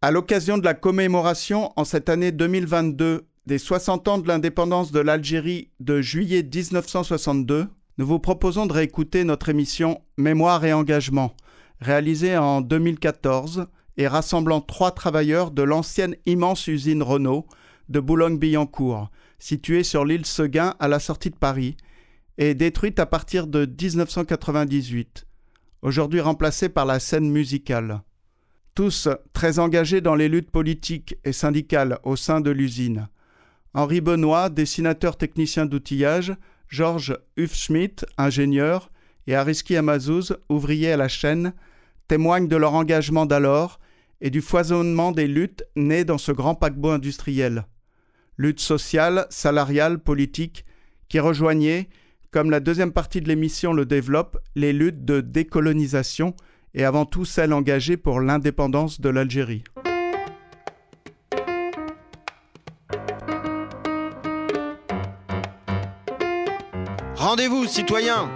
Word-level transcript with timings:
À 0.00 0.12
l'occasion 0.12 0.58
de 0.58 0.64
la 0.64 0.74
commémoration 0.74 1.72
en 1.74 1.84
cette 1.84 2.08
année 2.08 2.30
2022 2.30 3.26
des 3.46 3.58
60 3.58 4.06
ans 4.06 4.18
de 4.18 4.28
l'indépendance 4.28 4.92
de 4.92 5.00
l'Algérie 5.00 5.72
de 5.80 6.00
juillet 6.00 6.44
1962, 6.44 7.66
nous 7.98 8.06
vous 8.06 8.20
proposons 8.20 8.66
de 8.66 8.72
réécouter 8.74 9.24
notre 9.24 9.48
émission 9.48 10.00
Mémoire 10.16 10.64
et 10.64 10.72
engagement, 10.72 11.34
réalisée 11.80 12.36
en 12.36 12.60
2014 12.60 13.66
et 13.96 14.06
rassemblant 14.06 14.60
trois 14.60 14.92
travailleurs 14.92 15.50
de 15.50 15.62
l'ancienne 15.64 16.14
immense 16.26 16.68
usine 16.68 17.02
Renault 17.02 17.48
de 17.88 17.98
Boulogne-Billancourt, 17.98 19.10
située 19.40 19.82
sur 19.82 20.04
l'île 20.04 20.26
Seguin 20.26 20.76
à 20.78 20.86
la 20.86 21.00
sortie 21.00 21.30
de 21.30 21.36
Paris, 21.36 21.76
et 22.36 22.54
détruite 22.54 23.00
à 23.00 23.06
partir 23.06 23.48
de 23.48 23.66
1998, 23.66 25.26
aujourd'hui 25.82 26.20
remplacée 26.20 26.68
par 26.68 26.86
la 26.86 27.00
scène 27.00 27.28
musicale 27.28 28.02
tous 28.78 29.08
très 29.32 29.58
engagés 29.58 30.00
dans 30.00 30.14
les 30.14 30.28
luttes 30.28 30.52
politiques 30.52 31.16
et 31.24 31.32
syndicales 31.32 31.98
au 32.04 32.14
sein 32.14 32.40
de 32.40 32.52
l'usine. 32.52 33.08
Henri 33.74 34.00
Benoît, 34.00 34.50
dessinateur 34.50 35.16
technicien 35.16 35.66
d'outillage, 35.66 36.36
Georges 36.68 37.18
Hufschmidt, 37.36 38.06
ingénieur, 38.18 38.92
et 39.26 39.34
Ariski 39.34 39.74
Amazouz, 39.74 40.36
ouvrier 40.48 40.92
à 40.92 40.96
la 40.96 41.08
chaîne, 41.08 41.54
témoignent 42.06 42.46
de 42.46 42.54
leur 42.54 42.74
engagement 42.74 43.26
d'alors 43.26 43.80
et 44.20 44.30
du 44.30 44.40
foisonnement 44.40 45.10
des 45.10 45.26
luttes 45.26 45.64
nées 45.74 46.04
dans 46.04 46.16
ce 46.16 46.30
grand 46.30 46.54
paquebot 46.54 46.90
industriel. 46.90 47.66
Lutte 48.36 48.60
sociale, 48.60 49.26
salariale, 49.28 49.98
politique, 49.98 50.64
qui 51.08 51.18
rejoignaient, 51.18 51.88
comme 52.30 52.52
la 52.52 52.60
deuxième 52.60 52.92
partie 52.92 53.22
de 53.22 53.26
l'émission 53.26 53.72
le 53.72 53.86
développe, 53.86 54.38
les 54.54 54.72
luttes 54.72 55.04
de 55.04 55.20
décolonisation 55.20 56.36
et 56.74 56.84
avant 56.84 57.04
tout 57.04 57.24
celle 57.24 57.52
engagée 57.52 57.96
pour 57.96 58.20
l'indépendance 58.20 59.00
de 59.00 59.08
l'Algérie. 59.08 59.64
Rendez-vous, 67.16 67.66
citoyens 67.66 68.30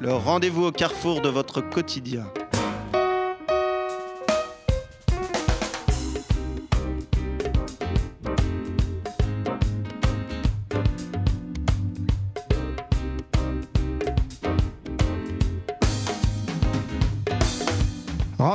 Le 0.00 0.12
rendez-vous 0.12 0.66
au 0.66 0.70
carrefour 0.70 1.20
de 1.20 1.28
votre 1.28 1.60
quotidien. 1.60 2.26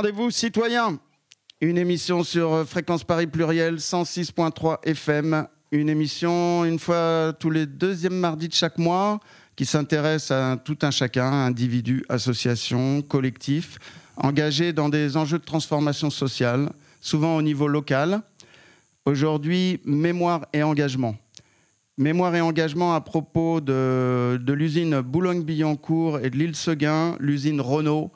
Rendez-vous 0.02 0.32
citoyens, 0.32 0.98
une 1.60 1.78
émission 1.78 2.24
sur 2.24 2.52
euh, 2.52 2.64
Fréquence 2.64 3.04
Paris 3.04 3.28
Pluriel 3.28 3.76
106.3 3.76 4.78
FM, 4.82 5.46
une 5.70 5.88
émission 5.88 6.64
une 6.64 6.80
fois 6.80 7.32
tous 7.38 7.50
les 7.50 7.66
deuxièmes 7.66 8.16
mardis 8.16 8.48
de 8.48 8.52
chaque 8.52 8.78
mois 8.78 9.20
qui 9.54 9.64
s'intéresse 9.64 10.32
à 10.32 10.56
tout 10.56 10.76
un 10.82 10.90
chacun, 10.90 11.30
individu, 11.30 12.04
association, 12.08 13.00
collectif, 13.02 13.78
engagé 14.16 14.72
dans 14.72 14.88
des 14.88 15.16
enjeux 15.16 15.38
de 15.38 15.44
transformation 15.44 16.10
sociale, 16.10 16.72
souvent 17.00 17.36
au 17.36 17.42
niveau 17.42 17.68
local. 17.68 18.22
Aujourd'hui, 19.04 19.80
mémoire 19.84 20.46
et 20.52 20.64
engagement. 20.64 21.14
Mémoire 21.96 22.34
et 22.34 22.40
engagement 22.40 22.96
à 22.96 23.00
propos 23.00 23.60
de 23.60 24.52
l'usine 24.52 25.00
Boulogne-Billancourt 25.00 26.18
et 26.18 26.30
de 26.30 26.36
l'île 26.38 26.56
Seguin, 26.56 27.14
l'usine 27.20 27.60
Renault, 27.60 28.10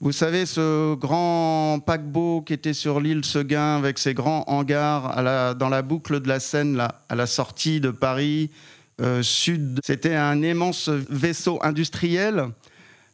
vous 0.00 0.12
savez, 0.12 0.46
ce 0.46 0.94
grand 0.94 1.80
paquebot 1.84 2.42
qui 2.42 2.52
était 2.52 2.72
sur 2.72 3.00
l'île 3.00 3.24
Seguin 3.24 3.76
avec 3.76 3.98
ses 3.98 4.14
grands 4.14 4.44
hangars 4.46 5.56
dans 5.56 5.68
la 5.68 5.82
boucle 5.82 6.20
de 6.20 6.28
la 6.28 6.38
Seine, 6.38 6.80
à 7.08 7.14
la 7.16 7.26
sortie 7.26 7.80
de 7.80 7.90
Paris 7.90 8.50
euh, 9.00 9.22
sud, 9.22 9.78
c'était 9.84 10.14
un 10.14 10.42
immense 10.42 10.88
vaisseau 10.88 11.58
industriel. 11.62 12.46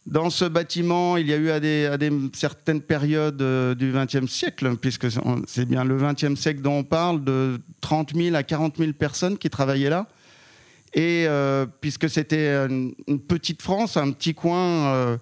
Dans 0.06 0.28
ce 0.28 0.44
bâtiment, 0.44 1.16
il 1.16 1.26
y 1.26 1.32
a 1.32 1.36
eu 1.36 1.50
à, 1.50 1.60
des, 1.60 2.10
certaines 2.34 2.82
périodes 2.82 3.40
euh, 3.40 3.74
du 3.74 3.92
XXe 3.92 4.30
siècle, 4.30 4.76
puisque 4.76 5.06
c'est 5.46 5.64
bien 5.66 5.84
le 5.84 5.96
XXe 5.96 6.38
siècle 6.38 6.60
dont 6.60 6.78
on 6.78 6.84
parle, 6.84 7.24
de 7.24 7.60
30 7.80 8.14
000 8.14 8.36
à 8.36 8.42
40 8.42 8.76
000 8.76 8.92
personnes 8.92 9.38
qui 9.38 9.48
travaillaient 9.48 9.90
là. 9.90 10.06
Et 10.92 11.24
euh, 11.28 11.66
puisque 11.80 12.10
c'était 12.10 12.66
une, 12.66 12.94
petite 13.26 13.62
France, 13.62 13.96
un 13.96 14.10
petit 14.12 14.34
coin 14.34 15.18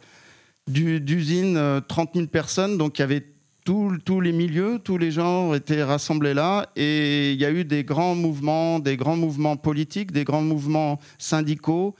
d'usine, 0.68 1.82
30 1.88 2.10
euh, 2.10 2.12
000 2.14 2.26
personnes, 2.28 2.78
donc 2.78 2.98
il 2.98 3.02
y 3.02 3.04
avait 3.04 3.26
tous 3.64 4.20
les 4.20 4.32
milieux, 4.32 4.80
tous 4.82 4.98
les 4.98 5.12
gens 5.12 5.54
étaient 5.54 5.84
rassemblés 5.84 6.34
là, 6.34 6.68
et 6.74 7.32
il 7.32 7.40
y 7.40 7.44
a 7.44 7.50
eu 7.52 7.64
des 7.64 7.84
grands 7.84 8.16
mouvements, 8.16 8.80
des 8.80 8.96
grands 8.96 9.16
mouvements 9.16 9.56
politiques, 9.56 10.10
des 10.10 10.24
grands 10.24 10.42
mouvements 10.42 10.98
syndicaux, 11.18 11.94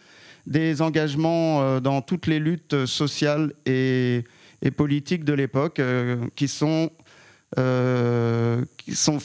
des 0.47 0.83
engagements 0.83 1.63
euh, 1.63 1.81
dans 1.81 2.03
toutes 2.03 2.27
les 2.27 2.41
luttes 2.41 2.87
sociales 2.87 3.53
et, 3.67 4.25
politiques 4.77 5.25
de 5.25 5.33
l'époque 5.33 5.81
euh, 5.81 6.25
qui, 6.37 6.47
sont, 6.47 6.91
qui 8.77 8.95
sont 8.95 9.19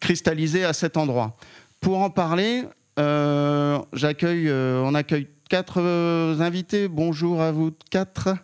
cristallisés 0.00 0.64
à 0.64 0.74
cet 0.74 0.98
endroit. 0.98 1.34
Pour 1.80 1.98
en 2.00 2.10
parler, 2.10 2.64
j'accueille, 2.98 4.50
on 4.50 4.94
accueille 4.94 5.28
quatre 5.48 5.80
invités. 6.40 6.88
Bonjour 6.88 7.40
à 7.40 7.52
vous 7.52 7.72
quatre. 7.90 8.36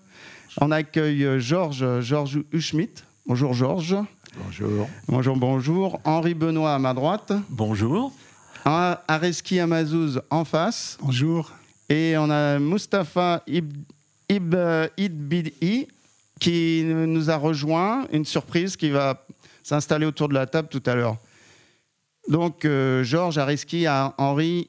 On 0.60 0.70
accueille 0.70 1.24
euh, 1.24 1.38
Georges 1.38 2.00
Georges 2.00 2.40
Huschmidt. 2.52 3.04
Bonjour 3.26 3.54
Georges. 3.54 3.96
Bonjour. 4.44 4.88
Bonjour, 5.06 5.36
bonjour. 5.36 6.00
Henri 6.04 6.34
Benoît 6.34 6.74
à 6.74 6.78
ma 6.78 6.94
droite. 6.94 7.32
Bonjour. 7.48 8.12
Areski 8.64 9.60
Amazouz 9.60 10.20
en 10.30 10.44
face. 10.44 10.98
Bonjour. 11.00 11.52
Et 11.88 12.16
on 12.18 12.28
a 12.28 12.58
Mustapha 12.58 13.42
Ib, 13.46 13.72
Idbidi 14.98 15.86
qui 16.40 16.84
nous 16.84 17.30
a 17.30 17.36
rejoint. 17.36 18.06
Une 18.12 18.24
surprise 18.24 18.76
qui 18.76 18.90
va 18.90 19.24
s'installer 19.62 20.06
autour 20.06 20.28
de 20.28 20.34
la 20.34 20.46
table 20.46 20.68
tout 20.68 20.82
à 20.86 20.94
l'heure. 20.94 21.16
Donc 22.28 22.64
euh, 22.64 23.04
Georges, 23.04 23.38
Areski, 23.38 23.86
Henri 23.88 24.68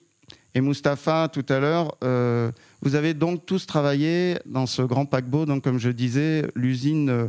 et 0.54 0.62
Mustapha 0.62 1.30
tout 1.32 1.46
à 1.50 1.60
l'heure. 1.60 1.96
Euh, 2.04 2.52
vous 2.81 2.95
avez 2.95 3.13
donc 3.13 3.45
tous 3.45 3.66
travaillé 3.66 4.38
dans 4.45 4.66
ce 4.66 4.81
grand 4.81 5.06
paquebot, 5.06 5.45
donc 5.45 5.63
comme 5.63 5.79
je 5.79 5.90
disais, 5.90 6.50
l'usine 6.56 7.09
euh, 7.09 7.28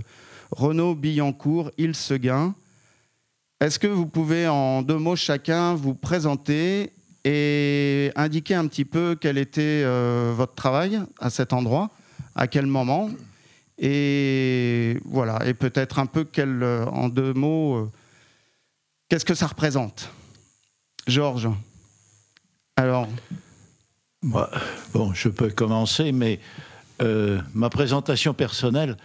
Renault 0.52 0.94
Billancourt, 0.94 1.72
île 1.76 1.96
Seguin. 1.96 2.54
Est-ce 3.60 3.78
que 3.78 3.88
vous 3.88 4.06
pouvez 4.06 4.46
en 4.46 4.82
deux 4.82 4.96
mots 4.96 5.16
chacun 5.16 5.74
vous 5.74 5.94
présenter 5.94 6.92
et 7.24 8.12
indiquer 8.14 8.54
un 8.54 8.66
petit 8.68 8.84
peu 8.84 9.16
quel 9.20 9.38
était 9.38 9.82
euh, 9.84 10.32
votre 10.34 10.54
travail 10.54 11.00
à 11.18 11.30
cet 11.30 11.52
endroit, 11.52 11.90
à 12.36 12.46
quel 12.46 12.66
moment, 12.66 13.10
et 13.76 14.98
voilà, 15.04 15.44
et 15.46 15.54
peut-être 15.54 15.98
un 15.98 16.06
peu 16.06 16.24
quel, 16.24 16.62
euh, 16.62 16.86
en 16.86 17.08
deux 17.08 17.34
mots, 17.34 17.90
qu'est-ce 19.08 19.24
que 19.24 19.34
ça 19.34 19.48
représente? 19.48 20.10
Georges, 21.08 21.48
alors 22.76 23.08
bon, 24.22 25.14
je 25.14 25.28
peux 25.28 25.50
commencer, 25.50 26.12
mais 26.12 26.40
euh, 27.02 27.40
ma 27.54 27.70
présentation 27.70 28.34
personnelle, 28.34 28.96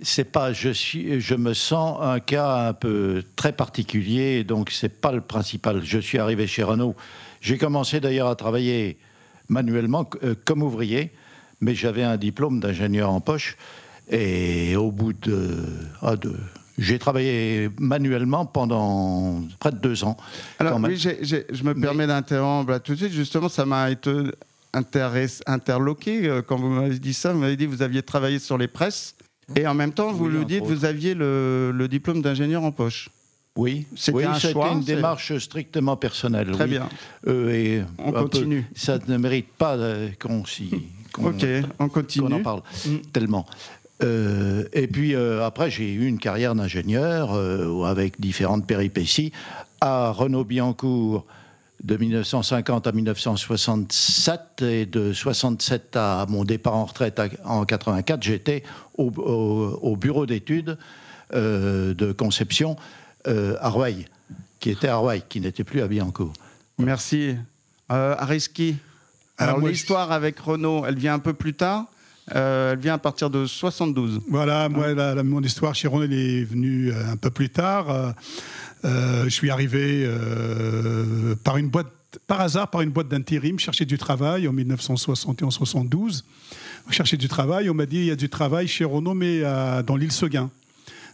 c'est 0.00 0.24
pas 0.24 0.52
je 0.52 0.70
suis, 0.70 1.20
je 1.20 1.34
me 1.34 1.54
sens 1.54 1.98
un 2.00 2.20
cas 2.20 2.68
un 2.68 2.72
peu 2.72 3.22
très 3.36 3.52
particulier, 3.52 4.44
donc 4.44 4.70
c'est 4.70 5.00
pas 5.00 5.12
le 5.12 5.20
principal. 5.20 5.82
Je 5.84 5.98
suis 5.98 6.18
arrivé 6.18 6.46
chez 6.46 6.62
Renault. 6.62 6.96
J'ai 7.40 7.58
commencé 7.58 8.00
d'ailleurs 8.00 8.28
à 8.28 8.36
travailler 8.36 8.98
manuellement 9.48 10.08
euh, 10.22 10.34
comme 10.44 10.62
ouvrier, 10.62 11.12
mais 11.60 11.74
j'avais 11.74 12.04
un 12.04 12.16
diplôme 12.16 12.60
d'ingénieur 12.60 13.10
en 13.10 13.20
poche. 13.20 13.56
Et 14.10 14.76
au 14.76 14.90
bout 14.90 15.12
de, 15.12 15.64
ah, 16.02 16.16
de 16.16 16.34
j'ai 16.78 16.98
travaillé 16.98 17.70
manuellement 17.78 18.46
pendant 18.46 19.42
près 19.58 19.70
de 19.70 19.76
deux 19.76 20.04
ans. 20.04 20.16
Alors 20.58 20.80
oui, 20.80 20.96
je 20.96 21.62
me 21.62 21.74
permets 21.74 22.06
d'interrompre 22.06 22.80
tout 22.80 22.92
de 22.92 22.98
suite. 22.98 23.12
Justement, 23.12 23.48
ça 23.48 23.66
m'a 23.66 23.90
été 23.90 24.10
interloqué 24.74 26.28
euh, 26.28 26.42
quand 26.42 26.56
vous 26.56 26.68
m'avez 26.68 26.98
dit 26.98 27.14
ça. 27.14 27.32
Vous 27.32 27.38
m'avez 27.38 27.56
dit 27.56 27.66
que 27.66 27.70
vous 27.70 27.82
aviez 27.82 28.02
travaillé 28.02 28.38
sur 28.38 28.58
les 28.58 28.68
presses 28.68 29.14
et 29.56 29.66
en 29.66 29.74
même 29.74 29.92
temps, 29.92 30.12
vous 30.12 30.28
le 30.28 30.44
dites, 30.44 30.64
vous 30.64 30.84
aviez 30.84 31.14
le, 31.14 31.86
diplôme 31.90 32.22
d'ingénieur 32.22 32.62
en 32.62 32.72
poche. 32.72 33.10
Oui, 33.54 33.86
c'était 33.94 34.24
un 34.24 34.38
choix. 34.38 34.72
une 34.72 34.82
démarche 34.82 35.36
strictement 35.36 35.96
personnelle. 35.96 36.52
Très 36.52 36.66
bien. 36.66 36.88
Euh, 37.26 37.52
et 37.52 37.82
on 37.98 38.12
continue. 38.12 38.64
ça 38.74 38.98
ne 39.06 39.16
mérite 39.18 39.48
pas 39.58 39.76
qu'on 40.18 40.46
s'y. 40.46 40.70
ok, 41.18 41.44
on 41.78 41.88
continue. 41.90 42.32
en 42.32 42.42
parle 42.42 42.62
mm. 42.86 42.96
tellement. 43.12 43.44
Euh, 44.02 44.64
et 44.72 44.86
puis 44.86 45.14
après, 45.14 45.70
j'ai 45.70 45.92
eu 45.92 46.06
une 46.06 46.18
carrière 46.18 46.54
d'ingénieur 46.54 47.34
avec 47.84 48.18
différentes 48.18 48.66
péripéties 48.66 49.32
à 49.82 50.12
Renault 50.12 50.44
Biancourt 50.44 51.26
de 51.82 51.96
1950 51.96 52.86
à 52.86 52.92
1967 52.92 54.62
et 54.62 54.86
de 54.86 55.12
67 55.12 55.96
à 55.96 56.26
mon 56.28 56.44
départ 56.44 56.74
en 56.74 56.84
retraite 56.84 57.20
en 57.44 57.64
84, 57.64 58.22
j'étais 58.22 58.62
au, 58.96 59.96
bureau 59.96 60.26
d'études 60.26 60.78
euh, 61.34 61.94
de 61.94 62.12
conception 62.12 62.76
euh, 63.26 63.56
à 63.60 63.68
Roy, 63.68 64.04
qui 64.60 64.70
était 64.70 64.88
à 64.88 64.96
Roy, 64.96 65.18
qui 65.18 65.40
n'était 65.40 65.64
plus 65.64 65.80
à 65.80 65.88
Bianco. 65.88 66.32
Merci. 66.78 67.34
Euh, 67.90 68.14
Ariski, 68.16 68.76
alors 69.38 69.58
l'histoire 69.58 70.12
avec 70.12 70.38
Renault, 70.38 70.84
elle 70.86 70.96
vient 70.96 71.14
un 71.14 71.18
peu 71.18 71.34
plus 71.34 71.54
tard 71.54 71.86
elle 72.28 72.78
vient 72.78 72.94
à 72.94 72.98
partir 72.98 73.30
de 73.30 73.46
72. 73.46 74.20
Voilà, 74.30 74.68
moi, 74.68 74.94
la, 74.94 75.22
mon 75.24 75.42
histoire 75.42 75.74
chez 75.74 75.88
Renault, 75.88 76.04
elle 76.04 76.12
est 76.12 76.44
venue 76.44 76.92
un 76.92 77.16
peu 77.16 77.30
plus 77.30 77.50
tard. 77.50 78.14
Euh, 78.84 79.24
je 79.24 79.30
suis 79.30 79.50
arrivé 79.50 80.02
euh, 80.04 81.34
par 81.44 81.56
une 81.56 81.68
boîte, 81.68 81.92
par 82.26 82.40
hasard, 82.40 82.68
par 82.70 82.80
une 82.80 82.90
boîte 82.90 83.08
d'intérim, 83.08 83.58
chercher 83.58 83.84
du 83.84 83.98
travail 83.98 84.48
en 84.48 84.52
1971-72. 84.52 86.24
Chercher 86.90 87.16
du 87.16 87.28
travail, 87.28 87.70
on 87.70 87.74
m'a 87.74 87.86
dit 87.86 87.98
il 87.98 88.06
y 88.06 88.10
a 88.10 88.16
du 88.16 88.28
travail 88.28 88.66
chez 88.66 88.84
Renault, 88.84 89.14
mais 89.14 89.40
euh, 89.42 89.82
dans 89.82 89.96
l'île 89.96 90.12
Seguin. 90.12 90.50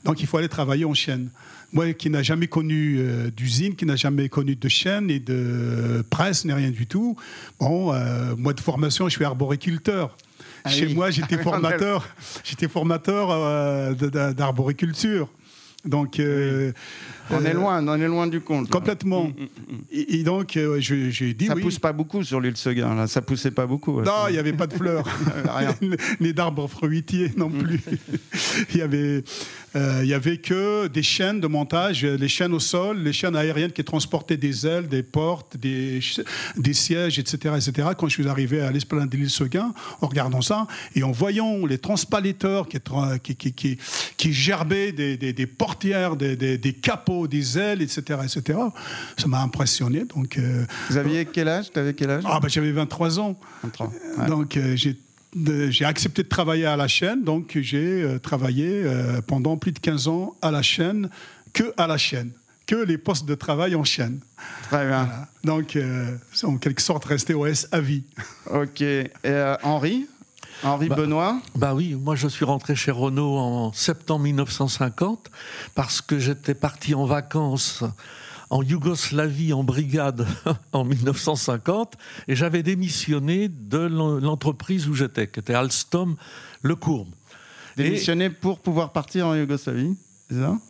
Donc 0.05 0.21
il 0.21 0.27
faut 0.27 0.39
aller 0.39 0.49
travailler 0.49 0.85
en 0.85 0.95
chaîne. 0.95 1.29
Moi 1.73 1.93
qui 1.93 2.09
n'ai 2.09 2.25
jamais 2.25 2.47
connu 2.47 3.05
d'usine, 3.37 3.75
qui 3.75 3.85
n'a 3.85 3.97
jamais 3.97 4.31
connu 4.31 4.57
de 4.57 4.69
chaîne 4.69 5.11
et 5.11 5.19
de 5.19 6.03
presse, 6.09 6.47
ni 6.47 6.53
rien 6.53 6.71
du 6.71 6.87
tout. 6.87 7.15
Bon, 7.61 7.93
moi 8.39 8.55
de 8.55 8.61
formation, 8.61 9.07
je 9.07 9.17
suis 9.17 9.25
arboriculteur. 9.25 10.17
Ah 10.65 10.71
Chez 10.71 10.87
moi, 10.95 11.11
j'étais 11.11 11.37
formateur, 11.37 12.09
j'étais 12.43 12.69
formateur 12.69 13.95
d'arboriculture. 14.35 15.29
Donc, 15.85 16.19
euh, 16.19 16.73
on 17.31 17.45
est 17.45 17.51
euh, 17.51 17.53
loin, 17.53 17.87
on 17.87 18.01
est 18.01 18.09
loin 18.09 18.27
du 18.27 18.41
compte. 18.41 18.69
Complètement. 18.69 19.27
Mm, 19.27 19.29
mm, 19.29 19.75
mm, 19.75 19.83
et, 19.93 20.23
donc, 20.25 20.57
euh, 20.57 20.81
j'ai 20.81 21.35
dit 21.35 21.47
ça 21.47 21.55
pousse 21.55 21.79
pas 21.79 21.93
beaucoup 21.93 22.25
sur 22.25 22.41
l'île 22.41 22.57
Seguin. 22.57 22.97
Là, 22.97 23.07
ça 23.07 23.23
poussait 23.23 23.53
pas 23.53 23.65
beaucoup. 23.65 24.01
Non, 24.03 24.27
il 24.29 24.33
n'y 24.33 24.39
avait 24.39 24.53
pas 24.53 24.67
de 24.67 24.75
fleurs, 24.75 25.05
ni 26.21 26.33
d'arbres 26.33 26.67
fruitiers 26.67 27.33
non 27.37 27.49
plus. 27.49 27.81
Il 28.73 28.79
y 28.79 28.83
avait, 28.83 29.23
il 29.75 30.07
y 30.07 30.15
avait 30.15 30.39
que 30.39 30.89
des 30.89 31.03
chaînes 31.03 31.41
de 31.41 31.47
montage, 31.47 32.05
les 32.05 32.29
chaînes 32.29 32.53
au 32.53 32.59
sol, 32.59 32.99
les 32.99 33.13
chaînes 33.13 33.37
aériennes 33.37 33.73
qui 33.73 33.85
transportaient 33.85 34.37
des 34.37 34.67
ailes, 34.67 34.89
des 34.89 35.03
portes, 35.03 35.57
des, 35.57 36.01
des 36.57 36.75
sièges, 36.75 37.19
etc., 37.19 37.55
etc. 37.57 37.89
Quand 37.97 38.09
je 38.09 38.15
suis 38.15 38.29
arrivé 38.29 38.61
à 38.61 38.71
l'esplanade 38.73 39.09
de 39.09 39.17
l'île 39.17 39.31
Seguin, 39.31 39.73
en 40.01 40.07
regardant 40.07 40.43
ça 40.43 40.67
et 40.95 41.03
en 41.03 41.13
voyant 41.13 41.65
les 41.67 41.79
transpaleteurs 41.79 42.69
qui, 42.69 42.79
qui, 43.37 43.53
qui, 43.53 43.79
qui, 44.17 44.33
gerbaient 44.33 44.93
des, 44.93 45.17
des, 45.17 45.33
des 45.33 45.47
portes 45.47 45.68
des, 45.77 46.79
capots, 46.81 47.29
des 47.29 47.59
ailes, 47.59 47.83
etc. 47.83 48.21
etc. 48.25 48.59
Ça 49.17 49.27
m'a 49.27 49.41
impressionné. 49.41 50.05
Donc, 50.05 50.39
euh, 50.39 50.65
Vous 50.91 50.97
aviez 50.97 51.27
quel 51.27 51.49
âge? 51.49 51.71
Avais 51.75 51.95
quel 51.95 52.11
âge? 52.11 52.25
Ah, 52.27 52.41
bah, 52.41 52.49
J'avais 52.49 52.73
23 52.73 53.21
ans. 53.21 53.39
Donc 54.27 54.57
euh, 54.57 54.77
j'ai 54.77 55.85
accepté 55.85 56.23
de 56.23 56.29
travailler 56.29 56.67
à 56.67 56.77
la 56.77 56.89
chaîne, 56.89 57.23
donc 57.23 57.59
j'ai 57.61 58.03
euh, 58.03 58.19
travaillé 58.19 58.85
pendant 59.27 59.57
plus 59.57 59.73
de 59.73 59.79
15 59.79 60.09
ans 60.09 60.37
à 60.43 60.51
la 60.51 60.63
chaîne, 60.63 61.11
que 61.53 61.73
à 61.77 61.87
la 61.87 61.99
chaîne, 61.99 62.33
que 62.67 62.77
les 62.77 62.99
postes 62.99 63.27
de 63.27 63.35
travail 63.35 63.75
en 63.75 63.85
chaîne. 63.85 64.21
Très 64.65 64.87
bien. 64.87 65.09
Donc, 65.45 65.79
en 66.43 66.57
quelque 66.57 66.83
sorte, 66.83 67.05
resté 67.05 67.35
OS 67.35 67.69
à 67.73 67.81
vie. 67.81 68.05
Ok. 68.51 68.81
Et 68.81 69.09
Henri? 69.63 70.07
Henri 70.63 70.89
bah, 70.89 70.97
Benoît 70.97 71.41
Bah 71.55 71.75
oui, 71.75 71.95
moi 71.95 72.17
je 72.17 72.29
suis 72.29 72.45
rentré 72.45 72.75
chez 72.75 72.91
Renault 72.91 73.37
en 73.37 73.73
septembre 73.73 74.25
1950 74.25 75.31
parce 75.75 76.01
que 76.01 76.19
j'étais 76.19 76.55
parti 76.55 76.95
en 76.95 77.05
vacances 77.05 77.85
en 78.51 78.63
Yougoslavie 78.63 79.53
en 79.53 79.63
brigade 79.63 80.27
en 80.73 80.85
1950 80.85 81.95
et 82.27 82.35
j'avais 82.35 82.63
démissionné 82.63 83.49
de 83.49 83.79
l'entreprise 83.79 84.89
où 84.89 84.95
j'étais, 84.95 85.29
qui 85.29 85.41
était 85.41 85.55
Alstom 85.55 86.17
Le 86.63 86.75
Courbe. 86.75 87.09
Démissionné 87.77 88.31
pour 88.31 88.59
pouvoir 88.59 88.93
partir 88.93 89.27
en 89.27 89.35
Yougoslavie 89.35 89.97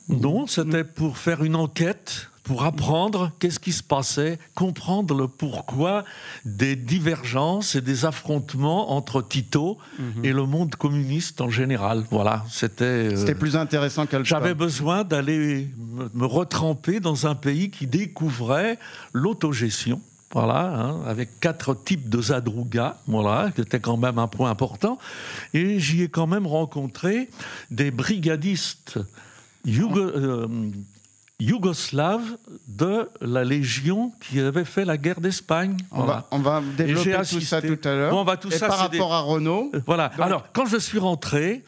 Non, 0.09 0.47
c'était 0.47 0.85
pour 0.85 1.17
faire 1.17 1.43
une 1.43 1.57
enquête 1.57 2.29
pour 2.49 2.65
apprendre 2.65 3.31
qu'est-ce 3.39 3.61
qui 3.61 3.73
se 3.73 3.83
passait, 3.83 4.39
comprendre 4.55 5.15
le 5.15 5.29
pourquoi 5.29 6.03
des 6.47 6.77
divergences 6.77 7.75
et 7.75 7.83
des 7.83 8.07
affrontements 8.07 8.93
entre 8.93 9.21
Tito 9.21 9.77
mhm. 9.99 10.25
et 10.25 10.33
le 10.33 10.47
monde 10.47 10.75
communiste 10.75 11.43
en 11.43 11.51
général. 11.51 12.05
Voilà, 12.11 12.47
c'était. 12.49 12.85
Euh, 12.85 13.17
c'était 13.17 13.35
plus 13.35 13.55
intéressant 13.55 14.07
qu'elle. 14.07 14.25
J'avais 14.25 14.55
besoin 14.55 15.05
d'aller 15.05 15.69
me, 16.15 16.25
retremper 16.25 17.01
dans 17.01 17.27
un 17.27 17.35
pays 17.35 17.69
qui 17.69 17.87
découvrait 17.87 18.79
l'autogestion. 19.13 20.01
Voilà, 20.33 20.73
hein, 20.75 21.03
avec 21.07 21.41
quatre 21.41 21.75
types 21.75 22.09
de 22.09 22.23
zadruga, 22.23 22.99
voilà, 23.07 23.51
qui 23.55 23.61
était 23.61 23.81
quand 23.81 23.99
même 23.99 24.19
un 24.19 24.27
point 24.27 24.51
important. 24.51 24.99
Et 25.53 25.81
j'y 25.81 26.03
ai 26.03 26.09
quand 26.09 26.27
même 26.27 26.47
rencontré 26.47 27.29
des 27.71 27.91
brigadistes 27.91 29.01
euh, 29.67 30.49
yougoslave 31.41 32.37
de 32.67 33.09
la 33.21 33.45
Légion 33.45 34.13
qui 34.21 34.41
avait 34.41 34.65
fait 34.65 34.85
la 34.85 34.97
guerre 34.97 35.21
d'Espagne. 35.21 35.77
On, 35.93 36.03
va, 36.03 36.27
on 36.33 36.39
va 36.39 36.63
développer 36.77 37.17
tout 37.29 37.41
ça 37.41 37.63
tout 37.63 37.79
à 37.85 37.95
l'heure. 37.95 38.11
Bon, 38.11 38.25
va 38.25 38.37
tout 38.37 38.49
Et 38.53 38.59
ça, 38.59 38.67
par 38.67 38.79
rapport 38.79 39.15
à 39.15 39.21
Renault. 39.21 39.71
Voilà. 39.87 40.07
Alors, 40.19 40.51
quand 40.53 40.67
je 40.67 40.79
suis 40.79 40.99
rentré, 40.99 41.65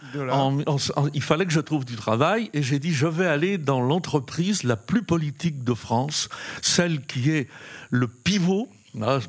il 1.15 1.23
fallait 1.23 1.47
que 1.47 1.53
je 1.53 1.61
trouve 1.61 1.85
du 1.85 1.97
travail 1.97 2.51
et 2.53 2.63
j'ai 2.63 2.79
dit 2.79 2.93
je 2.93 3.07
vais 3.07 3.27
aller 3.27 3.59
dans 3.59 3.81
l'entreprise 3.81 4.65
la 4.65 4.77
plus 4.77 5.03
politique 5.03 5.63
de 5.63 5.75
France, 5.75 6.29
celle 6.63 7.01
qui 7.07 7.31
est 7.31 7.49
le 7.91 8.09
pivot, 8.09 8.69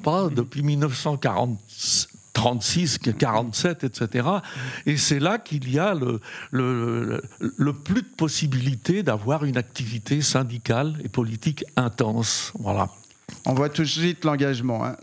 pas, 0.04 0.30
depuis 0.30 0.64
1940 0.64 1.60
36, 2.34 3.00
47, 3.18 3.84
etc. 3.84 4.28
Et 4.86 4.98
c'est 4.98 5.20
là 5.20 5.38
qu'il 5.38 5.72
y 5.72 5.80
a 5.80 5.94
le, 5.94 6.20
le, 6.52 7.74
plus 7.74 8.02
de 8.02 8.08
possibilités 8.18 9.04
d'avoir 9.04 9.44
une 9.46 9.58
activité 9.58 10.22
syndicale 10.22 10.96
et 11.04 11.10
politique 11.10 11.66
intense. 11.76 12.54
Voilà. 12.60 12.90
On 13.46 13.54
voit 13.54 13.70
tout 13.70 13.82
de 13.82 13.88
suite 13.88 14.26
l'engagement. 14.26 14.86
Hein. 14.86 14.96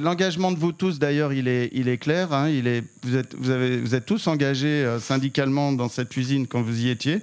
L'engagement 0.00 0.52
de 0.52 0.58
vous 0.58 0.72
tous, 0.72 0.98
d'ailleurs, 0.98 1.32
il 1.32 1.48
est, 1.48 1.70
il 1.72 1.88
est 1.88 1.98
clair. 1.98 2.32
Hein. 2.32 2.48
Il 2.48 2.66
est, 2.66 2.84
vous, 3.02 3.16
êtes, 3.16 3.34
vous, 3.34 3.50
avez, 3.50 3.78
vous 3.78 3.94
êtes 3.94 4.06
tous 4.06 4.26
engagés 4.26 4.84
euh, 4.84 4.98
syndicalement 4.98 5.72
dans 5.72 5.88
cette 5.88 6.16
usine 6.16 6.46
quand 6.46 6.62
vous 6.62 6.84
y 6.84 6.88
étiez 6.88 7.20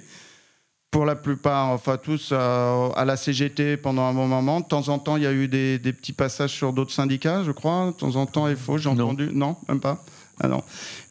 pour 0.90 1.04
la 1.04 1.14
plupart, 1.14 1.68
enfin 1.68 1.98
tous, 1.98 2.30
euh, 2.32 2.88
à 2.96 3.04
la 3.04 3.16
CGT 3.16 3.76
pendant 3.76 4.02
un 4.02 4.14
bon 4.14 4.26
moment. 4.26 4.60
De 4.60 4.66
temps 4.66 4.88
en 4.88 4.98
temps, 4.98 5.16
il 5.16 5.24
y 5.24 5.26
a 5.26 5.32
eu 5.32 5.48
des, 5.48 5.78
petits 5.78 6.12
passages 6.12 6.52
sur 6.52 6.72
d'autres 6.72 6.92
syndicats, 6.92 7.42
je 7.44 7.52
crois. 7.52 7.88
De 7.88 7.92
temps 7.92 8.16
en 8.16 8.26
temps, 8.26 8.46
FO, 8.56 8.78
j'ai 8.78 8.88
entendu. 8.88 9.30
Non, 9.32 9.56
même 9.68 9.80
pas. 9.80 10.02
Ah 10.40 10.48
non. 10.48 10.62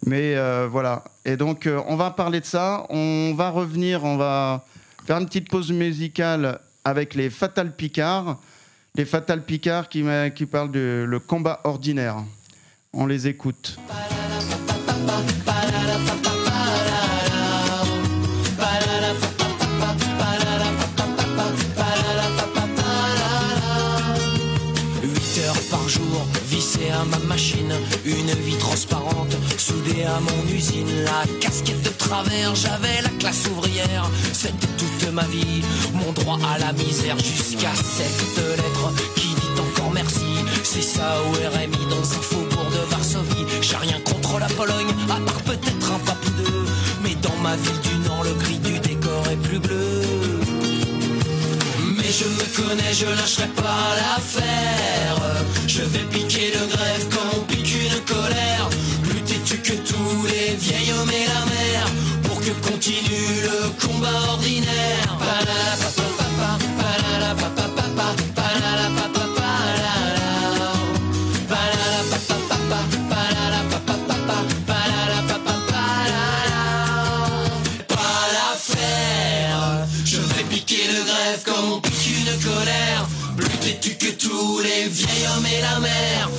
Mais 0.06 0.36
euh, 0.36 0.68
voilà. 0.70 1.04
Et 1.26 1.38
donc, 1.38 1.68
euh, 1.68 1.82
on 1.88 1.96
va 1.96 2.12
parler 2.12 2.40
de 2.40 2.46
ça. 2.46 2.86
On 2.90 3.34
va 3.36 3.50
revenir, 3.50 4.04
on 4.04 4.18
va 4.18 4.66
faire 5.06 5.18
une 5.18 5.26
petite 5.26 5.50
pause 5.50 5.72
musicale 5.72 6.60
avec 6.84 7.16
les 7.16 7.30
Fatal 7.30 7.76
Picard. 7.76 8.40
Les 8.96 9.06
Fatal 9.06 9.44
Picard 9.44 9.90
qui, 9.90 10.06
qui 10.36 10.46
parlent 10.46 10.72
du 10.72 11.06
le 11.06 11.20
combat 11.20 11.60
ordinaire. 11.64 12.24
On 12.94 13.06
les 13.06 13.28
écoute. 13.28 13.78
Ma 27.10 27.20
machine, 27.20 27.74
une 28.06 28.32
vie 28.44 28.58
transparente, 28.58 29.36
soudée 29.58 30.04
à 30.04 30.20
mon 30.20 30.54
usine, 30.54 31.04
la 31.04 31.24
casquette 31.40 31.82
de 31.82 31.90
travers, 31.90 32.56
j'avais 32.56 33.02
la 33.02 33.10
classe 33.20 33.48
ouvrière, 33.52 34.10
c'était 34.34 34.68
toute 34.78 35.12
ma 35.14 35.24
vie, 35.24 35.62
mon 35.94 36.12
droit 36.12 36.40
à 36.54 36.60
la 36.60 36.74
misère 36.74 37.18
jusqu'à 37.20 37.74
cette 37.76 38.38
lettre 38.38 38.94
qui 39.16 39.28
dit 39.28 39.60
encore 39.60 39.92
merci, 39.92 40.32
c'est 40.64 40.82
ça 40.82 41.18
au 41.28 41.32
RMI 41.32 41.86
dans 41.90 42.02
un 42.02 42.22
faubourg 42.22 42.70
de 42.72 42.92
Varsovie, 42.92 43.46
j'ai 43.62 43.78
rien 43.78 44.00
contre 44.02 44.40
la 44.40 44.48
Pologne, 44.48 44.94
à 45.10 45.20
part 45.20 45.42
peut-être 45.44 45.92
un 45.92 46.00
papou 46.00 46.26
mais 47.04 47.16
dans 47.22 47.38
ma 47.44 47.56
ville 47.56 47.82
du 47.82 48.10
Nord, 48.10 48.24
le 48.24 48.34
gris 48.34 48.60
du 48.60 48.80
décor 48.80 49.24
est 49.32 49.38
plus 49.38 49.60
bleu. 49.60 50.02
Je 52.18 52.24
me 52.24 52.46
connais, 52.56 52.94
je 52.94 53.08
lâcherai 53.08 53.48
pas 53.50 53.94
l'affaire. 53.98 55.18
Tous 59.78 60.26
les 60.28 60.56
vieilles 60.56 60.92
hommes 60.94 61.12
et 61.12 61.28
la 61.28 61.46
mer. 61.46 61.88
Pour 62.24 62.40
que 62.40 62.52
continue 62.68 63.42
le 63.44 63.86
combat 63.86 64.32
ordinaire. 64.34 65.06
colère, 82.46 83.08
têtu 83.62 83.96
que 83.96 84.12
tous 84.12 84.60
les 84.60 84.88
vieils 84.90 85.28
hommes 85.36 85.46
et 85.46 85.62
la 85.62 85.80
mer, 85.80 86.30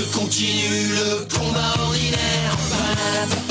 que 0.00 0.16
continue 0.16 0.88
le 0.94 1.36
combat 1.36 1.74
ordinaire. 1.82 3.49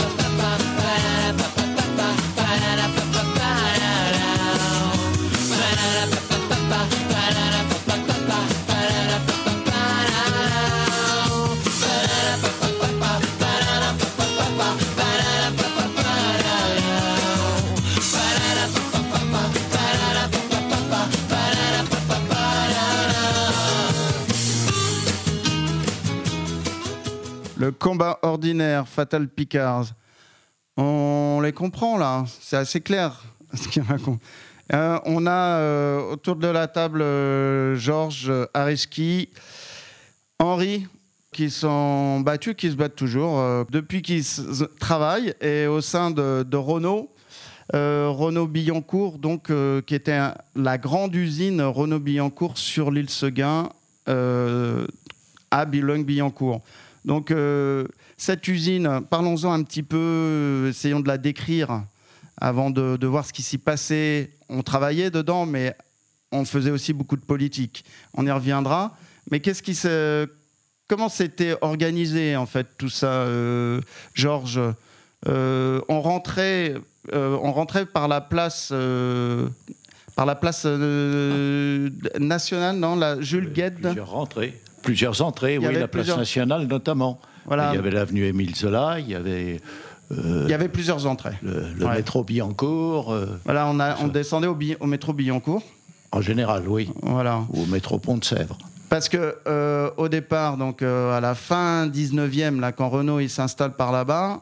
Combat 27.72 28.20
ordinaire, 28.22 28.88
Fatal 28.88 29.28
Picards. 29.28 29.94
On 30.78 31.42
les 31.44 31.52
comprend 31.52 31.98
là, 31.98 32.26
c'est 32.42 32.58
assez 32.58 32.82
clair 32.82 33.22
ce 33.54 33.80
racontent. 33.82 34.20
Euh, 34.72 35.00
on 35.06 35.26
a 35.26 35.58
euh, 35.58 36.12
autour 36.12 36.36
de 36.36 36.48
la 36.48 36.68
table 36.68 37.02
euh, 37.02 37.76
Georges 37.76 38.32
Ariski, 38.54 39.30
Henri, 40.38 40.86
qui 41.32 41.50
sont 41.50 42.20
battus, 42.20 42.54
qui 42.56 42.70
se 42.70 42.76
battent 42.76 42.96
toujours 42.96 43.66
depuis 43.70 44.02
qu'ils 44.02 44.24
travaillent 44.80 45.34
et 45.42 45.68
au 45.68 45.82
sein 45.82 46.12
de, 46.12 46.56
Renault. 46.56 47.10
Renault 47.72 48.48
Billancourt, 48.48 49.20
donc, 49.20 49.52
qui 49.86 49.96
était 49.96 50.20
la 50.56 50.78
grande 50.80 51.14
usine 51.14 51.62
Renault 51.62 52.00
Billancourt 52.00 52.58
sur 52.58 52.90
l'île 52.90 53.12
Seguin 53.12 53.70
à 54.08 55.66
Boulogne-Billancourt. 55.66 56.62
Donc, 57.06 57.32
euh, 57.32 57.86
cette 58.18 58.48
usine, 58.48 59.01
parlons-en 59.10 59.51
un 59.51 59.63
petit 59.63 59.84
peu, 59.84 60.68
essayons 60.70 61.00
de 61.00 61.08
la 61.08 61.18
décrire 61.18 61.84
avant 62.38 62.70
de, 62.70 62.98
de 62.98 63.08
voir 63.08 63.25
ce 63.25 63.34
qui 63.34 63.41
s'y 63.41 63.58
passait. 63.58 64.32
On 64.50 64.62
travaillait 64.63 65.12
dedans, 65.12 65.46
mais 65.46 65.75
on 66.32 66.46
faisait 66.46 66.72
aussi 66.72 66.94
beaucoup 66.94 67.15
de 67.15 67.25
politique. 67.25 67.84
On 68.13 68.25
y 68.25 68.32
reviendra. 68.32 68.96
Mais 69.32 69.39
qu'est-ce 69.39 69.63
qui 69.63 69.75
se, 69.75 70.27
comment 70.88 71.10
c'était 71.10 71.56
organisé 71.62 72.36
en 72.36 72.46
fait 72.46 72.68
tout 72.77 72.89
ça, 72.89 73.12
euh, 73.12 73.82
Georges? 74.13 74.60
Euh, 75.27 75.82
On 75.89 76.01
rentre 76.01 76.39
euh, 76.39 76.79
on 77.41 77.51
rentrait 77.51 77.86
par 77.86 78.08
la 78.08 78.22
place, 78.22 78.74
par 80.15 80.25
la 80.25 80.36
place 80.36 80.63
euh, 80.65 81.89
nationale, 82.20 82.77
non, 82.77 82.96
la 82.96 83.20
Jules 83.22 83.51
Gued? 83.51 83.79
Plusieurs 83.82 84.10
rentrées, 84.12 84.60
plusieurs 84.82 85.22
entrées, 85.22 85.58
oui, 85.58 85.74
la 85.74 85.88
place 85.88 86.08
nationale 86.16 86.66
notamment. 86.68 87.20
Voilà. 87.46 87.72
Il 87.74 87.76
y 87.76 87.80
avait 87.80 87.92
l'avenue 87.92 88.26
Émile 88.26 88.56
Zola, 88.56 89.00
il 89.00 89.10
y 89.10 89.16
avait 89.16 89.60
euh, 90.12 90.44
Il 90.46 90.52
y 90.52 90.54
avait 90.54 90.70
plusieurs 90.70 91.06
entrées. 91.08 91.38
le, 91.44 91.66
le 91.78 91.86
Ouais. 91.86 91.96
métro 91.96 92.24
Billancourt, 92.24 93.12
euh, 93.14 93.26
Voilà, 93.46 93.68
on, 93.68 93.80
a, 93.80 93.98
on 94.02 94.08
descendait 94.08 94.48
au, 94.48 94.56
Bi- 94.56 94.76
au 94.80 94.86
métro 94.88 95.14
Billancourt. 95.14 95.64
en 96.12 96.22
général, 96.22 96.68
oui, 96.68 96.90
Voilà. 97.02 97.42
ou 97.52 97.64
au 97.64 97.66
métro 97.66 98.00
Pont 98.00 98.18
de 98.18 98.26
Sèvres. 98.26 98.58
Parce 98.90 99.08
que 99.10 99.36
euh, 99.48 99.92
au 99.98 100.10
départ, 100.10 100.58
donc 100.58 100.82
à 100.82 101.20
la 101.22 101.36
fin 101.36 101.88
19e, 101.88 102.60
là, 102.60 102.72
quand 102.72 102.90
Renault 102.90 103.20
il 103.20 103.30
s'installe 103.30 103.76
par 103.76 103.92
là-bas, 103.92 104.42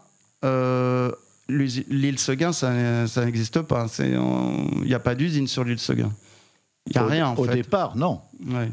l'île 1.49 2.19
Seguin, 2.19 2.51
ça, 2.53 3.07
ça 3.07 3.25
n'existe 3.25 3.61
pas. 3.61 3.87
Il 3.99 4.83
n'y 4.85 4.93
a 4.93 4.99
pas 4.99 5.15
d'usine 5.15 5.47
sur 5.47 5.63
l'île 5.63 5.79
Seguin. 5.79 6.11
Il 6.87 6.93
n'y 6.93 6.97
a 6.97 7.05
Au- 7.05 7.09
rien 7.09 7.27
en 7.27 7.35
Au 7.35 7.43
fait. 7.43 7.55
départ, 7.55 7.95
non. 7.97 8.21
Ouais. 8.49 8.69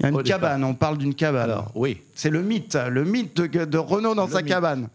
Il 0.00 0.04
y 0.04 0.06
a 0.06 0.08
une 0.08 0.16
Au 0.16 0.22
départ. 0.22 0.40
cabane, 0.40 0.64
on 0.64 0.74
parle 0.74 0.96
d'une 0.98 1.14
cabane. 1.14 1.42
Alors, 1.50 1.70
oui. 1.74 2.00
C'est 2.14 2.30
le 2.30 2.42
mythe, 2.42 2.76
le 2.88 3.04
mythe 3.04 3.36
de, 3.36 3.64
de 3.66 3.78
Renault 3.78 4.14
dans 4.14 4.26
Le 4.26 4.32
sa 4.32 4.38
mythe. 4.40 4.48
cabane. 4.48 4.88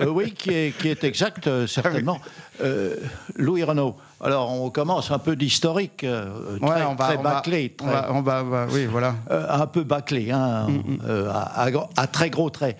Euh, 0.00 0.06
oui, 0.06 0.32
qui 0.32 0.50
est, 0.50 0.76
qui 0.76 0.88
est 0.88 1.04
exact, 1.04 1.46
euh, 1.46 1.66
certainement. 1.68 2.18
Euh, 2.62 2.96
Louis 3.36 3.62
Renault. 3.62 3.94
Alors, 4.20 4.50
on 4.50 4.70
commence 4.70 5.12
un 5.12 5.20
peu 5.20 5.36
d'historique, 5.36 5.98
très, 5.98 6.08
Ouais, 6.08 6.82
on 6.88 6.94
va, 6.96 7.04
très 7.06 7.16
on 7.16 7.22
va- 7.22 7.34
bâclé, 7.34 7.74
très- 7.76 7.86
va- 7.86 8.08
on 8.10 8.20
va- 8.22 8.42
on 8.44 8.48
va- 8.48 8.66
oui, 8.72 8.86
voilà. 8.86 9.14
un 9.30 9.66
peu 9.68 9.84
bâclé, 9.84 10.32
hein, 10.32 10.66
Mm, 10.68 10.98
à, 11.32 11.60
à 11.62 11.70
gros- 11.70 11.88
à 11.96 12.06
très 12.08 12.28
gros 12.30 12.50
traits. 12.50 12.76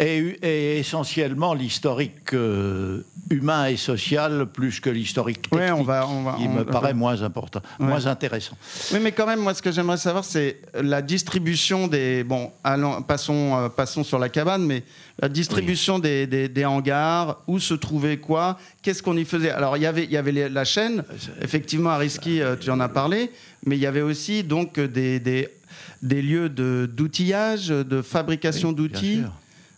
Et, 0.00 0.18
et 0.42 0.78
essentiellement 0.78 1.54
l'historique 1.54 2.32
euh, 2.32 3.02
humain 3.30 3.66
et 3.66 3.76
social 3.76 4.46
plus 4.46 4.78
que 4.78 4.90
l'historique 4.90 5.48
Ouais, 5.50 5.58
technique, 5.66 5.80
on 5.80 5.82
va- 5.82 6.06
on 6.06 6.22
va- 6.22 6.36
qui 6.38 6.44
on- 6.46 6.52
me 6.54 6.64
paraît 6.64 6.94
moins 6.94 7.20
important, 7.22 7.60
Ouais. 7.80 7.86
moins 7.86 8.06
intéressant. 8.06 8.56
Oui, 8.92 9.00
mais 9.02 9.10
quand 9.10 9.26
même, 9.26 9.40
moi, 9.40 9.54
ce 9.54 9.60
que 9.60 9.72
j'aimerais 9.72 9.96
savoir, 9.96 10.24
c'est 10.24 10.60
la 10.80 11.02
distribution 11.02 11.88
des. 11.88 12.22
Bon, 12.22 12.52
allons, 12.62 13.02
passons, 13.02 13.56
euh, 13.56 13.68
passons 13.68 14.04
sur 14.04 14.20
la 14.20 14.28
cabane, 14.28 14.64
mais 14.64 14.84
la 15.20 15.28
distribution 15.28 15.98
des, 15.98 16.28
des- 16.28 16.48
des 16.48 16.64
hangars, 16.64 17.42
où 17.48 17.58
se 17.58 17.74
trouvait 17.74 18.18
quoi, 18.18 18.56
qu'est-ce 18.82 19.02
qu'on 19.02 19.16
y 19.16 19.24
faisait? 19.24 19.50
Alors, 19.50 19.76
il 19.76 19.82
y 19.82 19.86
avait, 19.86 20.04
il 20.04 20.12
y 20.12 20.16
avait 20.16 20.48
la 20.48 20.64
chaîne, 20.64 21.02
effectivement, 21.42 21.90
à 21.90 21.96
Risky, 21.98 22.40
euh, 22.40 22.54
tu 22.54 22.70
en 22.70 22.78
as 22.78 22.88
parlé, 22.88 23.32
mais 23.66 23.76
il 23.76 23.80
y 23.82 23.86
avait 23.86 24.02
aussi 24.02 24.44
donc 24.44 24.78
des, 24.78 25.18
des, 25.18 26.22
lieux 26.22 26.48
d'outillage, 26.48 27.66
de, 27.68 28.00
fabrication 28.00 28.68
Oui, 28.68 28.74
d'outils. 28.76 29.22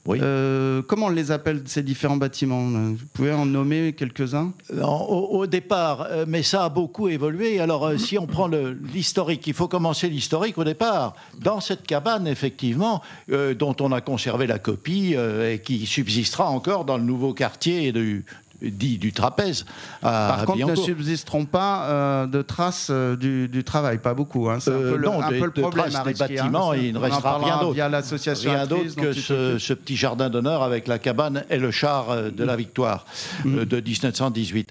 Oui. 0.07 0.19
Euh, 0.23 0.81
comment 0.83 1.07
on 1.07 1.11
les 1.11 1.31
appelle 1.31 1.63
ces 1.67 1.83
différents 1.83 2.17
bâtiments 2.17 2.71
là 2.71 2.79
Vous 2.89 3.07
pouvez 3.13 3.33
en 3.33 3.45
nommer 3.45 3.93
quelques-uns? 3.93 4.53
En- 4.83 4.87
au, 5.09 5.39
au 5.41 5.47
départ, 5.47 6.07
euh, 6.11 6.25
mais 6.27 6.43
ça 6.43 6.65
a 6.65 6.69
beaucoup 6.71 7.09
évolué. 7.09 7.61
Alors, 7.61 7.87
euh, 7.87 7.99
si 7.99 8.19
on 8.19 8.27
prend 8.27 8.49
l'historique, 8.49 9.47
il 9.47 9.53
faut 9.55 9.69
commencer 9.69 10.09
l'historique 10.09 10.57
au 10.57 10.65
départ. 10.65 11.15
Dans 11.39 11.61
cette 11.61 11.87
cabane, 11.87 12.27
effectivement, 12.27 13.03
euh, 13.31 13.55
dont 13.55 13.77
on 13.81 13.93
a 13.93 14.01
conservé 14.01 14.47
la 14.47 14.59
copie 14.59 15.15
euh, 15.17 15.53
et 15.53 15.59
qui 15.61 15.85
subsistera 15.85 16.49
encore 16.49 16.85
dans 16.87 16.97
le 16.97 17.05
nouveau 17.05 17.35
quartier 17.35 17.93
du, 17.93 18.25
dit 18.63 18.99
du 18.99 19.13
trapèze. 19.13 19.65
Par 20.01 20.45
contre, 20.45 20.59
ne 20.59 20.65
Billancourt. 20.65 20.85
subsisteront 20.85 21.45
pas 21.47 21.85
euh, 21.89 22.27
de 22.27 22.43
traces 22.43 22.89
euh, 22.91 23.17
du, 23.17 23.49
du 23.49 23.65
travail, 23.65 23.99
pas 23.99 24.15
beaucoup. 24.15 24.49
hein. 24.51 24.59
C'est 24.61 24.71
Euh, 24.71 24.89
un 24.89 24.93
peu 24.93 24.97
le, 24.97 25.05
non, 25.07 25.23
un 25.23 25.29
peu 25.29 25.45
le 25.47 25.51
de 25.53 25.61
problème 25.61 25.91
traces 25.91 25.95
à 25.95 26.05
des 26.05 26.23
hein. 26.23 26.27
bâtiments, 26.29 26.73
il 26.75 26.93
ne 26.93 26.99
restera 26.99 27.39
rien 27.39 27.59
d'autre. 27.61 27.73
Via 27.75 27.89
l'association 27.89 28.51
Rien 28.53 28.67
d'autre 28.67 28.95
que 28.97 29.13
ce, 29.13 29.73
petit 29.75 29.97
jardin 29.97 30.29
d'honneur 30.31 30.63
avec 30.63 30.87
la 30.89 30.99
cabane 30.99 31.45
et 31.51 31.59
le 31.59 31.71
char 31.71 32.11
euh, 32.11 32.31
de 32.31 32.45
la 32.45 32.57
Victoire 32.57 33.05
euh, 33.47 33.65
de 33.65 33.81
1918. 33.81 34.71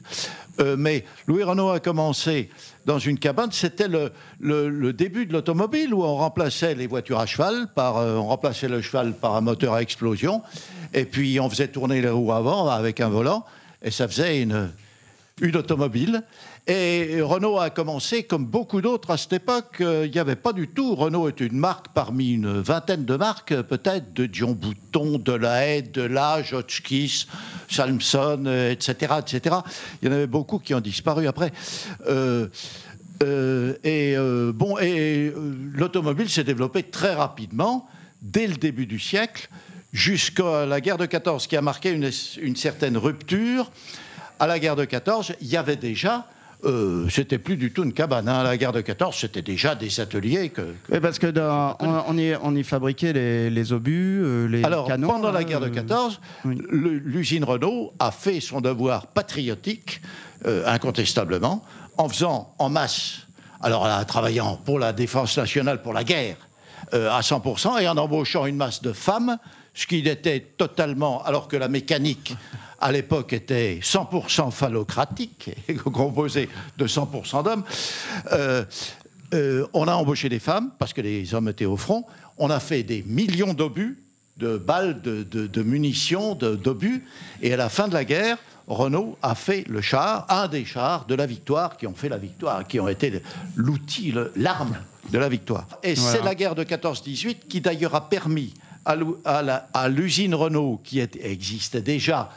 Euh, 0.59 0.75
mais 0.77 1.05
Louis 1.27 1.43
Renault 1.43 1.69
a 1.69 1.79
commencé 1.79 2.49
dans 2.85 2.99
une 2.99 3.17
cabane, 3.17 3.49
c'était 3.51 3.87
le, 3.87 4.11
le- 4.39 4.67
le 4.69 4.93
début 4.93 5.25
de 5.25 5.33
l'automobile 5.33 5.93
où 5.93 6.03
on 6.03 6.15
remplaçait 6.15 6.75
les 6.75 6.87
voitures 6.87 7.19
à 7.19 7.25
cheval, 7.25 7.67
par, 7.75 7.97
euh, 7.97 8.15
on 8.15 8.27
remplaçait 8.27 8.67
le 8.67 8.81
cheval 8.81 9.13
par 9.13 9.35
un 9.35 9.41
moteur 9.41 9.73
à 9.73 9.81
explosion, 9.81 10.41
et 10.93 11.05
puis 11.05 11.39
on 11.39 11.49
faisait 11.49 11.67
tourner 11.69 12.01
les 12.01 12.09
roues 12.09 12.33
avant 12.33 12.67
avec 12.67 12.99
un 12.99 13.09
volant, 13.09 13.45
et 13.81 13.91
ça 13.91 14.07
faisait 14.07 14.41
une, 14.41 14.71
une 15.41 15.55
automobile. 15.55 16.23
Et 16.67 17.21
Renault 17.21 17.57
a 17.57 17.71
commencé, 17.71 18.23
comme 18.23 18.45
beaucoup 18.45 18.81
d'autres 18.81 19.09
à 19.09 19.17
cette 19.17 19.33
époque, 19.33 19.77
euh, 19.81 20.05
il 20.05 20.11
n'y 20.11 20.19
avait 20.19 20.35
pas 20.35 20.53
du 20.53 20.67
tout. 20.67 20.93
Renault 20.93 21.27
est 21.27 21.39
une 21.39 21.57
marque 21.57 21.87
parmi 21.95 22.33
une 22.33 22.59
vingtaine 22.59 23.05
de 23.05 23.15
marques, 23.15 23.59
peut-être, 23.61 24.13
de 24.13 24.27
Dion 24.27 24.51
Bouton, 24.51 25.17
de 25.17 25.31
La 25.31 25.65
Haye, 25.65 25.83
de 25.83 26.03
La, 26.03 26.41
Hotchkiss, 26.51 27.25
Salmson, 27.69 28.43
euh, 28.45 28.71
etc., 28.71 29.15
etc. 29.19 29.55
Il 30.01 30.09
y 30.09 30.11
en 30.11 30.13
avait 30.13 30.27
beaucoup 30.27 30.59
qui 30.59 30.75
ont 30.75 30.79
disparu 30.79 31.27
après. 31.27 31.51
Euh, 32.07 32.47
et 33.83 34.15
bon, 34.53 34.77
et 34.77 35.33
l'automobile 35.73 36.29
s'est 36.29 36.45
développée 36.45 36.83
très 36.83 37.13
rapidement, 37.13 37.89
dès 38.21 38.47
le 38.47 38.55
début 38.55 38.85
du 38.85 38.97
siècle, 38.97 39.49
jusqu'à 39.93 40.65
la 40.65 40.81
guerre 40.81 40.97
de 40.97 41.05
14, 41.05 41.47
qui 41.47 41.57
a 41.57 41.61
marqué 41.61 41.91
une, 41.91 42.09
une 42.41 42.55
certaine 42.55 42.97
rupture. 42.97 43.71
À 44.39 44.47
la 44.47 44.59
guerre 44.59 44.75
de 44.75 44.85
14, 44.85 45.33
il 45.41 45.47
y 45.47 45.57
avait 45.57 45.75
déjà, 45.75 46.25
euh, 46.63 47.07
c'était 47.09 47.37
plus 47.39 47.57
du 47.57 47.71
tout 47.73 47.83
une 47.83 47.91
cabane. 47.93 48.29
hein. 48.29 48.39
À 48.39 48.43
la 48.43 48.55
guerre 48.57 48.71
de 48.71 48.81
14, 48.81 49.15
c'était 49.19 49.41
déjà 49.41 49.75
des 49.75 49.99
ateliers 49.99 50.49
que. 50.49 50.61
Oui, 50.89 50.99
parce 51.01 51.19
que 51.19 51.27
dans- 51.27 51.75
on, 51.81 52.03
on 52.07 52.17
y, 52.17 52.33
on 52.41 52.55
y 52.55 52.63
fabriquait 52.63 53.11
les, 53.13 53.49
les 53.49 53.73
obus, 53.73 54.21
euh, 54.23 54.47
les 54.47 54.63
Alors, 54.63 54.87
canons. 54.87 55.07
pendant 55.07 55.31
la 55.31 55.43
guerre 55.43 55.59
de 55.59 55.67
euh, 55.67 55.71
14, 55.71 56.21
oui. 56.45 56.57
le- 56.69 56.97
l'usine 56.99 57.43
Renault 57.43 57.93
a 57.99 58.11
fait 58.11 58.39
son 58.39 58.61
devoir 58.61 59.07
patriotique, 59.07 60.01
euh, 60.45 60.63
incontestablement, 60.67 61.65
en 61.97 62.07
faisant 62.07 62.53
en 62.59 62.69
masse, 62.69 63.27
alors 63.61 63.83
en 63.83 64.05
travaillant 64.05 64.55
pour 64.63 64.79
la 64.79 64.93
défense 64.93 65.37
nationale, 65.37 65.81
pour 65.81 65.91
la 65.91 66.05
guerre, 66.05 66.37
euh, 66.93 67.11
à 67.11 67.19
100%, 67.21 67.77
et 67.79 67.89
en 67.89 67.97
embauchant 67.97 68.45
une 68.45 68.55
masse 68.55 68.81
de 68.81 68.93
femmes, 68.93 69.37
ce 69.73 69.85
qui 69.87 69.97
était 70.07 70.39
totalement, 70.57 71.23
alors 71.23 71.47
que 71.47 71.57
la 71.57 71.67
mécanique 71.67 72.35
à 72.81 72.91
l'époque 72.91 73.33
était 73.33 73.79
100% 73.81 74.51
phallocratique, 74.51 75.51
composée 75.83 76.49
de 76.77 76.87
100% 76.87 77.43
d'hommes, 77.43 77.63
euh, 78.31 78.63
euh, 79.33 79.67
on 79.73 79.87
a 79.87 79.93
embauché 79.93 80.29
des 80.29 80.39
femmes 80.39 80.71
parce 80.79 80.93
que 80.93 81.01
les 81.01 81.33
hommes 81.33 81.49
étaient 81.49 81.65
au 81.65 81.77
front. 81.77 82.05
On 82.37 82.49
a 82.49 82.59
fait 82.59 82.83
des 82.83 83.03
millions 83.03 83.53
d'obus, 83.53 83.99
de 84.37 84.57
balles, 84.57 85.01
de, 85.01 85.23
de- 85.23 85.47
de 85.47 85.61
munitions, 85.63 86.35
d'obus. 86.35 87.03
Et 87.41 87.53
à 87.53 87.57
la 87.57 87.69
fin 87.69 87.87
de 87.89 87.93
la 87.93 88.05
guerre, 88.05 88.37
Renault 88.67 89.17
a 89.21 89.35
fait 89.35 89.65
le 89.67 89.81
char, 89.81 90.25
un 90.29 90.47
des 90.47 90.63
chars 90.63 91.05
de 91.05 91.15
la 91.15 91.25
victoire 91.25 91.75
qui 91.77 91.85
ont 91.85 91.93
fait 91.93 92.07
la 92.09 92.17
victoire, 92.17 92.65
qui 92.67 92.79
ont 92.79 92.87
été 92.87 93.21
l'outil, 93.55 94.13
l'arme 94.35 94.77
de 95.11 95.17
la 95.17 95.27
victoire. 95.27 95.67
Et 95.83 95.95
c'est 95.95 96.23
la 96.23 96.33
guerre 96.35 96.55
de 96.55 96.63
14-18 96.63 97.39
qui 97.49 97.61
d'ailleurs 97.61 97.95
a 97.95 98.09
permis 98.09 98.53
à 98.85 99.89
l'usine 99.89 100.35
Renault, 100.35 100.81
qui 100.83 100.99
existait 100.99 101.81
déjà, 101.81 102.29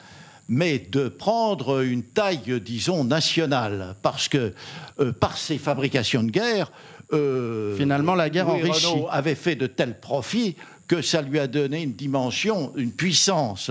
mais 0.49 0.79
de 0.79 1.09
prendre 1.09 1.83
une 1.83 2.03
taille, 2.03 2.61
disons, 2.61 3.05
nationale, 3.05 3.97
parce 4.03 4.29
que 4.29 4.53
euh, 5.01 5.13
par 5.13 5.39
ses 5.39 5.59
fabrications 5.59 6.23
de 6.23 6.31
guerre, 6.31 6.73
euh, 7.13 7.77
finalement 7.77 8.15
la 8.15 8.31
guerre 8.31 8.49
enrichie. 8.49 8.87
Renault 8.87 9.09
avait 9.11 9.35
fait 9.35 9.57
de 9.57 9.67
tels 9.67 9.99
profits 9.99 10.57
que 10.89 11.01
ça 11.01 11.23
lui 11.23 11.39
a 11.39 11.47
donné 11.47 11.83
une 11.83 11.95
dimension, 11.95 12.73
une 12.77 12.93
puissance 12.93 13.71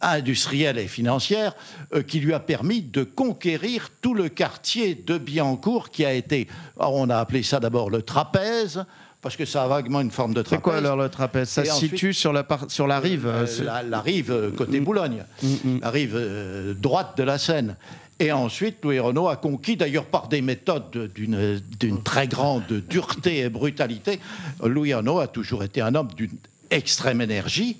industrielle 0.00 0.78
et 0.78 0.88
financière 0.88 1.54
euh, 1.94 2.02
qui 2.02 2.20
lui 2.20 2.34
a 2.34 2.40
permis 2.40 2.82
de 2.82 3.04
conquérir 3.04 3.90
tout 4.00 4.14
le 4.14 4.28
quartier 4.28 4.94
de 4.94 5.18
Biancourt 5.18 5.90
qui 5.90 6.04
a 6.04 6.12
été, 6.12 6.48
on 6.76 7.08
a 7.08 7.16
appelé 7.16 7.42
ça 7.42 7.60
d'abord 7.60 7.90
le 7.90 8.02
trapèze, 8.02 8.84
parce 9.22 9.36
que 9.36 9.44
ça 9.44 9.62
a 9.62 9.68
vaguement 9.68 10.00
une 10.00 10.10
forme 10.10 10.34
de 10.34 10.42
trapèze. 10.42 10.58
C'est 10.58 10.62
quoi 10.62 10.76
alors 10.76 10.96
le 10.96 11.08
trapèze? 11.08 11.48
Ça 11.48 11.64
se 11.64 11.78
situe 11.78 12.12
sur 12.12 12.32
la, 12.32 12.44
sur 12.68 12.88
la 12.88 12.98
rive 12.98 13.26
euh, 13.26 13.46
la, 13.88 14.00
rive 14.00 14.32
euh, 14.32 14.50
côté 14.50 14.80
mm. 14.80 14.84
Boulogne, 14.84 15.24
mm, 15.42 15.46
mm. 15.46 15.80
la 15.80 15.90
rive 15.90 16.76
droite 16.78 17.16
de 17.16 17.22
la 17.22 17.38
Seine. 17.38 17.76
Et 18.18 18.30
ensuite, 18.30 18.78
Louis 18.82 18.98
Renault 18.98 19.28
a 19.28 19.36
conquis, 19.36 19.76
d'ailleurs 19.76 20.04
par 20.04 20.28
des 20.28 20.42
méthodes 20.42 21.10
d'une 21.14 22.02
très 22.04 22.28
grande 22.28 22.64
dureté 22.88 23.38
et 23.38 23.48
brutalité. 23.48 24.20
Louis 24.62 24.92
Renault 24.94 25.18
a 25.18 25.26
toujours 25.26 25.64
été 25.64 25.80
un 25.80 25.94
homme 25.94 26.08
d'une 26.14 26.36
extrême 26.70 27.20
énergie, 27.20 27.78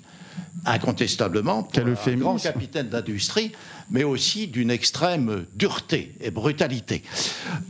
incontestablement, 0.65 1.63
pour 1.63 1.85
un 1.85 2.15
grand 2.15 2.37
capitaine 2.37 2.89
d'industrie, 2.89 3.51
mais 3.89 4.03
aussi 4.03 4.47
d'une 4.47 4.71
extrême 4.71 5.45
dureté 5.55 6.13
et 6.21 6.31
brutalité. 6.31 7.03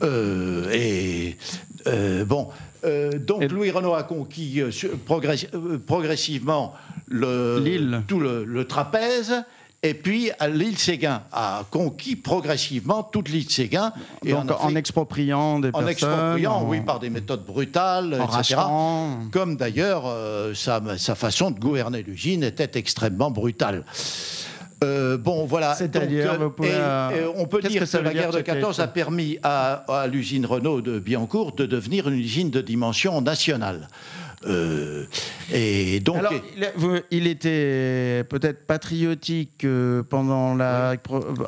Euh, 0.01 0.71
et 0.71 1.37
euh, 1.87 2.25
bon, 2.25 2.49
euh, 2.85 3.17
donc 3.17 3.51
Louis 3.51 3.71
Renault 3.71 3.93
a 3.93 4.03
conquis 4.03 4.61
progressivement 5.85 6.73
le, 7.07 8.01
tout 8.07 8.19
le, 8.19 8.65
trapèze 8.65 9.43
et 9.85 9.93
puis, 9.93 10.31
l'île 10.49 10.77
Séguin 10.77 11.23
a 11.33 11.65
conquis 11.69 12.15
progressivement 12.15 13.03
toute 13.03 13.27
l'île 13.27 13.49
Séguin. 13.51 13.91
Et 14.23 14.31
Donc, 14.31 14.49
en, 14.57 14.75
expropriant 14.75 15.59
des 15.59 15.71
personnes. 15.71 15.85
En 15.85 15.89
expropriant, 15.89 16.63
oui, 16.65 16.79
par 16.79 17.01
des 17.01 17.09
méthodes 17.09 17.43
brutales, 17.45 18.17
etc. 18.23 18.61
Comme 19.33 19.57
d'ailleurs, 19.57 20.03
euh, 20.05 20.53
sa, 20.53 20.79
façon 21.15 21.51
de 21.51 21.59
gouverner 21.59 22.01
l'usine 22.01 22.43
était 22.43 22.79
extrêmement 22.79 23.29
brutale. 23.29 23.83
Euh, 24.83 25.17
bon, 25.17 25.45
voilà. 25.45 25.75
C'est-à-dire, 25.75 26.33
euh, 26.33 27.31
on 27.35 27.45
peut 27.45 27.61
dire 27.61 27.83
que, 27.83 27.97
la 27.97 28.13
guerre 28.13 28.31
de 28.31 28.41
14 28.41 28.79
a 28.79 28.87
permis 28.87 29.37
à, 29.43 29.83
à 30.01 30.07
l'usine 30.07 30.45
Renault 30.45 30.81
de 30.81 30.99
Biancourt 30.99 31.53
de 31.53 31.65
devenir 31.65 32.07
une 32.07 32.19
usine 32.19 32.49
de 32.49 32.61
dimension 32.61 33.21
nationale. 33.21 33.87
Euh, 34.45 35.05
et 35.51 35.99
donc, 35.99 36.17
Alors, 36.17 36.33
il, 37.11 37.27
était 37.27 38.23
peut-être 38.29 38.65
patriotique 38.65 39.63
euh, 39.63 40.03
pendant 40.03 40.55
la 40.55 40.95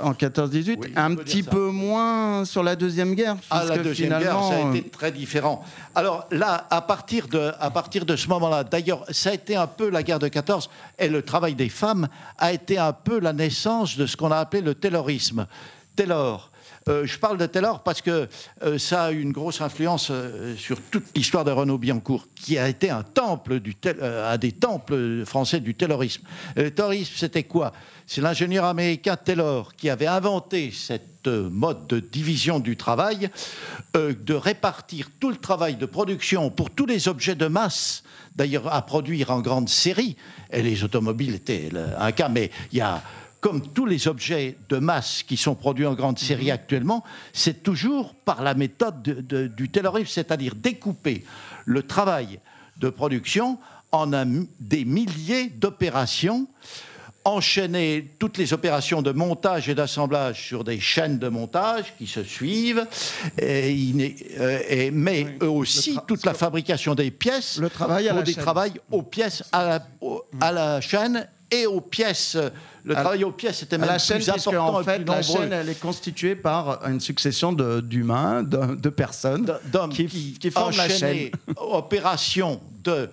en 0.01 0.13
14-18, 0.13 0.91
un 0.95 1.15
petit 1.15 1.43
peu 1.43 1.69
moins 1.69 2.45
sur 2.45 2.63
la 2.63 2.75
deuxième 2.75 3.15
guerre. 3.15 3.35
Ah, 3.49 3.65
la 3.67 3.77
deuxième 3.77 4.17
guerre, 4.19 4.41
ça 4.43 4.55
a 4.55 4.69
été 4.75 4.89
très 4.89 5.11
différent. 5.11 5.63
Alors 5.93 6.27
là, 6.31 6.67
à 6.69 6.81
partir 6.81 7.27
de 7.27 7.51
à 7.59 7.69
partir 7.69 8.05
de 8.05 8.15
ce 8.15 8.27
moment-là, 8.29 8.63
d'ailleurs, 8.63 9.05
ça 9.09 9.31
a 9.31 9.33
été 9.33 9.55
un 9.55 9.67
peu 9.67 9.89
la 9.89 10.03
guerre 10.03 10.19
de 10.19 10.27
14 10.27 10.69
et 10.99 11.09
le 11.09 11.21
travail 11.21 11.55
des 11.55 11.69
femmes 11.69 12.07
a 12.37 12.53
été 12.53 12.77
un 12.77 12.93
peu 12.93 13.19
la 13.19 13.33
naissance 13.33 13.97
de 13.97 14.05
ce 14.05 14.15
qu'on 14.15 14.31
a 14.31 14.37
appelé 14.37 14.61
le 14.61 14.75
taylorisme. 14.75 15.47
Taylor, 15.95 16.51
euh, 16.51 16.54
je 16.87 17.17
parle 17.17 17.39
de 17.39 17.47
Taylor 17.47 17.81
parce 17.81 18.01
que 18.01 18.29
euh, 18.61 18.77
ça 18.77 19.05
a 19.05 19.11
eu 19.11 19.19
une 19.19 19.31
grosse 19.31 19.59
influence 19.59 20.09
euh, 20.11 20.55
sur 20.55 20.79
toute 20.79 21.05
l'histoire 21.15 21.43
de 21.43 21.49
Renaud 21.49 21.79
Biancourt, 21.79 22.27
qui 22.35 22.59
a 22.59 22.69
été 22.69 22.91
un 22.91 23.01
temple 23.01 23.59
des 23.59 24.51
temples 24.51 25.25
français 25.25 25.59
du 25.59 25.73
taylorisme. 25.73 26.21
Le 26.55 26.69
taylorisme, 26.69 27.13
c'était 27.15 27.43
quoi? 27.43 27.71
C'est 28.05 28.21
l'ingénieur 28.21 28.65
américain 28.65 29.15
Taylor 29.15 29.73
qui 29.75 29.89
avait 29.89 30.05
inventé 30.05 30.71
cette 30.71 31.27
mode 31.27 31.87
de 31.87 31.99
division 31.99 32.59
du 32.59 32.77
travail, 32.77 33.31
de 33.95 34.33
répartir 34.35 35.09
tout 35.19 35.31
le 35.31 35.37
travail 35.37 35.75
de 35.75 35.87
production 35.87 36.51
pour 36.51 36.69
tous 36.69 36.85
les 36.85 37.07
objets 37.07 37.33
de 37.33 37.47
masse, 37.47 38.03
d'ailleurs 38.35 38.71
à 38.71 38.83
produire 38.83 39.31
en 39.31 39.41
grande 39.41 39.69
série, 39.69 40.17
et 40.51 40.61
les 40.61 40.83
automobiles 40.83 41.33
étaient 41.33 41.71
un 41.97 42.11
cas, 42.11 42.29
mais 42.29 42.51
il 42.71 42.77
y 42.77 42.81
a 42.81 43.01
comme 43.45 43.61
tous 43.61 43.85
les 43.85 44.07
objets 44.07 44.57
de 44.69 44.77
masse 44.77 45.21
qui 45.21 45.37
sont 45.37 45.53
produits 45.53 45.85
en 45.85 45.93
grande 45.93 46.17
série 46.17 46.45
mhm. 46.45 46.53
actuellement, 46.53 47.03
c'est 47.31 47.61
toujours 47.61 48.15
par 48.15 48.41
la 48.41 48.55
méthode 48.55 49.03
du 49.55 49.69
taylorisme, 49.69 50.09
c'est-à-dire 50.11 50.55
découper 50.55 51.23
le 51.65 51.83
travail 51.83 52.39
de 52.77 52.89
production 52.89 53.59
en 53.91 54.07
des 54.59 54.83
milliers 54.83 55.49
d'opérations, 55.49 56.47
enchaîner 57.23 58.15
toutes 58.17 58.39
les 58.39 58.51
opérations 58.51 59.03
de 59.03 59.11
montage 59.11 59.69
et 59.69 59.75
d'assemblage 59.75 60.41
sur 60.43 60.63
des 60.63 60.79
chaînes 60.79 61.19
de 61.19 61.27
montage 61.27 61.93
qui 61.99 62.07
se 62.07 62.23
suivent, 62.23 62.87
et, 63.39 64.15
euh, 64.39 64.89
mais 64.91 65.37
aussi 65.43 65.99
toute 66.07 66.25
la 66.25 66.33
fabrication 66.33 66.95
des 66.95 67.11
pièces, 67.11 67.59
le 67.59 67.69
travail 67.69 68.09
à 68.09 68.13
la 68.15 68.23
des 68.23 68.33
travail 68.33 68.73
aux 68.89 69.03
pièces 69.03 69.43
à 69.51 69.85
à 70.41 70.51
la 70.51 70.81
chaîne 70.81 71.27
et 71.51 71.65
aux 71.65 71.81
pièces 71.81 72.37
le 72.85 72.93
travail 72.93 73.23
aux 73.23 73.31
pièces 73.31 73.63
était 73.63 73.79
même 73.79 73.89
la 73.89 73.97
chaîne, 73.97 74.17
plus 74.17 74.29
important 74.29 74.75
en 74.75 74.83
fait, 74.83 74.99
La 74.99 75.21
chaîne, 75.23 75.51
elle 75.51 75.69
est 75.69 75.79
constituée 75.79 76.35
par 76.35 76.85
une 76.85 76.99
succession 76.99 77.51
d'humains, 77.51 78.43
de, 78.43 78.89
personnes 78.89 79.51
d'hommes 79.65 79.91
qui, 79.91 80.37
qui, 80.39 80.51
forment 80.51 80.77
la 80.77 80.87
chaîne. 80.87 81.31
Opération 81.57 82.61
de 82.83 83.09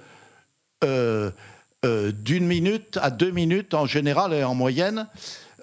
euh, 0.85 1.31
euh, 1.85 2.13
d'une 2.13 2.47
minute 2.47 2.99
à 3.01 3.11
deux 3.11 3.31
minutes 3.31 3.75
en 3.75 3.87
général 3.87 4.35
et 4.35 4.45
en 4.45 4.55
moyenne, 4.55 5.09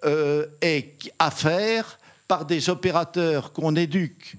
euh, 0.05 0.47
et 0.62 0.95
à 1.19 1.29
faire 1.32 1.99
par 2.27 2.45
des 2.45 2.69
opérateurs 2.69 3.53
qu'on 3.53 3.75
éduque 3.75 4.38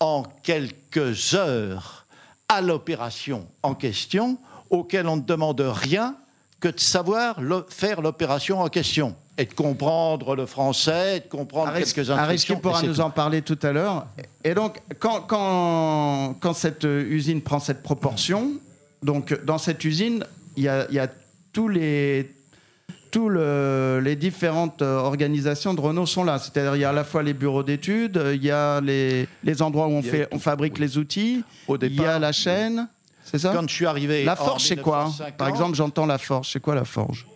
en 0.00 0.24
quelques 0.42 1.34
heures 1.34 2.06
à 2.48 2.60
l'opération 2.60 3.46
en 3.62 3.74
question, 3.74 4.38
auquel 4.68 5.06
on 5.06 5.16
ne 5.16 5.22
demande 5.22 5.60
rien 5.60 6.16
que 6.62 6.68
de 6.68 6.78
savoir 6.80 7.40
faire 7.68 8.00
l'opération 8.00 8.60
en 8.60 8.68
question 8.68 9.16
et 9.36 9.46
de 9.46 9.52
comprendre 9.52 10.36
le 10.36 10.46
français, 10.46 11.20
de 11.20 11.28
comprendre 11.28 11.72
quelques 11.74 12.08
instructions. 12.08 12.54
qui 12.54 12.60
pourra 12.60 12.82
nous 12.82 13.00
en 13.00 13.10
parler 13.10 13.42
tout 13.42 13.58
à 13.62 13.72
l'heure. 13.72 14.06
Et 14.44 14.54
donc, 14.54 14.80
quand, 15.00 15.22
quand, 15.22 16.36
quand, 16.40 16.52
cette 16.54 16.84
usine 16.84 17.42
prend 17.42 17.58
cette 17.58 17.82
proportion, 17.82 18.52
donc 19.02 19.44
dans 19.44 19.58
cette 19.58 19.84
usine, 19.84 20.24
il 20.56 20.62
y 20.62 20.68
a, 20.68 20.88
y 20.90 21.00
a 21.00 21.08
tous 21.52 21.68
les 21.68 22.30
tous 23.10 23.28
les 23.28 24.16
différentes 24.16 24.80
organisations 24.80 25.74
de 25.74 25.80
Renault 25.80 26.06
sont 26.06 26.24
là. 26.24 26.38
C'est-à-dire, 26.38 26.76
il 26.76 26.80
y 26.80 26.84
a 26.84 26.90
à 26.90 26.94
la 26.94 27.04
fois 27.04 27.22
les 27.22 27.34
bureaux 27.34 27.62
d'études, 27.62 28.18
il 28.32 28.42
y 28.42 28.50
a 28.50 28.80
les, 28.80 29.28
les 29.44 29.60
endroits 29.60 29.86
où 29.86 29.90
on, 29.90 30.02
fait, 30.02 30.28
on 30.32 30.38
fabrique 30.38 30.78
les 30.78 30.96
outils, 30.96 31.44
il 31.68 31.94
y 31.94 32.04
a 32.04 32.18
la 32.18 32.32
chaîne. 32.32 32.88
C'est 33.24 33.38
ça 33.38 33.52
Quand 33.54 33.68
je 33.68 33.74
suis 33.74 33.86
arrivé. 33.86 34.24
La 34.24 34.36
forge, 34.36 34.64
c'est 34.64 34.76
quoi? 34.76 35.10
Par 35.36 35.48
exemple, 35.48 35.74
j'entends 35.74 36.06
la 36.06 36.18
forge. 36.18 36.50
C'est 36.52 36.60
quoi 36.60 36.74
la 36.74 36.84
forge? 36.84 37.26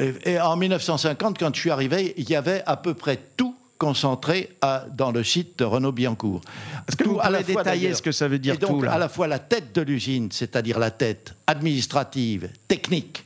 Et, 0.00 0.38
en 0.38 0.56
1950, 0.56 1.38
quand 1.38 1.54
je 1.54 1.60
suis 1.60 1.70
arrivé, 1.70 2.14
il 2.16 2.30
y 2.30 2.36
avait 2.36 2.62
à 2.66 2.76
peu 2.76 2.94
près 2.94 3.18
tout 3.36 3.56
concentré 3.78 4.56
dans 4.92 5.10
le 5.10 5.24
site 5.24 5.58
de 5.58 5.64
Renault 5.64 5.92
Biancourt. 5.92 6.40
Est-ce 6.88 6.96
que 6.96 7.04
vous 7.04 7.18
pouvez 7.18 7.44
détailler 7.44 7.94
ce 7.94 8.02
que 8.02 8.12
ça 8.12 8.28
veut 8.28 8.38
dire 8.38 8.54
et 8.54 8.58
donc, 8.58 8.82
tout, 8.82 8.88
à 8.88 8.98
la 8.98 9.08
fois 9.08 9.28
la 9.28 9.38
tête 9.38 9.74
de 9.74 9.82
l'usine, 9.82 10.30
c'est-à-dire 10.32 10.78
la 10.78 10.90
tête 10.90 11.34
administrative, 11.46 12.50
technique, 12.66 13.24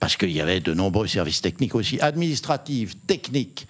parce 0.00 0.16
qu'il 0.16 0.32
y 0.32 0.40
avait 0.40 0.60
de 0.60 0.74
nombreux 0.74 1.06
services 1.06 1.42
techniques 1.42 1.74
aussi, 1.74 2.00
administrative, 2.00 2.96
technique, 3.06 3.68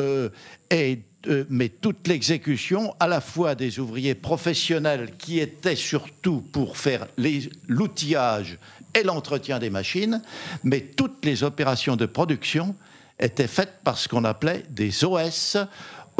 euh, 0.00 0.30
et 0.70 1.00
euh, 1.26 1.44
mais 1.48 1.68
toute 1.68 2.06
l'exécution, 2.06 2.94
à 3.00 3.08
la 3.08 3.20
fois 3.20 3.54
des 3.54 3.80
ouvriers 3.80 4.14
professionnels 4.14 5.12
qui 5.18 5.40
étaient 5.40 5.76
surtout 5.76 6.40
pour 6.40 6.76
faire 6.76 7.06
l'outillage 7.66 8.58
et 8.94 9.02
l'entretien 9.02 9.58
des 9.58 9.70
machines, 9.70 10.22
mais 10.62 10.80
toutes 10.80 11.24
les 11.24 11.42
opérations 11.42 11.96
de 11.96 12.06
production 12.06 12.76
étaient 13.18 13.48
faites 13.48 13.80
par 13.82 13.96
ce 13.96 14.08
qu'on 14.08 14.24
appelait 14.24 14.64
des 14.70 15.04
OS, 15.04 15.56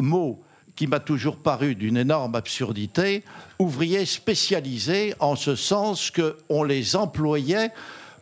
mot 0.00 0.42
qui 0.74 0.86
m'a 0.86 1.00
toujours 1.00 1.36
paru 1.36 1.74
d'une 1.74 1.96
énorme 1.96 2.34
absurdité, 2.34 3.22
ouvriers 3.58 4.06
spécialisés 4.06 5.14
en 5.20 5.36
ce 5.36 5.54
sens 5.54 6.10
qu'on 6.10 6.64
les 6.64 6.96
employait 6.96 7.70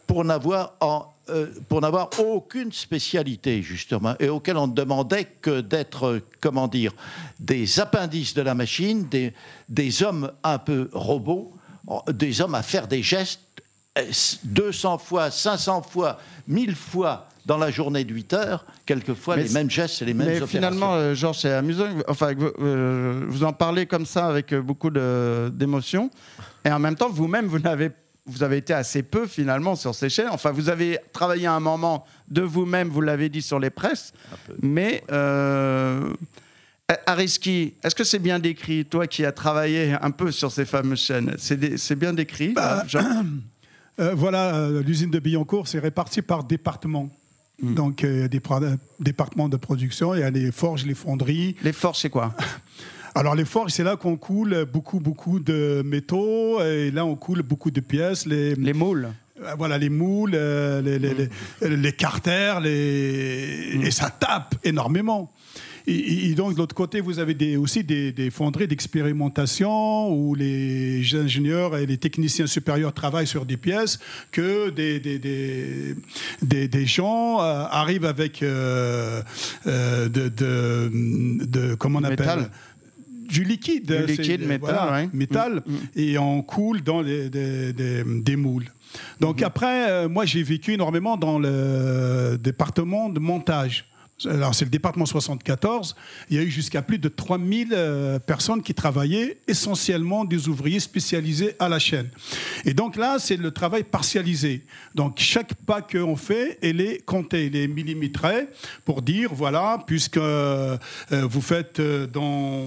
pour 0.07 0.25
n'avoir 0.25 0.75
en 0.81 1.12
euh, 1.29 1.47
pour 1.69 1.81
n'avoir 1.81 2.11
aucune 2.19 2.73
spécialité, 2.73 3.63
justement, 3.63 4.15
et 4.19 4.29
auquel 4.29 4.57
on 4.57 4.67
ne 4.67 4.73
demandait 4.73 5.25
que 5.25 5.61
d'être, 5.61 6.21
comment 6.41 6.69
dire, 6.69 6.93
des 7.39 7.79
appendices 7.79 8.35
de 8.35 8.43
la 8.43 8.55
machine, 8.55 9.09
des, 9.09 9.33
des 9.69 10.03
hommes 10.03 10.33
un 10.43 10.59
peu 10.59 10.89
robots, 10.93 11.53
des 12.13 12.41
hommes 12.41 12.55
à 12.55 12.63
faire 12.63 12.89
des 12.89 13.03
gestes 13.03 13.41
200 14.45 14.95
euh, 14.95 14.99
fois, 14.99 15.31
500 15.31 15.83
fois, 15.83 16.19
1000 16.49 16.75
fois 16.75 17.29
dans 17.45 17.59
la 17.59 17.71
journée 17.71 18.05
de 18.05 18.15
8 18.15 18.33
heures, 18.35 18.65
quelquefois 18.87 19.37
les 19.37 19.49
mêmes 19.49 19.71
gestes 19.71 20.03
et 20.03 20.05
les 20.05 20.15
mêmes 20.15 20.27
mais 20.27 20.33
opérations. 20.37 20.59
finalement, 20.59 20.95
euh, 20.95 21.15
Georges, 21.15 21.39
c'est 21.39 21.53
amusant. 21.53 21.87
Enfin, 22.09 22.35
vous, 22.35 22.51
euh, 22.61 23.25
vous 23.29 23.45
en 23.45 23.53
parlez 23.53 23.87
comme 23.87 24.07
ça 24.07 24.27
avec 24.27 24.55
beaucoup 24.55 24.91
d'émotion. 24.91 26.11
Et 26.65 26.71
en 26.71 26.79
même 26.79 26.95
temps, 26.95 27.11
vous-même, 27.11 27.47
vous 27.47 27.59
n'avez 27.59 27.91
vous 28.27 28.43
avez 28.43 28.59
été 28.59 28.73
assez 28.73 29.03
peu 29.03 29.27
finalement 29.27 29.75
sur 29.75 29.95
ces 29.95 30.09
chaînes. 30.09 30.29
Enfin, 30.31 30.53
vous 30.53 30.69
avez 30.69 30.99
travaillé 31.13 31.47
à 31.47 31.55
un 31.55 31.61
moment 31.61 32.05
de 32.29 32.43
vous-même, 32.43 32.89
vous 32.89 33.01
l'avez 33.01 33.29
dit 33.29 33.43
sur 33.43 33.59
les 33.59 33.71
presses, 33.71 34.13
mais 34.61 35.03
euh, 35.11 36.13
Ariski, 37.07 37.75
est-ce 37.83 37.95
que 37.95 38.05
c'est 38.05 38.19
bien 38.19 38.39
décrit, 38.39 38.85
toi 38.85 39.07
qui 39.07 39.25
as 39.25 39.33
travaillé 39.33 39.97
un 40.01 40.11
peu 40.11 40.31
sur 40.31 40.53
ces 40.53 40.65
fameuses 40.65 41.01
chaînes? 41.01 41.35
C'est 41.39 41.97
bien 41.97 42.13
décrit 42.13 42.53
bah, 42.53 42.85
euh, 44.01 44.15
Voilà, 44.15 44.55
euh, 44.55 44.83
l'usine 44.83 45.11
de 45.11 45.19
Billancourt, 45.19 45.67
c'est 45.69 45.81
réparti 45.81 46.23
par 46.23 46.45
département. 46.45 47.11
Hmm. 47.61 47.75
Donc, 47.75 48.03
il 48.03 48.21
y 48.21 48.23
a 48.23 48.29
des 48.29 48.41
départements 49.01 49.49
de 49.49 49.57
production, 49.57 50.15
il 50.15 50.21
y 50.21 50.25
a 50.25 50.31
les 50.31 50.53
forges, 50.53 50.87
les 50.87 50.95
fonderies. 50.95 51.57
Les 51.63 51.73
forges, 51.73 51.99
c'est 51.99 52.11
quoi? 52.11 52.35
Alors 53.15 53.35
les 53.35 53.45
forges, 53.45 53.73
c'est 53.73 53.85
là 53.85 53.97
qu'on 53.97 54.17
coule 54.17 54.65
beaucoup, 54.65 54.99
beaucoup 54.99 55.39
de 55.39 55.83
métaux, 55.85 56.63
et 56.63 56.91
là 56.91 57.05
on 57.05 57.15
coule 57.15 57.43
beaucoup 57.43 57.71
de 57.71 57.81
pièces. 57.81 58.25
Les, 58.27 58.55
les 58.55 58.73
moules 58.73 59.11
euh, 59.43 59.55
voilà, 59.57 59.79
les 59.79 59.89
moules, 59.89 60.33
euh, 60.35 60.81
les, 60.83 60.99
les, 60.99 61.77
les, 61.77 61.93
carters, 61.93 62.61
les... 62.61 63.79
et 63.83 63.91
ça 63.91 64.11
tape 64.11 64.55
énormément. 64.65 65.33
Et, 65.89 66.33
donc, 66.37 66.53
de 66.53 66.59
l'autre 66.59 66.77
côté, 66.77 67.01
vous 67.01 67.19
avez 67.19 67.35
des, 67.35 67.57
aussi 67.57 67.83
des, 67.83 68.13
des 68.13 68.31
fonderies 68.31 68.69
d'expérimentation 68.69 70.13
où 70.13 70.37
les 70.37 71.03
ingénieurs 71.13 71.77
et 71.77 71.87
les 71.87 71.97
techniciens 71.97 72.47
supérieurs 72.47 72.93
travaillent 72.93 73.27
sur 73.27 73.45
des 73.45 73.57
pièces 73.57 73.99
que 74.31 74.71
des, 74.71 75.01
des, 75.01 75.19
des, 75.19 76.69
des 76.69 76.87
gens 76.87 77.41
euh, 77.41 77.65
arrivent 77.69 78.05
avec 78.05 78.43
de, 78.43 79.25
de, 79.67 80.29
de, 80.29 81.75
comment 81.75 81.99
on 81.99 82.05
appelle 82.05 82.49
du 83.33 83.45
liquide. 83.45 84.05
Du 84.07 84.13
liquide, 84.13 84.47
métal, 84.47 85.11
métal 85.13 85.55
mm, 85.55 85.73
mm. 85.73 85.79
et 85.97 86.19
on 86.19 86.43
coule 86.43 86.83
dans 86.83 87.03
des, 87.03 87.31
des, 87.31 88.37
moules. 88.37 88.67
Donc 89.21 89.41
mm-hmm. 89.41 89.45
après, 89.45 89.91
euh, 89.91 90.09
moi 90.09 90.25
j'ai 90.25 90.43
vécu 90.43 90.75
énormément 90.75 91.17
dans 91.17 91.39
le 91.39 92.39
département 92.39 93.09
de 93.09 93.19
montage 93.19 93.87
alors 94.27 94.55
c'est 94.55 94.65
le 94.65 94.71
département 94.71 95.07
74, 95.07 95.97
il 96.31 96.37
y 96.37 96.39
a 96.39 96.43
eu 96.43 96.51
jusqu'à 96.51 96.83
plus 96.83 96.99
de 96.99 97.09
3000 97.09 97.69
euh, 97.73 98.19
personnes 98.19 98.63
qui 98.63 98.75
travaillaient, 98.75 99.39
essentiellement 99.47 100.25
des 100.25 100.49
ouvriers 100.49 100.81
spécialisés 100.81 101.55
à 101.59 101.69
la 101.69 101.79
chaîne. 101.79 102.09
Et 102.65 102.75
donc 102.75 102.97
là, 102.97 103.19
c'est 103.19 103.37
le 103.37 103.51
travail 103.51 103.85
partialisé. 103.85 104.63
Donc 104.95 105.19
chaque 105.19 105.55
pas 105.55 105.83
qu'on 105.83 106.17
fait, 106.17 106.59
elle 106.63 106.81
est 106.81 107.05
comptée, 107.05 107.47
elle 107.47 107.57
est 107.57 107.69
millimétrée 107.69 108.49
pour 108.85 109.03
dire, 109.03 109.33
voilà, 109.33 109.83
puisque 109.87 110.17
euh, 110.17 110.77
vous 111.11 111.41
faites 111.41 111.81
euh, 111.81 112.07
dans, 112.07 112.67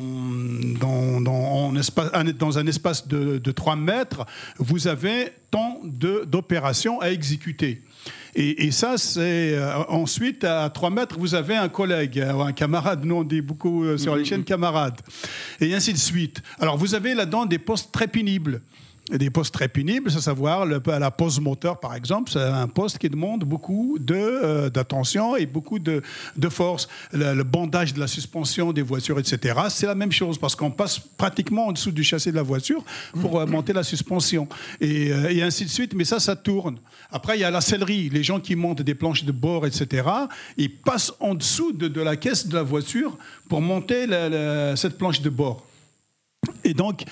dans, 0.80 1.22
dans, 1.22 1.76
espace, 1.76 2.12
dans 2.38 2.58
un 2.58 2.68
espace 2.68 3.08
de, 3.08 3.38
de 3.38 3.52
3 3.52 3.76
mètres, 3.76 4.26
vous 4.58 4.88
avez 4.88 5.30
tant 5.52 5.80
d'opérations 5.84 7.00
à 7.02 7.10
exécuter. 7.10 7.82
Et, 8.38 8.70
ça, 8.72 8.98
c'est 8.98 9.56
euh, 9.56 9.84
ensuite, 9.88 10.44
à 10.44 10.70
3 10.70 10.90
mètres, 10.90 11.18
vous 11.18 11.36
avez 11.36 11.56
un 11.56 11.70
collègue, 11.70 12.20
euh, 12.20 12.42
un 12.42 12.52
camarade. 12.52 13.06
Nous, 13.06 13.16
on 13.16 13.24
dit 13.24 13.40
beaucoup 13.40 13.86
euh, 13.86 13.98
sur 13.98 14.14
les 14.14 14.24
mm-hmm. 14.24 14.26
chaînes 14.26 14.44
camarades. 14.44 15.00
Et 15.62 15.74
ainsi 15.74 15.94
de 15.94 15.98
suite. 15.98 16.44
Alors, 16.60 16.78
vous 16.78 16.96
avez 16.96 17.14
là-dedans 17.14 17.46
des 17.46 17.60
postes 17.60 17.94
très 17.94 18.08
pénibles 18.08 18.62
des 19.12 19.30
postes 19.30 19.54
très 19.54 19.68
pénibles, 19.68 20.10
à 20.10 20.22
savoir 20.22 20.66
la 20.66 21.12
pose 21.12 21.40
moteur, 21.40 21.80
par 21.80 21.94
exemple, 21.94 22.32
c'est 22.32 22.42
un 22.42 22.68
poste 22.68 22.98
qui 22.98 23.10
demande 23.10 23.44
beaucoup 23.44 23.98
de, 24.00 24.70
d'attention 24.70 25.36
et 25.36 25.46
beaucoup 25.46 25.78
de, 25.80 26.02
de 26.36 26.50
force. 26.50 26.88
Le, 27.14 27.44
bandage 27.44 27.94
de 27.94 28.00
la 28.00 28.08
suspension 28.08 28.74
des 28.74 28.82
voitures, 28.82 29.20
etc., 29.20 29.60
c'est 29.70 29.86
la 29.86 29.96
même 29.96 30.12
chose 30.12 30.38
parce 30.38 30.56
qu'on 30.56 30.72
passe 30.72 31.00
pratiquement 31.00 31.68
en 31.68 31.72
dessous 31.72 31.92
du 31.92 32.04
châssis 32.04 32.32
de 32.32 32.36
la 32.36 32.44
voiture 32.44 32.84
pour 33.22 33.46
monter 33.48 33.74
la 33.74 33.84
suspension 33.84 34.48
et, 34.82 35.08
et, 35.08 35.44
ainsi 35.44 35.66
de 35.66 35.70
suite. 35.70 35.94
Mais 35.94 36.06
ça, 36.06 36.20
ça 36.20 36.36
tourne. 36.36 36.80
Après, 37.12 37.38
il 37.38 37.42
y 37.42 37.44
a 37.44 37.52
la 37.52 37.62
sellerie. 37.62 38.10
Les 38.10 38.24
gens 38.24 38.40
qui 38.40 38.56
montent 38.56 38.82
des 38.82 38.96
planches 38.96 39.24
de 39.24 39.32
bord, 39.32 39.66
etc., 39.68 40.08
ils 40.58 40.76
passent 40.76 41.14
en 41.20 41.36
dessous 41.36 41.72
de, 41.72 41.88
de 41.88 42.02
la 42.02 42.16
caisse 42.16 42.48
de 42.48 42.56
la 42.56 42.64
voiture 42.64 43.18
pour 43.50 43.62
monter 43.62 44.08
cette 44.76 44.98
planche 44.98 45.22
de 45.22 45.30
bord. 45.30 45.64
Et 46.64 46.74
donc, 46.74 47.04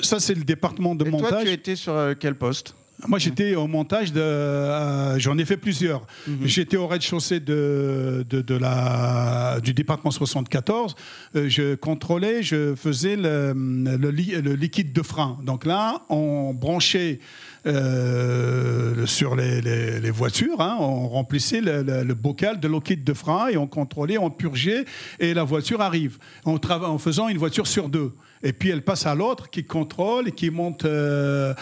ça, 0.00 0.20
c'est 0.20 0.34
le 0.34 0.44
département 0.44 0.94
de 0.94 1.06
Et 1.06 1.10
montage. 1.10 1.30
Toi, 1.30 1.44
tu 1.44 1.50
étais 1.50 1.76
sur 1.76 1.94
euh, 1.94 2.14
quel 2.18 2.34
poste 2.34 2.74
moi, 3.06 3.20
j'étais 3.20 3.54
au 3.54 3.68
montage 3.68 4.12
de. 4.12 4.20
Euh, 4.20 5.20
j'en 5.20 5.38
ai 5.38 5.44
fait 5.44 5.56
plusieurs. 5.56 6.04
Mhm. 6.26 6.38
J'étais 6.46 6.76
au 6.76 6.88
rez-de-chaussée 6.88 7.38
de, 7.38 8.26
de, 8.28 8.54
la, 8.56 9.60
du 9.62 9.72
département 9.72 10.10
74. 10.10 10.96
Euh, 11.36 11.48
je 11.48 11.76
contrôlais, 11.76 12.42
je 12.42 12.74
faisais 12.74 13.14
le, 13.14 13.52
le, 13.54 14.54
liquide 14.56 14.92
de 14.92 15.02
frein. 15.02 15.38
Donc 15.44 15.64
là, 15.64 16.02
on 16.08 16.52
branchait 16.54 17.20
sur 17.64 19.36
les, 19.36 19.60
les, 19.60 20.10
voitures, 20.10 20.60
hein, 20.60 20.76
on 20.80 21.06
remplissait 21.06 21.60
le, 21.60 22.14
bocal 22.14 22.58
de 22.58 22.66
liquide 22.66 23.04
de 23.04 23.12
frein 23.12 23.46
et 23.46 23.56
on 23.56 23.68
contrôlait, 23.68 24.18
on 24.18 24.30
purgeait 24.30 24.86
et 25.20 25.34
la 25.34 25.44
voiture 25.44 25.82
arrive 25.82 26.18
en, 26.44 26.56
en 26.68 26.98
faisant 26.98 27.28
une 27.28 27.38
voiture 27.38 27.68
sur 27.68 27.88
deux. 27.88 28.12
Et 28.42 28.52
puis 28.52 28.70
elle 28.70 28.82
passe 28.82 29.06
à 29.06 29.14
l'autre 29.14 29.50
qui 29.50 29.64
contrôle 29.64 30.28
et 30.28 30.32
qui 30.32 30.50
monte 30.50 30.84
euh, 30.84 31.54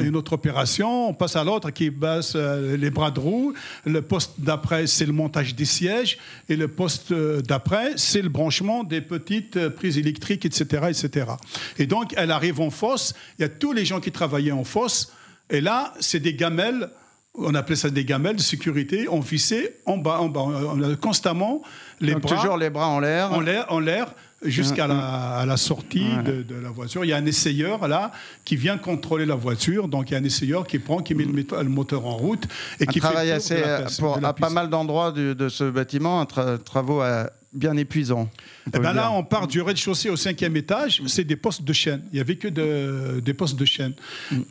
une 0.00 0.16
autre 0.16 0.32
opération. 0.32 1.08
On 1.08 1.14
passe 1.14 1.36
à 1.36 1.44
l'autre 1.44 1.70
qui 1.70 1.90
baisse 1.90 2.32
euh, 2.34 2.76
les 2.76 2.90
bras 2.90 3.10
de 3.10 3.20
roue. 3.20 3.54
Le 3.84 4.02
poste 4.02 4.34
d'après, 4.38 4.86
c'est 4.86 5.06
le 5.06 5.12
montage 5.12 5.54
des 5.54 5.64
sièges. 5.64 6.18
Et 6.48 6.56
le 6.56 6.68
poste 6.68 7.12
euh, 7.12 7.40
d'après, 7.40 7.92
c'est 7.96 8.22
le 8.22 8.28
branchement 8.28 8.84
des 8.84 9.00
petites 9.00 9.68
prises 9.68 9.98
électriques, 9.98 10.44
etc., 10.44 10.88
etc. 10.88 11.26
Et 11.78 11.86
donc, 11.86 12.14
elle 12.16 12.30
arrive 12.30 12.60
en 12.60 12.70
fosse. 12.70 13.14
Il 13.38 13.42
y 13.42 13.44
a 13.44 13.48
tous 13.48 13.72
les 13.72 13.84
gens 13.84 14.00
qui 14.00 14.12
travaillaient 14.12 14.52
en 14.52 14.64
fosse. 14.64 15.12
Et 15.50 15.60
là, 15.60 15.94
c'est 16.00 16.20
des 16.20 16.34
gamelles 16.34 16.90
on 17.40 17.54
appelait 17.54 17.76
ça 17.76 17.88
des 17.90 18.04
gamelles 18.04 18.36
de 18.36 18.40
sécurité, 18.40 19.06
on 19.08 19.20
vissait 19.20 19.76
en 19.86 19.96
bas, 19.96 20.18
en 20.20 20.28
bas. 20.28 20.40
On 20.40 20.82
a 20.82 20.96
constamment 20.96 21.62
les 22.00 22.14
bras. 22.14 22.36
Toujours 22.36 22.56
les 22.56 22.70
bras 22.70 22.88
en 22.88 22.98
l'air. 22.98 23.32
En 23.32 23.40
l'air, 23.40 23.66
en 23.68 23.78
l'air 23.78 24.12
jusqu'à 24.42 24.86
la, 24.86 25.56
sortie 25.56 26.06
de, 26.24 26.54
la 26.54 26.70
voiture. 26.70 27.04
Il 27.04 27.08
y 27.08 27.12
a 27.12 27.16
un 27.16 27.26
essayeur 27.26 27.88
là 27.88 28.12
qui 28.44 28.56
vient 28.56 28.78
contrôler 28.78 29.26
la 29.26 29.34
voiture. 29.34 29.88
Donc 29.88 30.10
il 30.10 30.12
y 30.14 30.16
a 30.16 30.20
un 30.20 30.24
essayeur 30.24 30.66
qui 30.66 30.78
prend, 30.78 30.98
qui 30.98 31.14
met 31.14 31.24
le, 31.24 31.64
moteur 31.64 32.06
en 32.06 32.16
route 32.16 32.46
et 32.80 32.86
qui 32.86 33.00
travaille 33.00 33.32
assez 33.32 33.62
pour, 33.98 34.24
à 34.24 34.34
pas 34.34 34.50
mal 34.50 34.70
d'endroits 34.70 35.12
de, 35.12 35.48
ce 35.48 35.64
bâtiment, 35.64 36.20
un 36.20 36.58
travaux 36.58 37.02
euh, 37.02 37.24
bien 37.52 37.76
épuisants. 37.76 38.28
Eh 38.74 38.78
ben 38.78 38.92
là, 38.92 39.10
on 39.10 39.24
part 39.24 39.46
du 39.46 39.60
rez-de-chaussée 39.60 40.10
au 40.10 40.16
cinquième 40.16 40.56
étage, 40.56 41.02
c'est 41.06 41.24
des 41.24 41.36
postes 41.36 41.64
de 41.64 41.72
chaîne. 41.72 42.02
Il 42.12 42.16
n'y 42.16 42.20
avait 42.20 42.36
que 42.36 42.48
des 43.18 43.34
postes 43.34 43.58
de 43.58 43.64
chaîne. 43.64 43.94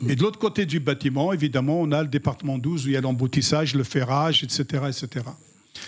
Et 0.08 0.16
de 0.16 0.22
l'autre 0.22 0.38
côté 0.38 0.66
du 0.66 0.80
bâtiment, 0.80 1.32
évidemment, 1.32 1.80
on 1.80 1.92
a 1.92 2.02
le 2.02 2.08
département 2.08 2.58
12 2.58 2.86
où 2.86 2.88
il 2.88 2.94
y 2.94 2.96
a 2.96 3.00
l'emboutissage, 3.00 3.74
le 3.74 3.84
ferrage, 3.84 4.42
etc. 4.42 4.82
etc. 4.88 5.24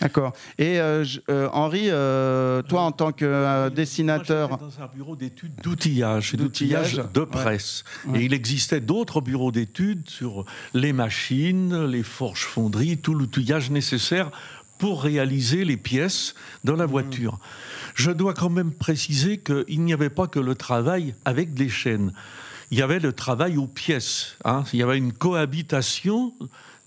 D'accord. 0.00 0.32
Et 0.58 0.80
euh, 0.80 1.04
euh, 1.28 1.48
Henri, 1.52 1.84
euh, 1.86 2.62
toi 2.62 2.82
en 2.82 2.92
tant 2.92 3.12
que 3.12 3.68
dessinateur. 3.68 4.48
Moi, 4.48 4.58
dans 4.58 4.82
un 4.82 4.88
bureau 4.94 5.16
d'études 5.16 5.52
d'outillage, 5.62 6.34
d'outillage 6.34 7.02
de 7.12 7.24
presse. 7.24 7.84
Et 8.14 8.24
il 8.24 8.32
existait 8.32 8.80
d'autres 8.80 9.20
bureaux 9.20 9.52
d'études 9.52 10.08
sur 10.08 10.44
les 10.74 10.92
machines, 10.92 11.86
les 11.86 12.02
forges 12.02 12.44
fonderies, 12.44 12.98
tout 12.98 13.14
l'outillage 13.14 13.70
nécessaire 13.70 14.30
pour 14.78 15.02
réaliser 15.02 15.64
les 15.64 15.76
pièces 15.76 16.34
de 16.64 16.72
la 16.72 16.86
mmh. 16.86 16.90
voiture. 16.90 17.38
Je 17.94 18.10
dois 18.10 18.32
quand 18.32 18.48
même 18.48 18.72
préciser 18.72 19.38
qu'il 19.38 19.82
n'y 19.84 19.92
avait 19.92 20.10
pas 20.10 20.26
que 20.26 20.40
le 20.40 20.54
travail 20.54 21.14
avec 21.24 21.52
des 21.52 21.68
chaînes. 21.68 22.12
Il 22.70 22.78
y 22.78 22.82
avait 22.82 23.00
le 23.00 23.12
travail 23.12 23.56
aux 23.56 23.66
pièces. 23.66 24.36
Hein. 24.44 24.64
Il 24.72 24.78
y 24.78 24.82
avait 24.82 24.96
une 24.96 25.12
cohabitation 25.12 26.32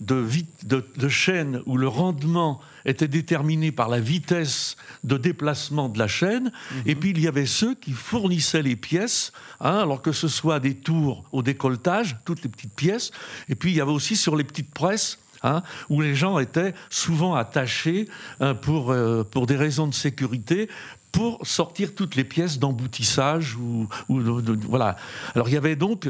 de, 0.05 0.25
de, 0.63 0.85
de 0.97 1.09
chaînes 1.09 1.61
où 1.65 1.77
le 1.77 1.87
rendement 1.87 2.59
était 2.85 3.07
déterminé 3.07 3.71
par 3.71 3.89
la 3.89 3.99
vitesse 3.99 4.75
de 5.03 5.17
déplacement 5.17 5.89
de 5.89 5.99
la 5.99 6.07
chaîne, 6.07 6.45
mhm. 6.45 6.81
et 6.85 6.95
puis 6.95 7.11
il 7.11 7.19
y 7.19 7.27
avait 7.27 7.45
ceux 7.45 7.75
qui 7.75 7.91
fournissaient 7.91 8.61
les 8.61 8.75
pièces, 8.75 9.31
hein, 9.59 9.79
alors 9.79 10.01
que 10.01 10.11
ce 10.11 10.27
soit 10.27 10.59
des 10.59 10.75
tours 10.75 11.23
au 11.31 11.41
décolletage, 11.41 12.17
toutes 12.25 12.43
les 12.43 12.49
petites 12.49 12.73
pièces, 12.73 13.11
et 13.49 13.55
puis 13.55 13.71
il 13.71 13.77
y 13.77 13.81
avait 13.81 13.91
aussi 13.91 14.15
sur 14.15 14.35
les 14.35 14.43
petites 14.43 14.73
presses, 14.73 15.19
Hein, 15.45 15.61
où 15.89 15.99
les 15.99 16.15
gens 16.15 16.39
étaient 16.39 16.73
souvent 16.89 17.35
attachés 17.35 18.07
hein, 18.39 18.55
pour, 18.55 18.91
euh, 18.91 19.25
pour 19.29 19.45
des 19.45 19.57
raisons 19.57 19.87
de 19.87 19.93
sécurité 19.93 20.69
pour 21.11 21.45
sortir 21.45 21.93
toutes 21.95 22.15
les 22.15 22.23
pièces 22.23 22.59
d'emboutissage 22.59 23.55
ou, 23.55 23.87
voilà. 24.09 24.95
Alors 25.35 25.49
il 25.49 25.53
y 25.53 25.57
avait 25.57 25.75
donc 25.75 26.09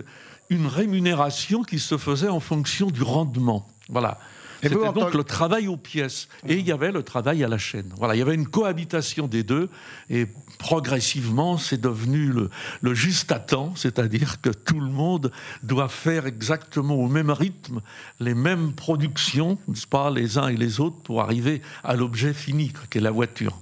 une 0.49 0.67
rémunération 0.67 1.63
qui 1.63 1.79
se 1.79 1.97
faisait 1.97 2.29
en 2.29 2.39
fonction 2.39 2.91
du 2.91 3.03
rendement. 3.03 3.67
Voilà. 3.89 4.17
C'était 4.63 4.93
donc 4.93 5.13
le 5.13 5.23
travail 5.23 5.67
aux 5.67 5.77
pièces. 5.77 6.29
Et 6.47 6.55
il 6.55 6.65
y 6.65 6.71
avait 6.71 6.91
le 6.91 7.03
travail 7.03 7.43
à 7.43 7.47
la 7.47 7.57
chaîne. 7.57 7.91
Voilà, 7.97 8.15
il 8.15 8.19
y 8.19 8.21
avait 8.21 8.35
une 8.35 8.47
cohabitation 8.47 9.27
des 9.27 9.43
deux. 9.43 9.69
Et 10.09 10.27
progressivement, 10.57 11.57
c'est 11.57 11.79
devenu 11.79 12.27
le, 12.27 12.49
le, 12.81 12.93
juste 12.93 13.31
à 13.31 13.39
temps, 13.39 13.73
c'est-à-dire 13.75 14.39
que 14.41 14.49
tout 14.49 14.79
le 14.79 14.89
monde 14.89 15.31
doit 15.63 15.89
faire 15.89 16.25
exactement 16.25 16.95
au 16.95 17.07
même 17.07 17.29
rythme 17.29 17.81
les 18.19 18.33
mêmes 18.33 18.71
productions, 18.71 19.57
n'est-ce 19.67 19.87
pas, 19.87 20.09
les 20.09 20.37
uns 20.37 20.47
et 20.47 20.55
les 20.55 20.79
autres, 20.79 20.97
pour 21.03 21.21
arriver 21.21 21.61
à 21.83 21.95
l'objet 21.95 22.33
fini, 22.33 22.71
qui 22.89 22.99
est 22.99 23.01
la 23.01 23.11
voiture. 23.11 23.59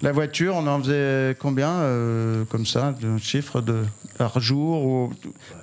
La 0.00 0.12
voiture, 0.12 0.54
on 0.54 0.66
en 0.68 0.80
faisait 0.80 1.36
combien, 1.40 1.70
euh, 1.70 2.44
comme 2.44 2.66
ça, 2.66 2.92
de 2.92 3.18
chiffre 3.18 3.60
de, 3.60 3.82
par 4.16 4.38
jour 4.38 4.84
ou... 4.84 5.12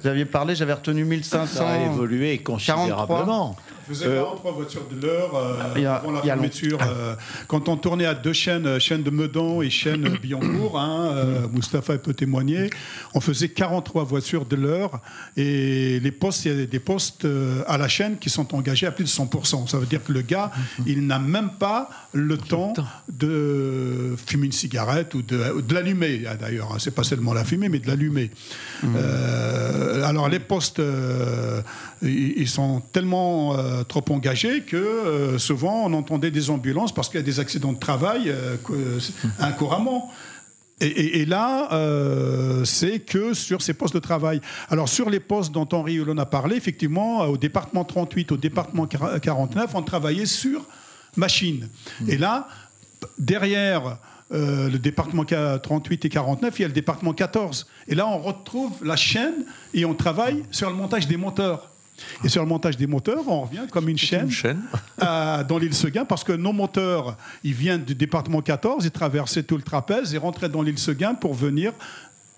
Vous 0.01 0.07
aviez 0.07 0.25
parlé, 0.25 0.55
j'avais 0.55 0.73
retenu 0.73 1.05
1500. 1.05 1.53
Ça 1.53 1.69
a 1.69 1.77
évolué 1.85 2.39
considérablement. 2.39 3.55
On 3.87 3.93
faisait 3.93 4.05
43 4.05 4.51
voitures 4.51 4.87
de 4.87 4.99
l'heure 4.99 5.35
euh, 5.35 5.95
avant 5.95 6.11
la 6.11 6.21
fermeture. 6.21 6.79
Euh, 6.81 7.15
quand 7.47 7.69
on 7.69 7.77
tournait 7.77 8.05
à 8.05 8.15
deux 8.15 8.33
chaînes, 8.33 8.79
chaîne 8.79 9.03
de 9.03 9.11
Meudon 9.11 9.61
et 9.61 9.69
chaîne 9.69 10.17
Billancourt, 10.21 10.79
hein, 10.79 11.11
euh, 11.13 11.47
Mustapha 11.51 11.97
peut 11.99 12.13
témoigner, 12.13 12.69
on 13.13 13.21
faisait 13.21 13.49
43 13.49 14.03
voitures 14.03 14.45
de 14.45 14.55
l'heure 14.55 15.01
et 15.37 15.99
les 15.99 16.11
postes, 16.11 16.45
il 16.45 16.59
y 16.59 16.63
a 16.63 16.65
des 16.65 16.79
postes 16.79 17.27
à 17.67 17.77
la 17.77 17.87
chaîne 17.87 18.17
qui 18.17 18.29
sont 18.29 18.55
engagés 18.55 18.87
à 18.87 18.91
plus 18.91 19.03
de 19.03 19.09
100%. 19.09 19.67
Ça 19.67 19.77
veut 19.77 19.85
dire 19.85 20.03
que 20.03 20.13
le 20.13 20.21
gars, 20.21 20.51
il 20.87 21.05
n'a 21.05 21.19
même 21.19 21.51
pas 21.59 21.89
le 22.13 22.37
temps 22.37 22.73
de 23.07 24.15
fumer 24.25 24.47
une 24.47 24.51
cigarette 24.51 25.13
ou 25.13 25.21
de, 25.21 25.61
de 25.61 25.73
l'allumer, 25.73 26.23
ah, 26.27 26.35
d'ailleurs. 26.35 26.71
Hein. 26.73 26.77
C'est 26.79 26.95
pas 26.95 27.03
seulement 27.03 27.33
la 27.33 27.43
fumer, 27.43 27.69
mais 27.69 27.79
de 27.79 27.87
l'allumer. 27.87 28.31
Mmh. 28.83 28.95
alors 30.03 30.27
les 30.29 30.39
postes, 30.39 30.81
ils 32.05 32.47
sont 32.47 32.81
tellement 32.91 33.57
euh, 33.57 33.83
trop 33.83 34.03
engagés 34.09 34.61
que 34.61 34.75
euh, 34.75 35.37
souvent 35.37 35.85
on 35.85 35.93
entendait 35.93 36.31
des 36.31 36.49
ambulances 36.49 36.93
parce 36.93 37.09
qu'il 37.09 37.19
y 37.19 37.23
a 37.23 37.25
des 37.25 37.39
accidents 37.39 37.73
de 37.73 37.79
travail 37.79 38.29
euh, 38.29 38.57
incouramment. 39.39 40.11
Et, 40.81 41.23
là, 41.23 41.69
c'est 42.65 42.99
que 42.99 43.33
sur 43.33 43.61
ces 43.61 43.73
postes 43.73 43.93
de 43.93 43.99
travail. 43.99 44.41
Alors, 44.67 44.89
sur 44.89 45.09
les 45.09 45.21
postes 45.21 45.53
dont 45.53 45.67
Henri 45.71 45.95
Hulon 45.95 46.17
a 46.17 46.25
parlé, 46.25 46.57
effectivement, 46.57 47.21
au 47.21 47.37
département 47.37 47.85
38, 47.85 48.33
au 48.33 48.37
département 48.37 48.85
49, 48.85 49.73
on 49.73 49.83
travaillait 49.83 50.25
sur 50.25 50.67
machine. 51.15 51.69
Mmh. 52.01 52.09
Et 52.09 52.17
là, 52.17 52.49
derrière 53.17 53.99
le 54.31 54.75
département 54.75 55.23
38 55.23 56.03
et 56.03 56.09
49, 56.09 56.59
il 56.59 56.61
y 56.63 56.65
a 56.65 56.67
le 56.67 56.73
département 56.73 57.13
14. 57.13 57.67
Et 57.87 57.95
là, 57.95 58.05
on 58.05 58.17
retrouve 58.17 58.73
la 58.83 58.97
chaîne 58.97 59.45
et 59.73 59.85
on 59.85 59.93
travaille 59.93 60.43
sur 60.51 60.69
le 60.69 60.75
montage 60.75 61.07
des 61.07 61.15
moteurs. 61.15 61.69
Et 62.23 62.29
sur 62.29 62.41
le 62.41 62.47
montage 62.47 62.77
des 62.77 62.87
moteurs, 62.87 63.27
on 63.27 63.41
revient 63.41 63.65
comme 63.71 63.89
une 63.89 63.97
chaîne, 63.97 64.29
dans 64.99 65.57
l'île 65.57 65.73
Seguin, 65.73 66.05
parce 66.05 66.23
que 66.23 66.33
nos 66.33 66.53
moteurs, 66.53 67.17
ils 67.43 67.53
viennent 67.53 67.83
du 67.83 67.95
département 67.95 68.41
14, 68.41 68.85
ils 68.85 68.91
traversaient 68.91 69.43
tout 69.43 69.57
le 69.57 69.63
trapèze 69.63 70.13
et 70.13 70.17
rentraient 70.17 70.49
dans 70.49 70.61
l'île 70.61 70.79
Seguin 70.79 71.13
pour 71.13 71.33
venir 71.33 71.73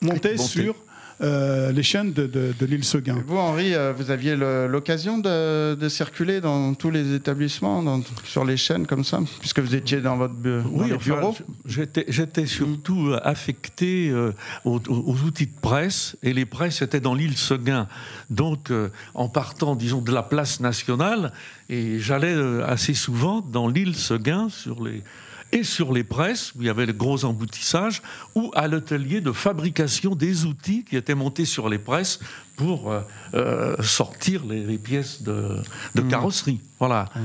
monter. 0.01 0.37
sur 0.37 0.75
euh, 1.19 1.71
les 1.71 1.81
chaînes 1.81 2.13
de, 2.13 2.53
l'île 2.61 2.83
Seguin. 2.83 3.23
Vous, 3.25 3.37
Henri, 3.37 3.73
euh, 3.73 3.91
vous 3.91 4.11
aviez 4.11 4.35
l'occasion 4.35 5.17
de, 5.17 5.87
circuler 5.89 6.41
dans 6.41 6.73
tous 6.73 6.91
les 6.91 7.15
établissements, 7.15 8.01
sur 8.23 8.45
les 8.45 8.57
chaînes 8.57 8.85
comme 8.85 9.03
ça, 9.03 9.19
puisque 9.39 9.59
vous 9.59 9.73
étiez 9.73 10.01
dans 10.01 10.17
votre 10.17 10.35
oui, 10.43 10.91
bureau 10.97 11.35
J'étais 11.65 12.45
surtout 12.45 13.13
affecté 13.23 14.09
euh, 14.09 14.31
aux, 14.63 14.79
outils 15.25 15.47
de 15.47 15.59
presse, 15.59 16.17
et 16.21 16.33
les 16.33 16.45
presses 16.45 16.81
étaient 16.81 16.99
dans 16.99 17.15
l'île 17.15 17.37
Seguin. 17.37 17.87
Donc, 18.29 18.71
en 19.13 19.29
partant, 19.29 19.75
disons, 19.75 20.01
de 20.01 20.11
la 20.11 20.23
place 20.23 20.59
nationale, 20.59 21.31
et 21.69 21.99
j'allais 21.99 22.35
assez 22.63 22.93
souvent 22.93 23.41
dans 23.41 23.67
l'île 23.67 23.95
Seguin 23.95 24.49
sur 24.49 24.83
les 24.83 25.03
et 25.51 25.63
sur 25.63 25.93
les 25.93 26.03
presses, 26.03 26.53
où 26.55 26.61
il 26.61 26.67
y 26.67 26.69
avait 26.69 26.85
le 26.85 26.93
gros 26.93 27.25
emboutissage, 27.25 28.01
ou 28.35 28.51
à 28.55 28.67
l'atelier 28.67 29.21
de 29.21 29.31
fabrication 29.31 30.15
des 30.15 30.45
outils 30.45 30.83
qui 30.83 30.95
étaient 30.95 31.15
montés 31.15 31.45
sur 31.45 31.69
les 31.69 31.79
presses 31.79 32.19
pour 32.55 32.91
euh, 32.91 33.01
euh, 33.33 33.75
sortir 33.81 34.45
les, 34.45 34.77
pièces 34.77 35.21
de, 35.21 35.61
mmh. 35.95 36.07
carrosserie. 36.09 36.59
Voilà. 36.79 37.09
Mmh. 37.15 37.19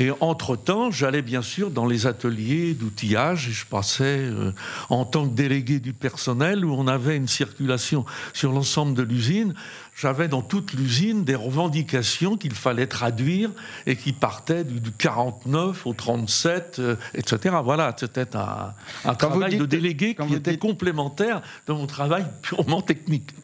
Et 0.00 0.10
entre-temps, 0.20 0.90
j'allais 0.90 1.20
bien 1.20 1.42
sûr 1.42 1.70
dans 1.70 1.84
les 1.84 2.06
ateliers 2.06 2.72
d'outillage 2.72 3.48
et 3.48 3.52
je 3.52 3.66
passais 3.66 4.18
euh, 4.18 4.52
en 4.88 5.04
tant 5.04 5.28
que 5.28 5.34
délégué 5.34 5.78
du 5.78 5.92
personnel 5.92 6.64
où 6.64 6.72
on 6.72 6.86
avait 6.86 7.18
une 7.18 7.28
circulation 7.28 8.06
sur 8.32 8.50
l'ensemble 8.50 8.94
de 8.94 9.02
l'usine. 9.02 9.52
J'avais 9.94 10.26
dans 10.26 10.40
toute 10.40 10.72
l'usine 10.72 11.24
des 11.24 11.34
revendications 11.34 12.38
qu'il 12.38 12.54
fallait 12.54 12.86
traduire 12.86 13.50
et 13.86 13.94
qui 13.94 14.14
partaient 14.14 14.64
du, 14.64 14.90
49 14.90 15.86
au 15.86 15.92
37, 15.92 16.80
etc. 17.12 17.56
Voilà, 17.62 17.94
c'était 17.94 18.34
un, 18.34 19.14
travail 19.14 19.58
de 19.58 19.66
délégué 19.66 20.14
qui 20.14 20.34
était 20.34 20.56
complémentaire 20.56 21.42
de 21.66 21.74
mon 21.74 21.86
travail 21.86 22.24
purement 22.40 22.80
technique. 22.80 23.34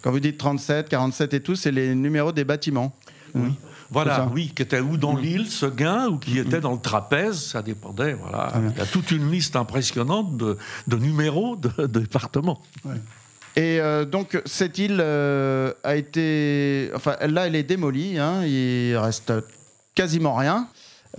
Quand 0.00 0.10
vous 0.10 0.20
dites 0.20 0.38
37, 0.38 0.88
47 0.88 1.34
et 1.34 1.40
tout, 1.40 1.56
c'est 1.56 1.72
les 1.72 1.94
numéros 1.94 2.32
des 2.32 2.44
bâtiments. 2.44 2.96
Oui. 3.34 3.52
Voilà, 3.90 4.28
oui, 4.32 4.52
qui 4.54 4.62
était 4.62 4.80
ou 4.80 4.96
dans 4.96 5.16
l'île, 5.16 5.48
ce 5.48 5.66
gain, 5.66 6.06
ou 6.08 6.18
qui 6.18 6.38
était 6.38 6.60
dans 6.60 6.72
le 6.72 6.78
trapèze, 6.78 7.40
ça 7.40 7.60
dépendait. 7.60 8.12
Voilà. 8.14 8.52
Ah, 8.54 8.60
Il 8.70 8.78
y 8.78 8.80
a 8.80 8.86
toute 8.86 9.10
une 9.10 9.30
liste 9.30 9.56
impressionnante 9.56 10.36
de, 10.36 10.56
numéros 10.96 11.56
de, 11.56 11.86
départements. 11.86 12.60
Et 13.56 13.80
euh, 13.80 14.04
donc 14.04 14.40
cette 14.46 14.78
île 14.78 14.98
euh, 15.00 15.72
a 15.82 15.96
été, 15.96 16.90
enfin 16.94 17.16
là, 17.26 17.48
elle 17.48 17.56
est 17.56 17.64
démolie. 17.64 18.16
Hein, 18.18 18.44
il 18.44 18.96
reste 18.96 19.32
quasiment 19.96 20.36
rien. 20.36 20.68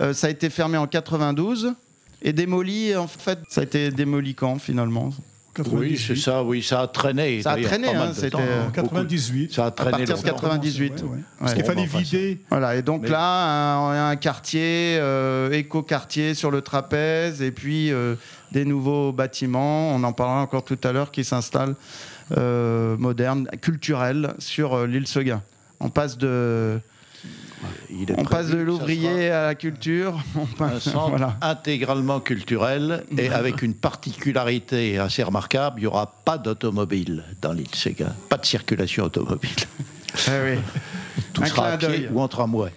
Euh, 0.00 0.14
ça 0.14 0.28
a 0.28 0.30
été 0.30 0.48
fermé 0.48 0.78
en 0.78 0.86
92 0.86 1.74
et 2.22 2.32
démoli. 2.32 2.96
En 2.96 3.06
fait, 3.06 3.38
ça 3.50 3.60
a 3.60 3.64
été 3.64 3.90
démoli 3.90 4.34
quand 4.34 4.58
finalement? 4.58 5.10
Oui, 5.70 5.98
c'est 5.98 6.16
ça, 6.16 6.42
oui, 6.42 6.62
ça 6.62 6.80
a 6.80 6.86
traîné. 6.86 7.42
Ça 7.42 7.52
a 7.52 7.60
traîné, 7.60 7.88
hein, 7.88 8.12
c'était 8.14 8.36
en 8.36 8.70
98. 8.72 9.52
Ça 9.52 9.66
a 9.66 9.70
traîné. 9.70 9.94
À 9.94 9.98
partir 9.98 10.16
de 10.16 10.22
98. 10.22 11.04
Parce 11.38 11.54
qu'il 11.54 11.64
fallait 11.64 11.84
vider. 11.84 12.40
Voilà, 12.48 12.76
et 12.76 12.82
donc 12.82 13.08
là, 13.08 13.76
un, 13.76 14.10
un 14.10 14.16
quartier, 14.16 14.96
euh, 14.98 15.50
éco-quartier 15.50 16.34
sur 16.34 16.50
le 16.50 16.62
trapèze, 16.62 17.42
et 17.42 17.52
puis 17.52 17.92
euh, 17.92 18.14
des 18.52 18.64
nouveaux 18.64 19.12
bâtiments, 19.12 19.94
on 19.94 20.02
en 20.04 20.12
parlera 20.12 20.40
encore 20.40 20.64
tout 20.64 20.78
à 20.84 20.92
l'heure, 20.92 21.10
qui 21.10 21.24
s'installent, 21.24 21.76
euh, 22.36 22.96
modernes, 22.96 23.46
culturels, 23.60 24.34
sur 24.38 24.86
l'île 24.86 25.06
Seguin. 25.06 25.42
On 25.80 25.90
passe 25.90 26.16
de 26.16 26.80
on 28.16 28.24
passe 28.24 28.48
de 28.48 28.58
l'ouvrier 28.58 29.30
à 29.30 29.46
la 29.46 29.54
culture. 29.54 30.18
On 30.36 30.46
passe, 30.46 30.88
un 30.88 30.90
centre 30.90 31.32
intégralement 31.40 32.20
culturel 32.20 33.04
et 33.16 33.28
avec 33.28 33.62
une 33.62 33.74
particularité 33.74 34.98
assez 34.98 35.22
remarquable, 35.22 35.78
il 35.78 35.82
n'y 35.82 35.86
aura 35.86 36.06
pas 36.24 36.38
d'automobile 36.38 37.24
dans 37.40 37.52
l'île 37.52 37.74
Séguin. 37.74 38.14
Pas 38.28 38.38
de 38.38 38.46
circulation 38.46 39.04
automobile. 39.04 39.50
Ah 40.26 40.30
oui. 40.44 40.58
Tout 41.32 41.44
sera 41.44 41.68
à 41.68 41.76
pied 41.76 42.08
ou 42.12 42.20
en 42.20 42.28
tramway. 42.28 42.72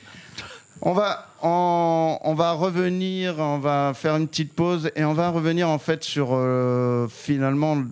On 0.82 0.94
va, 0.94 1.30
on, 1.42 2.34
va 2.36 2.52
revenir, 2.52 3.40
on 3.40 3.60
va 3.60 3.94
faire 3.96 4.16
une 4.16 4.28
petite 4.28 4.54
pause 4.54 4.92
et 4.96 5.04
on 5.06 5.14
va 5.14 5.30
revenir 5.30 5.70
en 5.70 5.80
fait 5.80 6.04
sur 6.04 6.30
euh, 6.32 7.08
finalement 7.08 7.84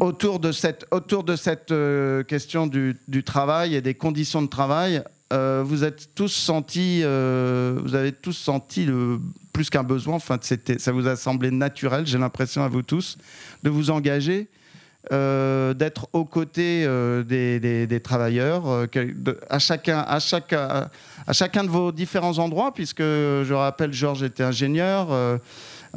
autour 0.00 0.38
de 0.38 0.52
cette, 0.52 0.86
autour 0.90 1.24
de 1.24 1.36
cette 1.36 1.72
euh, 1.72 2.22
question 2.22 2.66
du, 2.66 2.96
du, 3.08 3.24
travail 3.24 3.74
et 3.74 3.80
des 3.80 3.94
conditions 3.94 4.42
de 4.42 4.48
travail. 4.48 5.02
Euh, 5.32 5.62
euh, 5.62 5.62
vous 5.64 5.82
avez 7.94 8.12
tous 8.12 8.32
senti 8.32 8.88
plus 9.52 9.70
qu'un 9.70 9.82
besoin. 9.82 10.16
Enfin, 10.16 10.38
ça 10.78 10.92
vous 10.92 11.06
a 11.06 11.16
semblé 11.16 11.50
naturel, 11.50 12.06
j'ai 12.06 12.18
l'impression 12.18 12.62
à 12.62 12.68
vous 12.68 12.82
tous, 12.82 13.18
de 13.62 13.70
vous 13.70 13.90
engager, 13.90 14.48
euh, 15.12 15.74
d'être 15.74 16.08
aux 16.12 16.24
côtés 16.24 16.86
des, 17.26 18.00
travailleurs, 18.02 18.86
à 19.50 19.58
chacun, 19.58 19.98
à, 19.98 20.18
chacun 21.32 21.64
de 21.64 21.68
vos 21.68 21.92
différents 21.92 22.38
endroits, 22.38 22.72
puisque 22.74 23.02
je 23.02 23.52
rappelle, 23.52 23.92
Georges 23.92 24.22
était 24.22 24.44
ingénieur, 24.44 25.08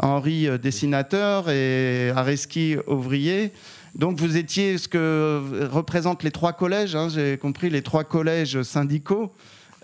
Henri 0.02 0.48
dessinateur 0.60 1.50
et 1.50 2.12
Areski 2.15 2.78
ouvrier. 2.88 3.54
Donc 3.95 4.19
vous 4.19 4.36
étiez 4.36 4.77
ce 4.77 4.88
que 4.89 5.69
représentent 5.71 6.23
les 6.23 6.31
trois 6.31 6.51
collèges, 6.51 6.95
hein, 6.95 7.08
j'ai 7.10 7.38
compris, 7.38 7.69
les 7.69 7.81
trois 7.81 8.03
collèges 8.03 8.62
syndicaux, 8.63 9.34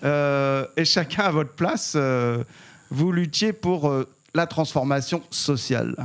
euh, 0.04 0.65
et 0.76 0.84
chacun 0.84 1.24
à 1.24 1.32
votre 1.32 1.54
place, 1.54 1.93
euh, 1.95 2.43
vous 2.89 3.13
luttiez 3.13 3.54
pour 3.54 3.89
euh, 3.89 4.10
la 4.34 4.47
transformation 4.47 5.21
sociale. 5.30 5.95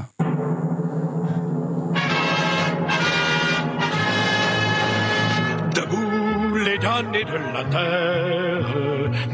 Debout 5.75 6.57
les 6.65 6.79
damnés 6.79 7.25
de 7.25 7.39
la 7.55 7.65
terre, 7.65 8.75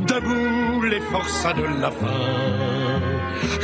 debout 0.07 0.83
les 0.83 1.01
forçats 1.01 1.53
de 1.53 1.81
la 1.81 1.91
faim. 1.91 2.92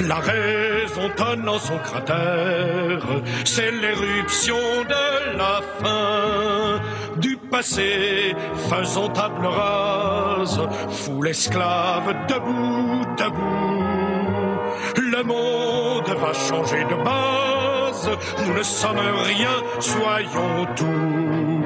La 0.09 0.21
raison 0.21 1.11
tonne 1.17 1.47
en 1.47 1.59
son 1.59 1.77
cratère, 1.81 3.05
c'est 3.45 3.71
l'éruption 3.71 4.57
de 4.89 5.37
la 5.37 5.61
fin 5.83 6.81
du 7.19 7.37
passé, 7.37 8.35
faisons 8.71 9.11
table 9.11 9.45
rase, 9.45 10.63
foule 10.89 11.29
esclave 11.29 12.27
debout, 12.27 13.05
debout. 13.19 14.59
Le 14.97 15.23
monde 15.25 16.17
va 16.19 16.33
changer 16.33 16.85
de 16.85 17.05
base, 17.05 18.09
nous 18.47 18.55
ne 18.55 18.63
sommes 18.63 18.97
rien, 19.27 19.63
soyons 19.79 20.67
tout. 20.75 21.58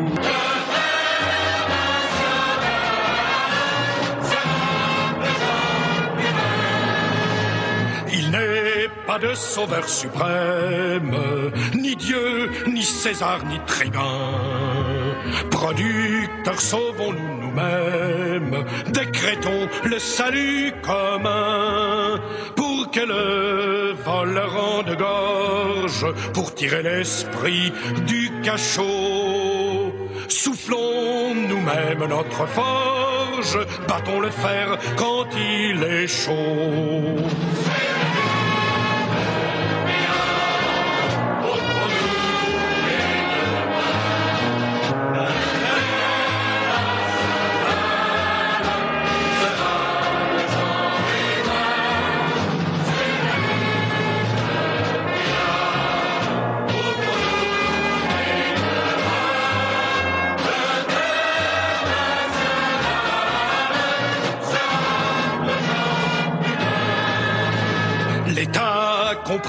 De 9.19 9.35
sauveur 9.35 9.89
suprême, 9.89 11.17
ni 11.75 11.97
Dieu, 11.97 12.51
ni 12.67 12.83
César, 12.83 13.45
ni 13.47 13.59
tribun. 13.67 14.01
Producteurs, 15.51 16.61
sauvons-nous 16.61 17.43
nous-mêmes, 17.43 18.65
décrétons 18.89 19.69
le 19.85 19.99
salut 19.99 20.73
commun 20.83 22.21
pour 22.57 22.91
que 22.91 23.01
le 23.01 23.93
vol 24.05 24.39
rende 24.39 24.97
gorge, 24.97 26.07
pour 26.33 26.55
tirer 26.55 26.83
l'esprit 26.83 27.73
du 28.07 28.31
cachot. 28.43 29.93
Soufflons 30.29 31.35
nous-mêmes 31.35 32.07
notre 32.09 32.47
forge, 32.47 33.59
battons 33.87 34.21
le 34.21 34.31
fer 34.31 34.79
quand 34.97 35.27
il 35.37 35.83
est 35.83 36.07
chaud. 36.07 37.92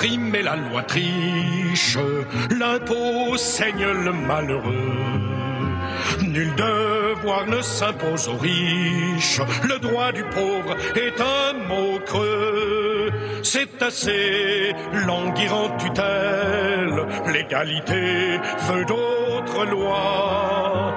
Comprime 0.03 0.35
et 0.35 0.41
la 0.41 0.57
loi 0.57 0.83
triche, 0.83 1.97
l'impôt 2.59 3.37
saigne 3.37 3.85
le 4.03 4.11
malheureux. 4.11 4.99
Nul 6.21 6.53
devoir 6.55 7.47
ne 7.47 7.61
s'impose 7.61 8.27
aux 8.27 8.35
riches, 8.35 9.39
le 9.63 9.79
droit 9.79 10.11
du 10.11 10.23
pauvre 10.23 10.75
est 10.95 11.21
un 11.21 11.53
mot 11.69 11.99
creux. 12.05 13.11
C'est 13.43 13.81
assez 13.81 14.73
languir 15.07 15.55
en 15.55 15.69
tutelle, 15.77 17.05
l'égalité 17.31 18.39
veut 18.67 18.83
d'autres 18.83 19.65
lois. 19.71 20.93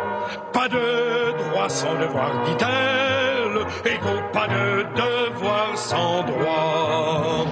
Pas 0.53 0.69
de 0.69 1.33
droit 1.45 1.69
sans 1.69 1.95
devoir, 1.95 2.33
dit-elle, 2.45 3.93
égaux, 3.93 4.23
pas 4.33 4.49
de 4.49 4.83
devoir 4.97 5.79
sans 5.79 6.25
droit. 6.25 7.47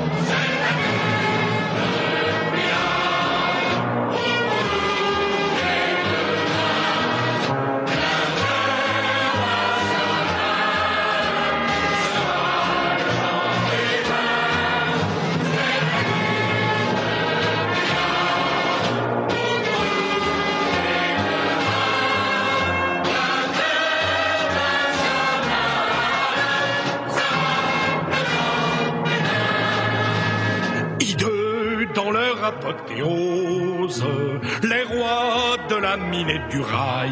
Les 34.63 34.83
rois 34.83 35.57
de 35.69 35.77
la 35.77 35.97
mine 35.97 36.31
et 36.31 36.41
du 36.51 36.61
rail 36.61 37.11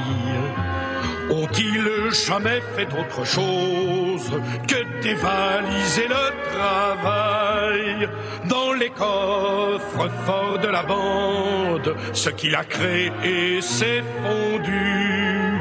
ont-ils 1.31 2.11
jamais 2.27 2.61
fait 2.75 2.89
autre 2.99 3.25
chose 3.25 4.41
que 4.69 5.03
dévaliser 5.03 6.09
le 6.09 6.25
travail 6.55 8.09
dans 8.49 8.73
les 8.73 8.91
coffres 8.91 10.11
forts 10.25 10.59
de 10.59 10.69
la 10.69 10.83
bande? 10.83 11.95
Ce 12.13 12.31
qu'il 12.31 12.55
a 12.55 12.65
créé 12.65 13.61
s'est 13.61 14.03
fondu 14.23 15.59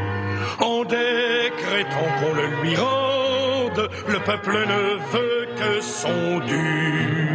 en 0.59 0.83
décrétant 0.83 2.09
qu'on 2.19 2.33
le 2.33 2.47
lui 2.61 2.75
rende. 2.75 3.89
Le 4.07 4.19
peuple 4.19 4.57
ne 4.67 4.97
veut 5.13 5.47
que 5.57 5.81
son 5.81 6.39
dû. 6.39 7.30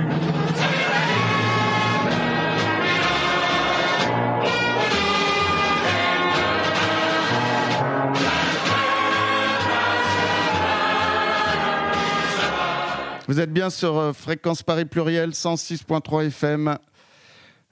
Vous 13.29 13.41
êtes 13.41 13.53
bien 13.53 13.71
sur 13.71 13.97
euh, 13.99 14.13
Fréquence 14.13 14.63
Paris 14.63 14.85
Pluriel 14.85 15.31
106.3 15.31 16.27
FM. 16.27 16.77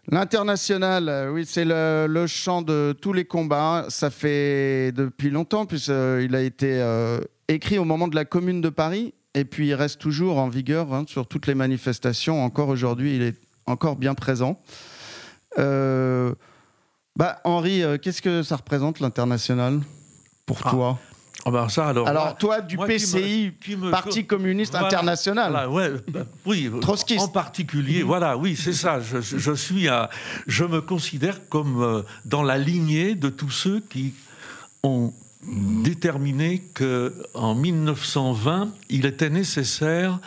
L'international, 0.09 1.09
euh, 1.09 1.31
oui, 1.33 1.45
c'est 1.47 1.65
le, 1.65 2.07
le 2.09 2.27
chant 2.27 2.61
de 2.63 2.95
tous 3.01 3.13
les 3.13 3.25
combats. 3.25 3.87
Ça 3.89 4.11
fait 4.11 4.93
depuis 4.93 5.31
longtemps, 5.31 5.65
puisqu'il 5.65 6.35
a 6.35 6.41
été 6.43 6.81
euh, 6.81 7.21
écrit 7.49 7.79
au 7.79 7.85
moment 7.85 8.09
de 8.09 8.17
la 8.17 8.25
Commune 8.25 8.61
de 8.61 8.69
Paris, 8.69 9.15
et 9.35 9.45
puis 9.45 9.69
il 9.69 9.75
reste 9.75 10.01
toujours 10.01 10.39
en 10.39 10.49
vigueur 10.49 10.93
hein, 10.93 11.05
sur 11.07 11.27
toutes 11.27 11.47
les 11.47 11.55
manifestations. 11.55 12.45
Encore 12.45 12.69
aujourd'hui, 12.69 13.17
il 13.17 13.23
est 13.23 13.37
encore 13.67 13.97
bien 13.97 14.15
présent. 14.15 14.61
Euh, 15.59 16.35
bah, 17.17 17.39
Henri, 17.45 17.83
euh, 17.83 17.97
qu'est-ce 17.97 18.21
que 18.23 18.43
ça 18.43 18.57
représente 18.57 18.99
l'international? 18.99 19.81
Pour 20.47 20.59
Ah, 20.65 20.71
toi? 20.71 20.99
Ah 21.47 21.51
ben 21.51 21.69
ça, 21.69 21.89
alors, 21.89 22.09
Alors, 22.09 22.25
moi- 22.25 22.33
toi, 22.35 22.61
du 22.63 22.77
moi 22.77 22.87
qui 22.87 22.93
me- 22.93 22.99
PCI, 22.99 23.53
qui 23.63 23.77
me- 23.77 23.91
Parti 23.91 24.25
communiste 24.27 24.73
Voilà, 24.73 24.87
international. 24.87 25.51
voilà, 25.53 25.69
ouais, 25.71 26.01
bah, 26.09 26.21
oui, 26.47 26.71
Trotskiste. 26.81 27.21
en 27.21 27.29
particulier, 27.29 28.03
voilà, 28.03 28.37
oui, 28.39 28.57
c'est 28.57 28.73
ça. 28.73 28.99
Je, 29.01 29.21
je 29.21 29.53
suis, 29.53 29.89
à- 29.89 30.09
je 30.47 30.65
me 30.65 30.81
considère 30.81 31.47
comme 31.51 31.83
euh, 31.83 32.03
dans 32.25 32.43
la 32.43 32.57
lignée 32.57 33.15
de 33.15 33.29
tous 33.29 33.51
ceux 33.51 33.81
qui 33.81 34.15
ont 34.83 35.13
déterminé 35.83 36.61
que 36.73 37.13
en 37.35 37.55
1920, 37.55 38.71
il 38.89 39.05
était 39.07 39.29
nécessaire 39.31 40.19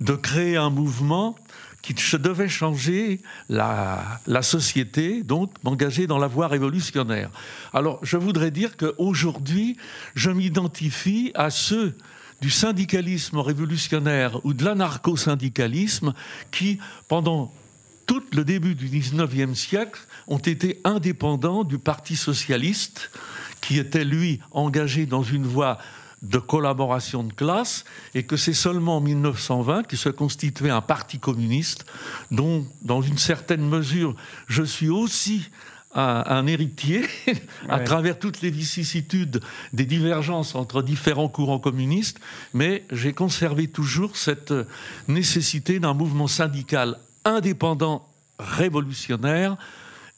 de 0.00 0.14
créer 0.14 0.56
un 0.56 0.70
mouvement 0.70 1.36
qui 1.82 1.94
devait 2.16 2.48
changer 2.48 3.20
la, 3.48 4.20
la 4.26 4.42
société, 4.42 5.22
donc 5.24 5.52
m'engager 5.64 6.06
dans 6.06 6.18
la 6.18 6.28
voie 6.28 6.46
révolutionnaire. 6.46 7.30
Alors, 7.74 7.98
je 8.02 8.16
voudrais 8.16 8.52
dire 8.52 8.76
qu'aujourd'hui, 8.76 9.76
je 10.14 10.30
m'identifie 10.30 11.32
à 11.34 11.50
ceux 11.50 11.96
du 12.40 12.50
syndicalisme 12.50 13.38
révolutionnaire 13.38 14.44
ou 14.44 14.52
de 14.52 14.64
l'anarcho-syndicalisme 14.64 16.12
qui, 16.50 16.78
pendant 17.08 17.52
tout 18.06 18.22
le 18.32 18.44
début 18.44 18.74
du 18.74 18.88
19e 18.88 19.54
siècle, 19.54 20.00
ont 20.26 20.38
été 20.38 20.80
indépendants 20.84 21.64
du 21.64 21.78
Parti 21.78 22.16
socialiste, 22.16 23.10
qui 23.60 23.78
était, 23.78 24.04
lui, 24.04 24.40
engagé 24.50 25.06
dans 25.06 25.22
une 25.22 25.46
voie 25.46 25.78
de 26.22 26.38
collaboration 26.38 27.24
de 27.24 27.32
classe, 27.32 27.84
et 28.14 28.22
que 28.22 28.36
c'est 28.36 28.52
seulement 28.54 28.98
en 28.98 29.00
1920 29.00 29.82
qu'il 29.88 29.98
se 29.98 30.08
constituait 30.08 30.70
un 30.70 30.80
parti 30.80 31.18
communiste, 31.18 31.84
dont, 32.30 32.64
dans 32.82 33.02
une 33.02 33.18
certaine 33.18 33.68
mesure, 33.68 34.14
je 34.46 34.62
suis 34.62 34.88
aussi 34.88 35.50
un, 35.94 36.22
un 36.26 36.46
héritier, 36.46 37.04
à 37.68 37.76
Ouais. 37.78 37.84
travers 37.84 38.18
toutes 38.18 38.40
les 38.40 38.50
vicissitudes 38.50 39.40
des 39.72 39.84
divergences 39.84 40.54
entre 40.54 40.80
différents 40.82 41.28
courants 41.28 41.58
communistes, 41.58 42.18
mais 42.54 42.84
j'ai 42.90 43.12
conservé 43.12 43.66
toujours 43.68 44.16
cette 44.16 44.54
nécessité 45.08 45.80
d'un 45.80 45.92
mouvement 45.92 46.28
syndical 46.28 46.98
indépendant, 47.24 48.08
révolutionnaire, 48.38 49.56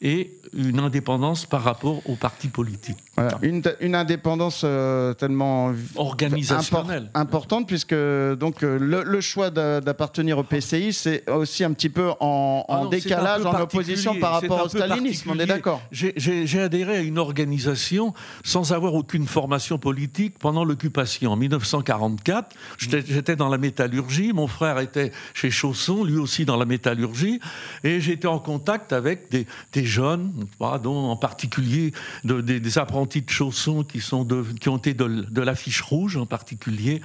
et 0.01 0.37
une 0.53 0.79
indépendance 0.79 1.45
par 1.45 1.63
rapport 1.63 2.07
aux 2.09 2.15
partis 2.15 2.49
politiques. 2.49 2.97
Une, 3.41 3.61
une, 3.79 3.95
indépendance 3.95 4.63
euh, 4.65 5.13
tellement 5.13 5.71
organisationnelle 5.95 7.09
importante 7.13 7.65
puisque 7.65 7.93
donc 7.93 8.61
euh, 8.61 8.77
le, 8.77 9.21
choix 9.21 9.49
d'appartenir 9.49 10.37
au 10.37 10.43
PCI 10.43 10.91
c'est 10.91 11.29
aussi 11.29 11.63
un 11.63 11.71
petit 11.71 11.87
peu 11.87 12.11
en, 12.19 12.65
ah 12.67 12.83
décalage, 12.91 13.45
en 13.45 13.57
opposition 13.61 14.15
par 14.19 14.33
rapport 14.33 14.65
au 14.65 14.69
stalinisme. 14.69 15.31
On 15.31 15.39
est 15.39 15.45
d'accord. 15.45 15.81
J'ai 15.91 16.59
adhéré 16.59 16.97
à 16.97 17.01
une 17.01 17.17
organisation 17.17 18.13
sans 18.43 18.73
avoir 18.73 18.93
aucune 18.95 19.27
formation 19.27 19.77
politique 19.77 20.37
pendant 20.37 20.65
l'occupation. 20.65 21.31
En 21.31 21.37
1944, 21.37 22.53
j'étais 22.77 23.37
dans 23.37 23.49
la 23.49 23.57
métallurgie, 23.57 24.33
mon 24.33 24.47
frère 24.47 24.79
était 24.79 25.11
chez 25.33 25.51
Chausson, 25.51 26.03
lui 26.03 26.17
aussi 26.17 26.43
dans 26.43 26.57
la 26.57 26.65
métallurgie, 26.65 27.39
et 27.85 28.01
j'étais 28.01 28.27
en 28.27 28.39
contact 28.39 28.91
avec 28.91 29.31
des, 29.31 29.47
des 29.71 29.85
jeunes, 29.85 30.33
dont 30.59 31.09
en 31.09 31.15
particulier 31.15 31.93
des, 32.23 32.77
apprentis 32.77 33.04
de 33.05 33.29
chaussons 33.29 33.83
qui, 33.83 34.01
sont 34.01 34.27
qui 34.59 34.69
ont 34.69 34.77
été 34.77 34.93
de, 34.93 35.41
l'affiche 35.41 35.81
rouge 35.81 36.17
en 36.17 36.25
particulier. 36.25 37.01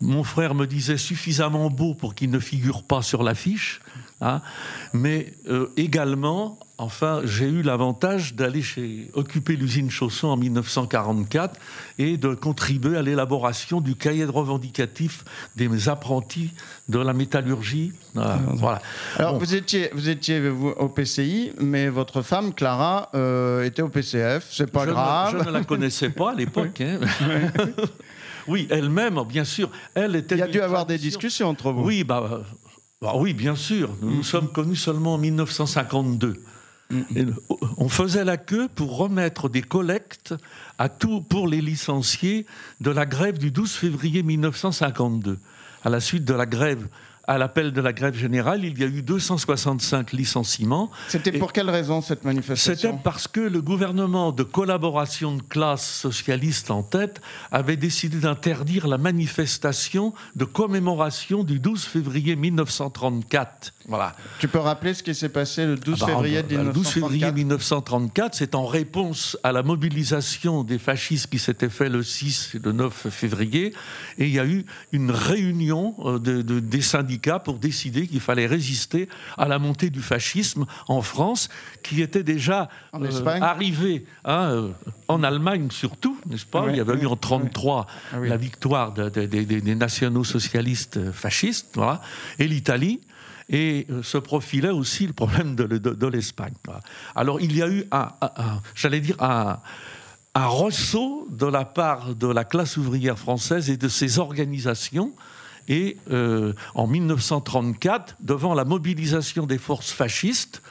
Mon 0.00 0.24
frère 0.24 0.54
me 0.54 0.66
disait 0.66 0.98
suffisamment 0.98 1.70
beau 1.70 1.94
pour 1.94 2.14
qu'il 2.14 2.30
ne 2.30 2.38
figure 2.38 2.82
pas 2.82 3.00
sur 3.00 3.22
l'affiche, 3.22 3.80
hein, 4.20 4.42
mais 4.92 5.34
euh, 5.48 5.72
également 5.76 6.58
Enfin, 6.76 7.20
j'ai 7.24 7.46
eu 7.46 7.62
l'avantage 7.62 8.34
d'aller 8.34 8.62
occuper 9.12 9.54
l'usine 9.54 9.90
Chausson 9.90 10.28
en 10.28 10.36
1944 10.36 11.60
et 11.98 12.16
de 12.16 12.34
contribuer 12.34 12.96
à 12.96 13.02
l'élaboration 13.02 13.80
du 13.80 13.94
cahier 13.94 14.26
de 14.26 14.30
revendicatif 14.30 15.24
des 15.54 15.88
apprentis 15.88 16.50
de 16.88 16.98
la 16.98 17.12
métallurgie. 17.12 17.92
Ah, 18.16 18.40
voilà. 18.54 18.82
Alors, 19.16 19.38
vous 19.38 19.54
étiez, 19.54 19.88
vous 19.92 20.08
étiez 20.08 20.48
au 20.48 20.88
PCI, 20.88 21.52
mais 21.60 21.88
votre 21.88 22.22
femme, 22.22 22.52
Clara, 22.52 23.08
euh, 23.14 23.62
était 23.62 23.82
au 23.82 23.88
PCF. 23.88 24.48
C'est 24.50 24.70
pas 24.70 24.84
grave. 24.84 25.36
je 25.44 25.48
ne 25.48 25.52
la 25.52 25.62
connaissais 25.62 26.10
pas 26.10 26.32
à 26.32 26.34
l'époque. 26.34 26.82
Hein. 26.94 26.98
oui, 28.48 28.66
elle-même, 28.70 29.22
bien 29.28 29.44
sûr. 29.44 29.70
Elle 29.94 30.16
était. 30.16 30.34
Il 30.34 30.38
y 30.38 30.42
a 30.42 30.48
dû 30.48 30.60
avoir 30.60 30.86
des 30.86 30.98
discussions 30.98 31.48
entre 31.48 31.72
vous. 31.72 31.84
Oui, 31.84 32.04
bah, 32.04 32.42
bah 33.00 33.12
oui, 33.16 33.32
bien 33.32 33.54
sûr. 33.54 33.90
Nous 34.02 34.10
nous 34.10 34.20
mm. 34.20 34.24
sommes 34.24 34.48
connus 34.48 34.76
seulement 34.76 35.14
en 35.14 35.18
1952 35.18 36.42
on 37.76 37.88
faisait 37.88 38.24
la 38.24 38.36
queue 38.36 38.68
pour 38.74 38.96
remettre 38.96 39.48
des 39.48 39.62
collectes 39.62 40.34
à 40.78 40.88
tout 40.88 41.20
pour 41.20 41.48
les 41.48 41.60
licenciés 41.60 42.46
de 42.80 42.90
la 42.90 43.06
grève 43.06 43.38
du 43.38 43.50
12 43.50 43.72
février 43.72 44.22
1952. 44.22 45.38
À 45.84 45.90
la 45.90 46.00
suite 46.00 46.24
de 46.24 46.34
la 46.34 46.46
grève 46.46 46.88
à 47.26 47.38
l'appel 47.38 47.72
de 47.72 47.80
la 47.80 47.92
grève 47.92 48.16
générale, 48.16 48.64
il 48.64 48.78
y 48.78 48.84
a 48.84 48.86
eu 48.86 49.02
265 49.02 50.12
licenciements. 50.12 50.90
C'était 51.08 51.32
pour 51.32 51.52
quelle 51.52 51.70
raison 51.70 52.00
cette 52.00 52.24
manifestation? 52.24 52.90
C'était 52.90 53.02
parce 53.02 53.28
que 53.28 53.40
le 53.40 53.62
gouvernement 53.62 54.32
de 54.32 54.42
collaboration 54.42 55.36
de 55.36 55.42
classe 55.42 55.86
socialiste 55.86 56.70
en 56.70 56.82
tête 56.82 57.20
avait 57.50 57.76
décidé 57.76 58.18
d'interdire 58.18 58.86
la 58.86 58.98
manifestation 58.98 60.12
de 60.36 60.44
commémoration 60.44 61.44
du 61.44 61.60
12 61.60 61.84
février 61.84 62.36
1934. 62.36 63.72
Voilà. 63.86 64.14
Tu 64.38 64.48
peux 64.48 64.58
rappeler 64.58 64.94
ce 64.94 65.02
qui 65.02 65.14
s'est 65.14 65.28
passé 65.28 65.66
le 65.66 65.76
12 65.76 65.98
ah 66.02 66.06
bah, 66.06 66.12
février 66.12 66.42
1934 66.42 66.66
Le 66.66 66.72
12 66.72 66.88
février 66.88 67.32
1934, 67.32 68.34
c'est 68.34 68.54
en 68.54 68.66
réponse 68.66 69.36
à 69.42 69.52
la 69.52 69.62
mobilisation 69.62 70.64
des 70.64 70.78
fascistes 70.78 71.28
qui 71.28 71.38
s'était 71.38 71.68
fait 71.68 71.88
le 71.88 72.02
6 72.02 72.52
et 72.54 72.58
le 72.58 72.72
9 72.72 73.08
février. 73.10 73.74
Et 74.18 74.26
il 74.26 74.34
y 74.34 74.38
a 74.38 74.46
eu 74.46 74.64
une 74.92 75.10
réunion 75.10 75.94
euh, 76.00 76.18
de, 76.18 76.42
des 76.60 76.80
syndicats 76.80 77.13
pour 77.42 77.58
décider 77.58 78.06
qu'il 78.06 78.20
fallait 78.20 78.46
résister 78.46 79.08
à 79.38 79.48
la 79.48 79.58
montée 79.58 79.90
du 79.90 80.00
fascisme 80.00 80.66
en 80.88 81.02
France, 81.02 81.48
qui 81.82 82.02
était 82.02 82.22
déjà 82.22 82.68
euh, 82.94 83.24
arrivé 83.40 84.04
hein, 84.24 84.50
euh, 84.50 84.70
en 85.08 85.22
Allemagne 85.22 85.68
surtout, 85.70 86.18
n'est-ce 86.26 86.46
pas? 86.46 86.66
Il 86.68 86.76
y 86.76 86.80
avait 86.80 86.94
eu 86.94 87.06
en 87.06 87.16
1933 87.16 87.86
ah 88.12 88.18
la 88.18 88.36
victoire 88.36 88.92
des 88.92 89.74
nationaux 89.74 90.24
socialistes 90.24 91.12
fascistes, 91.12 91.68
voilà, 91.74 92.00
et 92.38 92.46
l'Italie. 92.46 93.00
Et 93.50 93.86
euh, 93.90 94.02
se 94.02 94.16
profilait 94.16 94.70
aussi 94.70 95.06
le 95.06 95.12
problème 95.12 95.54
de, 95.54 96.06
l'Espagne. 96.06 96.54
Alors 97.14 97.42
il 97.42 97.54
y 97.54 97.62
a 97.62 97.68
eu 97.68 97.84
un, 97.92 98.08
j'allais 98.74 99.00
dire 99.00 99.22
un, 99.22 99.58
un 100.34 100.46
ressaut 100.46 101.28
de 101.30 101.44
la 101.44 101.66
part 101.66 102.14
de 102.14 102.26
la 102.26 102.44
classe 102.44 102.78
ouvrière 102.78 103.18
française 103.18 103.68
et 103.68 103.76
de 103.76 103.88
ses 103.88 104.18
organisations. 104.18 105.12
Et 105.68 105.96
euh, 106.10 106.52
en 106.74 106.86
1934, 106.86 108.16
devant 108.20 108.54
la 108.54 108.64
mobilisation 108.64 109.46
des 109.46 109.58
forces 109.58 109.92
fascistes, 109.92 110.62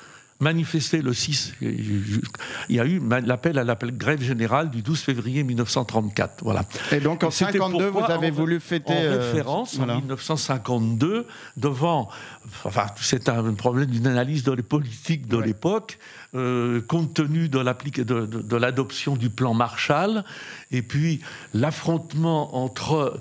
manifesté 0.44 1.02
le 1.02 1.14
6. 1.14 1.54
Il 1.62 2.22
y 2.70 2.80
a 2.80 2.86
eu 2.86 3.02
l'appel 3.26 3.58
à 3.58 3.64
l'appel 3.64 3.96
grève 3.98 4.22
générale 4.22 4.70
du 4.70 4.82
12 4.82 5.00
février 5.00 5.44
1934. 5.44 6.44
Voilà. 6.44 6.64
Et 6.92 7.00
donc 7.00 7.24
en 7.24 7.30
1952, 7.30 7.88
vous 7.88 8.00
avez 8.00 8.30
voulu 8.30 8.60
fêter. 8.60 8.94
En 8.94 9.02
euh, 9.02 9.32
référence, 9.32 9.80
en 9.80 9.86
1952, 9.86 11.26
devant. 11.58 12.10
Enfin, 12.66 12.88
c'est 12.98 13.30
un 13.30 13.54
problème 13.54 13.88
d'une 13.88 14.08
analyse 14.08 14.44
de 14.44 14.52
la 14.52 14.64
politique 14.64 15.28
de 15.28 15.38
l'époque. 15.38 15.98
Euh, 16.36 16.82
compte 16.82 17.14
tenu 17.14 17.48
de 17.48 18.58
l'adoption 18.58 19.16
du 19.16 19.30
plan 19.30 19.54
Marshall, 19.54 20.24
et 20.72 20.82
puis 20.82 21.22
l'affrontement 21.54 22.58
entre 22.58 23.20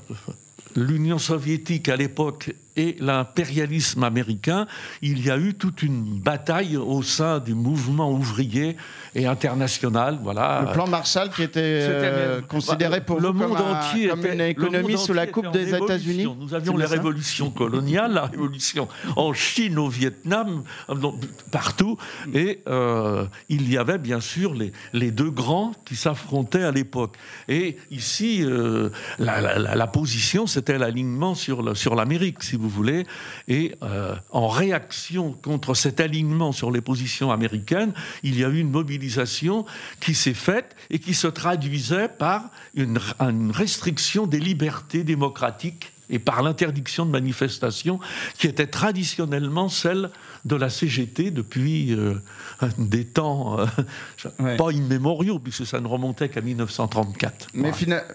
l'Union 0.77 1.19
soviétique 1.19 1.89
à 1.89 1.97
l'époque 1.97 2.51
et 2.77 2.97
l'impérialisme 3.01 4.03
américain, 4.05 4.67
il 5.03 5.25
y 5.25 5.31
a 5.31 5.39
eu 5.39 5.55
toute 5.55 5.83
une 5.83 6.21
bataille 6.21 6.77
au 6.77 7.03
sein 7.03 7.39
du 7.39 7.55
mouvement 7.55 8.11
ouvrier 8.11 8.77
et 9.15 9.27
international. 9.27 10.19
Voilà. 10.23 10.65
Le 10.67 10.73
plan 10.73 10.87
Marshall 10.87 11.31
qui 11.31 11.43
était 11.43 11.61
euh, 11.63 12.41
considéré 12.43 13.05
pour 13.05 13.21
le 13.21 13.33
monde 13.33 13.59
entier 13.59 14.09
comme 14.09 14.27
une 14.27 14.41
économie 14.41 14.99
sous 14.99 15.13
la 15.13 15.27
coupe 15.27 15.51
des 15.51 15.75
États-Unis. 15.75 16.27
Nous 16.39 16.55
avions 16.55 16.77
les 16.77 16.87
révolutions 16.87 17.51
coloniales, 17.51 18.13
la 18.13 18.27
révolution 18.27 18.89
en 19.17 19.33
Chine, 19.33 19.79
au 19.79 19.89
Vietnam, 19.89 20.63
euh, 20.89 20.95
partout, 21.51 21.99
et 22.33 22.63
euh, 22.69 23.27
il 23.49 23.71
y 23.71 23.77
avait 23.77 23.99
bien 23.99 24.21
sûr 24.21 24.55
les, 24.55 24.73
les 24.93 25.11
deux 25.11 25.31
grands 25.31 25.73
qui 25.85 25.97
s'affrontaient 25.97 26.63
à 26.63 26.71
l'époque. 26.71 27.17
Et 27.49 27.77
ici, 27.91 28.45
la, 29.19 29.59
la, 29.59 29.87
position, 29.87 30.47
c'était 30.47 30.79
l'alignement 30.79 31.35
sur 31.35 31.95
l'Amérique, 31.95 32.43
si 32.43 32.57
vous 32.63 32.69
voulez, 32.69 33.07
et 33.49 33.75
euh, 33.83 34.15
en 34.31 34.49
réaction 34.49 35.33
contre 35.33 35.75
cet 35.75 36.01
alignement 36.01 36.53
sur 36.53 36.71
les 36.71 36.81
positions 36.81 37.31
américaines, 37.31 37.93
il 38.23 38.39
y 38.39 38.45
a 38.45 38.49
eu 38.49 38.59
une 38.59 38.71
mobilisation 38.71 39.67
qui 40.01 40.15
s'est 40.15 40.35
faite 40.35 40.77
et 40.91 40.99
qui 40.99 41.15
se 41.15 41.27
traduisait 41.27 42.09
par 42.09 42.51
une, 42.75 42.99
restriction 43.51 44.27
des 44.27 44.39
libertés 44.39 45.05
démocratiques 45.05 45.93
et 46.09 46.19
par 46.19 46.43
l'interdiction 46.43 47.07
de 47.07 47.11
manifestations 47.11 47.99
qui 48.39 48.47
était 48.47 48.67
traditionnellement 48.67 49.69
celle 49.69 50.11
de 50.45 50.57
la 50.57 50.69
CGT 50.69 51.31
depuis 51.31 51.95
euh, 51.95 52.15
des 52.79 53.07
temps 53.07 53.59
euh, 53.59 54.57
pas 54.57 54.71
immémoriaux, 54.71 55.39
puisque 55.39 55.67
ça 55.67 55.81
ne 55.81 55.87
remontait 55.87 56.29
qu'à 56.29 56.41
1934. 56.41 57.49
Mais 57.55 57.73
finalement 57.73 58.07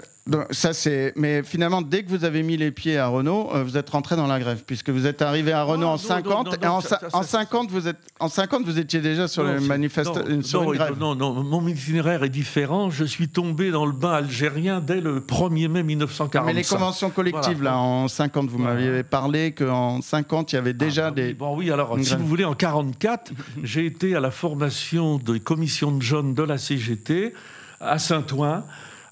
ça 0.52 0.74
c'est. 0.74 1.14
Mais 1.16 1.44
finalement, 1.44 1.82
dès 1.82 2.04
que 2.04 2.10
vous 2.10 2.26
avez 2.26 2.44
mis 2.44 2.58
les 2.58 2.72
pieds 2.72 2.98
à 2.98 3.08
Renault, 3.08 3.50
euh, 3.54 3.64
vous 3.64 3.78
êtes 3.78 3.90
rentré 3.90 4.16
dans 4.16 4.28
la 4.28 4.40
grève, 4.40 4.64
puisque 4.66 4.90
vous 4.90 5.06
êtes 5.06 5.22
arrivé 5.22 5.52
à 5.52 5.64
Renault 5.64 5.88
en 5.88 5.98
50 5.98 6.58
et 6.62 6.68
en, 6.68 6.82
50 7.24 7.72
vous 7.72 7.88
êtes 7.88 7.98
en 8.20 8.30
50 8.30 8.66
vous 8.66 8.80
étiez 8.80 9.00
déjà 9.00 9.28
sur 9.28 9.44
le 9.44 9.60
manifeste 9.60 10.14
sur 10.44 10.64
une 10.64 10.78
grève. 10.78 10.98
Non, 11.00 11.16
non, 11.16 11.44
mon 11.44 11.68
itinéraire 11.68 12.24
est 12.24 12.30
différent. 12.30 12.90
Je 12.90 13.06
suis 13.06 13.30
tombé 13.30 13.72
dans 13.72 13.86
le 13.86 13.92
bain 13.92 14.14
algérien 14.14 14.82
dès 14.82 15.02
le 15.02 15.20
1er 15.20 15.68
mai 15.68 15.84
1945. 15.84 16.46
Mais 16.46 16.54
les 16.54 16.68
conventions 16.68 17.10
collectives 17.10 17.64
là, 17.64 17.78
en 17.78 18.08
50, 18.08 18.50
vous 18.50 18.58
m'aviez 18.58 19.04
parlé 19.04 19.54
qu'en 19.54 20.02
50 20.02 20.54
il 20.54 20.56
y 20.56 20.60
avait 20.60 20.74
déjà 20.74 21.08
ah, 21.08 21.12
bah 21.12 21.16
des. 21.16 21.34
Bon 21.34 21.56
oui, 21.56 21.72
alors 21.72 21.98
si 22.02 22.16
vous 22.16 22.28
voulez, 22.28 22.46
en 22.46 22.54
44, 22.54 23.32
j'ai 23.64 23.86
été 23.86 24.16
à 24.16 24.20
la 24.20 24.32
formation 24.32 25.18
des 25.18 25.40
commissions 25.40 25.92
de 25.92 26.02
jeunes 26.02 26.34
de 26.34 26.44
la 26.44 26.58
CGT 26.58 27.34
à 27.80 28.00
Saint-Ouen 28.00 28.64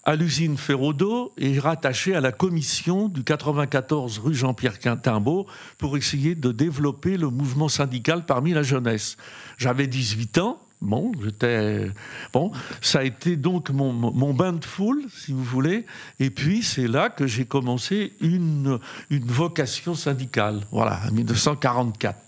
à 0.05 0.15
l'usine 0.15 0.55
Ferrodo 0.55 1.33
et 1.37 1.59
rattaché 1.59 2.15
à 2.15 2.21
la 2.21 2.31
commission 2.31 3.09
du 3.09 3.23
94 3.23 4.19
rue 4.19 4.35
Jean-Pierre 4.35 4.79
Quintimbault 4.79 5.47
pour 5.79 5.97
essayer 5.97 6.35
de 6.35 6.51
développer 6.51 7.17
le 7.17 7.29
mouvement 7.29 7.69
syndical 7.69 8.25
parmi 8.25 8.53
la 8.53 8.61
jeunesse. 8.61 9.17
J'avais 9.57 9.87
18 9.87 10.37
ans. 10.37 10.61
Bon, 10.81 11.11
j'étais 11.23 11.89
bon. 12.31 12.51
Ça 12.81 12.99
a 12.99 13.03
été 13.03 13.37
donc 13.37 13.71
mon, 13.71 14.33
bain 14.33 14.53
de 14.53 14.63
foule, 14.63 15.03
si 15.09 15.31
vous 15.31 15.43
voulez. 15.43 15.85
Et 16.19 16.29
puis 16.29 16.61
c'est 16.61 16.87
là 16.87 17.09
que 17.09 17.25
j'ai 17.25 17.45
commencé 17.45 18.13
une, 18.21 18.77
une 19.09 19.25
vocation 19.25 19.95
syndicale. 19.95 20.61
Voilà, 20.71 20.99
en 21.07 21.11
1944. 21.11 22.19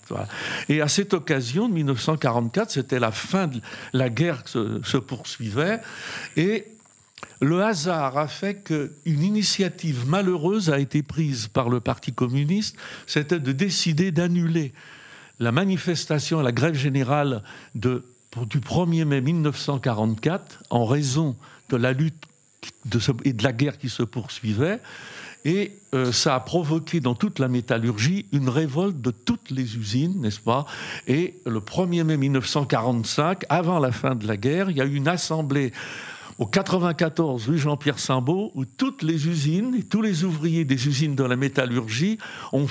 Et 0.70 0.80
à 0.80 0.88
cette 0.88 1.14
occasion 1.14 1.68
de 1.68 1.74
1944, 1.74 2.70
c'était 2.70 2.98
la 2.98 3.12
fin 3.12 3.46
de 3.46 3.60
la 3.92 4.08
guerre 4.08 4.42
qui 4.42 4.52
se, 4.52 4.80
se 4.82 4.96
poursuivait 4.96 5.80
et 6.36 6.77
le 7.40 7.62
hasard 7.62 8.18
a 8.18 8.28
fait 8.28 8.62
qu'une 8.64 9.22
initiative 9.22 10.08
malheureuse 10.08 10.70
a 10.70 10.78
été 10.78 11.02
prise 11.02 11.48
par 11.48 11.68
le 11.68 11.80
Parti 11.80 12.12
communiste, 12.12 12.76
c'était 13.06 13.38
de 13.38 13.52
décider 13.52 14.10
d'annuler 14.10 14.72
la 15.38 15.52
manifestation, 15.52 16.40
la 16.40 16.52
grève 16.52 16.74
générale 16.74 17.42
du 17.74 18.00
1er 18.34 19.04
mai 19.04 19.20
1944 19.20 20.64
en 20.70 20.84
raison 20.84 21.36
de 21.68 21.76
la 21.76 21.92
lutte 21.92 22.24
et 23.24 23.32
de 23.32 23.42
la 23.44 23.52
guerre 23.52 23.78
qui 23.78 23.88
se 23.88 24.02
poursuivait. 24.02 24.80
Et 25.44 25.78
euh, 25.94 26.10
ça 26.10 26.34
a 26.34 26.40
provoqué 26.40 26.98
dans 26.98 27.14
toute 27.14 27.38
la 27.38 27.46
métallurgie 27.46 28.26
une 28.32 28.48
révolte 28.48 29.00
de 29.00 29.12
toutes 29.12 29.50
les 29.50 29.76
usines, 29.76 30.20
n'est-ce 30.20 30.40
pas? 30.40 30.66
Et 31.06 31.40
le 31.46 31.60
1er 31.60 32.02
mai 32.02 32.16
1945, 32.16 33.44
avant 33.48 33.78
la 33.78 33.92
fin 33.92 34.16
de 34.16 34.26
la 34.26 34.36
guerre, 34.36 34.70
il 34.70 34.76
y 34.76 34.80
a 34.80 34.84
eu 34.84 34.96
une 34.96 35.06
assemblée 35.06 35.72
au 36.38 36.46
94 36.46 37.48
rue 37.48 37.58
Jean-Pierre 37.58 37.98
Simbaud 37.98 38.52
où 38.54 38.64
toutes 38.64 39.02
les 39.02 39.26
usines 39.26 39.74
et 39.74 39.82
tous 39.82 40.02
les 40.02 40.24
ouvriers 40.24 40.64
des 40.64 40.86
usines 40.86 41.14
de 41.14 41.24
la 41.24 41.36
métallurgie 41.36 42.18
ont 42.52 42.66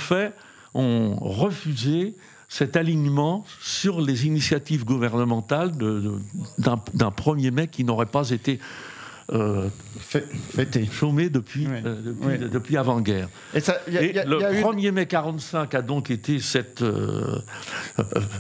ont 0.74 1.16
refusé 1.16 2.16
cet 2.50 2.78
alignement 2.78 3.46
sur 3.62 4.00
les 4.00 4.26
initiatives 4.26 4.86
gouvernementales 4.86 5.72
d'un 5.72 7.10
1er 7.10 7.52
mai 7.52 7.68
qui 7.68 7.84
n'aurait 7.84 8.06
pas 8.06 8.30
été 8.30 8.60
fêté, 9.30 10.88
chômé 10.90 11.30
depuis, 11.30 11.68
euh, 11.68 12.48
depuis, 12.50 12.78
avant-guerre. 12.78 13.28
Et, 13.54 14.14
le 14.14 14.62
1er 14.62 14.92
mai 14.92 15.06
45 15.06 15.76
a 15.76 15.82
donc 15.82 16.10
été 16.12 16.40
cette, 16.40 16.82
euh, 16.82 17.40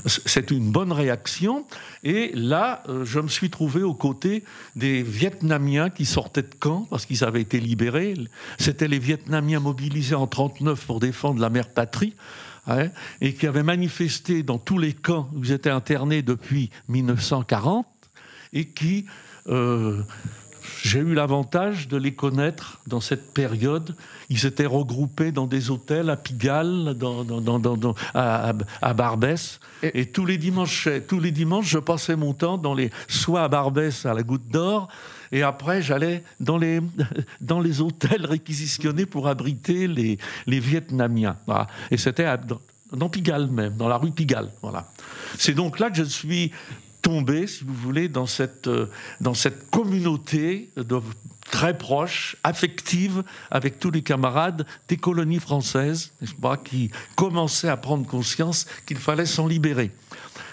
c'est 0.05 0.49
une 0.49 0.71
bonne 0.71 0.93
réaction. 0.93 1.65
Et 2.03 2.31
là, 2.33 2.83
je 3.03 3.19
me 3.19 3.27
suis 3.27 3.49
trouvé 3.49 3.83
aux 3.83 3.93
côtés 3.93 4.43
des 4.75 5.03
Vietnamiens 5.03 5.89
qui 5.89 6.05
sortaient 6.05 6.43
de 6.43 6.55
camp 6.57 6.87
parce 6.89 7.05
qu'ils 7.05 7.23
avaient 7.25 7.41
été 7.41 7.59
libérés. 7.59 8.13
C'était 8.57 8.87
les 8.87 8.99
Vietnamiens 8.99 9.59
mobilisés 9.59 10.15
en 10.15 10.27
39 10.27 10.85
pour 10.85 10.99
défendre 10.99 11.41
la 11.41 11.49
mère 11.49 11.69
patrie. 11.69 12.15
Hein, 12.69 12.89
et 13.21 13.33
qui 13.33 13.47
avaient 13.47 13.63
manifesté 13.63 14.43
dans 14.43 14.57
tous 14.57 14.77
les 14.77 14.91
camps 14.91 15.29
où 15.33 15.41
ils 15.41 15.53
étaient 15.53 15.69
internés 15.69 16.21
depuis 16.21 16.69
1940 16.89 17.87
et 18.51 18.65
qui 18.65 19.05
j'ai 20.83 20.99
eu 20.99 21.13
l'avantage 21.13 21.87
de 21.87 21.97
les 21.97 22.13
connaître 22.13 22.79
dans 22.87 23.01
cette 23.01 23.33
période. 23.33 23.95
Ils 24.29 24.45
étaient 24.45 24.65
regroupés 24.65 25.31
dans 25.31 25.47
des 25.47 25.69
hôtels 25.69 26.09
à 26.09 26.17
Pigalle, 26.17 26.95
dans, 26.95 27.95
à, 28.13 28.93
Barbès. 28.93 29.59
Et, 29.81 30.05
tous, 30.07 30.25
les 30.25 30.37
dimanches, 30.37 30.89
tous 31.07 31.19
les 31.19 31.31
dimanches, 31.31 31.69
je 31.69 31.79
passais 31.79 32.15
mon 32.15 32.33
temps 32.33 32.57
dans 32.57 32.73
les, 32.73 32.91
soit 33.07 33.43
à 33.43 33.47
Barbès, 33.47 34.05
à 34.05 34.13
la 34.13 34.23
Goutte 34.23 34.47
d'Or, 34.49 34.87
et 35.31 35.43
après, 35.43 35.81
j'allais 35.81 36.23
dans 36.39 36.57
les, 36.57 36.79
dans 37.41 37.59
les 37.59 37.81
hôtels 37.81 38.25
réquisitionnés 38.25 39.05
pour 39.05 39.27
abriter 39.27 39.87
les, 39.87 40.17
les 40.45 40.59
Vietnamiens. 40.59 41.37
Et 41.91 41.97
c'était 41.97 42.27
dans 42.91 43.09
Pigalle 43.09 43.47
même, 43.47 43.75
dans 43.75 43.87
la 43.87 43.97
rue 43.97 44.11
Pigalle. 44.11 44.51
Voilà. 44.61 44.89
C'est 45.37 45.53
donc 45.53 45.79
là 45.79 45.89
que 45.89 45.97
je 45.97 46.03
suis 46.03 46.51
tomber, 47.01 47.47
si 47.47 47.63
vous 47.63 47.73
voulez, 47.73 48.09
dans 48.09 48.25
cette, 48.25 48.67
euh, 48.67 48.89
communauté 49.71 50.71
très 51.49 51.77
proche, 51.77 52.35
affective, 52.43 53.23
avec 53.49 53.79
tous 53.79 53.91
les 53.91 54.01
camarades 54.01 54.65
des 54.87 54.97
colonies 54.97 55.39
françaises, 55.39 56.11
pas, 56.41 56.57
qui 56.57 56.91
commençaient 57.15 57.69
à 57.69 57.77
prendre 57.77 58.05
conscience 58.05 58.67
qu'il 58.85 58.97
fallait 58.97 59.25
s'en 59.25 59.47
libérer. 59.47 59.91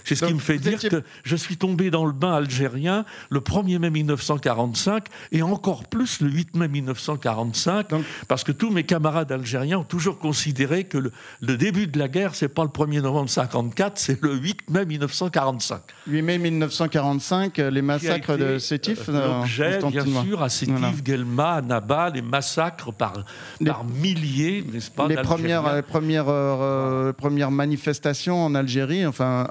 C'est 0.04 0.14
ce 0.14 0.26
qui 0.26 0.34
me 0.34 0.38
fait 0.38 0.58
dire 0.58 0.78
que 0.78 1.02
je 1.24 1.36
suis 1.36 1.56
tombé 1.56 1.90
dans 1.90 2.04
le 2.04 2.12
bain 2.12 2.34
algérien 2.34 3.04
le 3.30 3.40
1er 3.40 3.78
mai 3.78 3.90
1945 3.90 5.06
et 5.32 5.42
encore 5.42 5.84
plus 5.84 6.20
le 6.20 6.30
8 6.30 6.56
mai 6.56 6.68
1945, 6.68 7.88
parce 8.28 8.44
que 8.44 8.52
tous 8.52 8.70
mes 8.70 8.84
camarades 8.84 9.32
algériens 9.32 9.78
ont 9.78 9.84
toujours 9.84 10.18
considéré 10.18 10.84
que 10.84 10.98
le, 11.40 11.56
début 11.56 11.86
de 11.86 11.98
la 11.98 12.08
guerre, 12.08 12.34
c'est 12.34 12.48
pas 12.48 12.64
le 12.64 12.68
1er 12.68 13.00
novembre 13.00 13.30
54, 13.30 13.98
c'est 13.98 14.22
le 14.22 14.34
8 14.34 14.70
mai 14.70 14.84
1945. 14.84 15.80
8 16.06 16.22
mai 16.22 16.38
1945, 16.38 17.56
les 17.56 17.82
massacres 17.82 18.36
de 18.36 18.58
Sétif 18.58 19.08
euh, 19.08 19.38
L'objet, 19.38 19.78
bien 19.90 20.04
sûr, 20.22 20.42
à 20.42 20.48
Sétif, 20.48 21.02
Guelma, 21.02 21.62
Naba, 21.62 22.10
les 22.10 22.22
massacres 22.22 22.92
par, 22.92 23.24
par 23.64 23.84
milliers, 23.84 24.64
n'est-ce 24.70 24.90
pas 24.90 25.08
Les 25.08 25.16
premières, 25.16 25.76
les 25.76 25.82
premières, 25.82 26.28
euh, 26.28 27.12
premières 27.12 27.50
manifestations 27.50 28.44
en 28.44 28.54
Algérie, 28.54 29.06
enfin, 29.06 29.48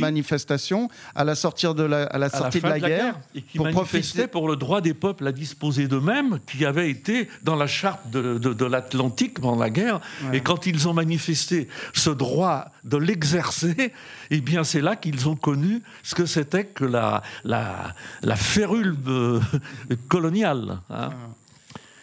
grandes 0.00 0.16
manifestation 0.16 0.88
à 1.14 1.24
la, 1.24 1.34
sortie 1.34 1.66
de 1.66 1.82
la, 1.82 2.04
à 2.04 2.18
la 2.18 2.30
sortie 2.30 2.60
de, 2.60 2.68
la, 2.68 2.80
guerre, 2.80 3.18
et 3.34 3.42
qui 3.42 3.58
pour 3.58 3.68
profiter 3.70 4.26
pour 4.26 4.48
le 4.48 4.56
droit 4.56 4.80
des 4.80 4.94
peuples 4.94 5.26
à 5.26 5.32
disposer 5.32 5.88
d'eux-mêmes, 5.88 6.38
qui 6.46 6.64
avait 6.64 6.90
été 6.90 7.28
dans 7.42 7.56
la 7.56 7.66
charte 7.66 8.10
de, 8.10 8.38
de, 8.38 8.64
l'Atlantique 8.64 9.40
pendant 9.40 9.58
la 9.58 9.70
guerre. 9.70 10.00
Et 10.32 10.40
quand 10.40 10.66
ils 10.66 10.88
ont 10.88 10.94
manifesté 10.94 11.68
ce 11.92 12.10
droit 12.10 12.66
de 12.84 12.96
l'exercer, 12.96 13.92
eh 14.30 14.40
bien 14.40 14.64
c'est 14.64 14.80
là 14.80 14.96
qu'ils 14.96 15.28
ont 15.28 15.36
connu 15.36 15.82
ce 16.02 16.14
que 16.14 16.26
c'était 16.26 16.64
que 16.64 16.84
la, 16.84 17.22
la, 17.44 17.94
la 18.22 18.36
férule 18.36 18.96
euh, 19.08 19.40
coloniale. 20.08 20.78
Hein. 20.90 21.10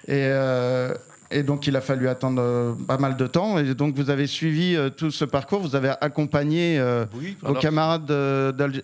Et 0.08 0.28
euh, 0.28 0.94
et 1.34 1.44
donc, 1.44 1.68
il 1.68 1.76
a 1.76 1.82
fallu 1.82 2.08
attendre 2.08 2.42
euh, 2.42 2.74
pas 2.88 2.98
mal 2.98 3.18
de 3.18 3.28
temps. 3.28 3.58
Et 3.58 3.74
donc, 3.74 3.96
vous 3.96 4.10
avez 4.10 4.28
suivi 4.28 4.76
euh, 4.76 4.90
tout 4.90 5.12
ce 5.12 5.26
parcours. 5.26 5.60
Vous 5.60 5.76
avez 5.76 5.92
accompagné 6.00 6.80
euh, 6.80 7.06
vos 7.42 7.54
camarades 7.56 8.12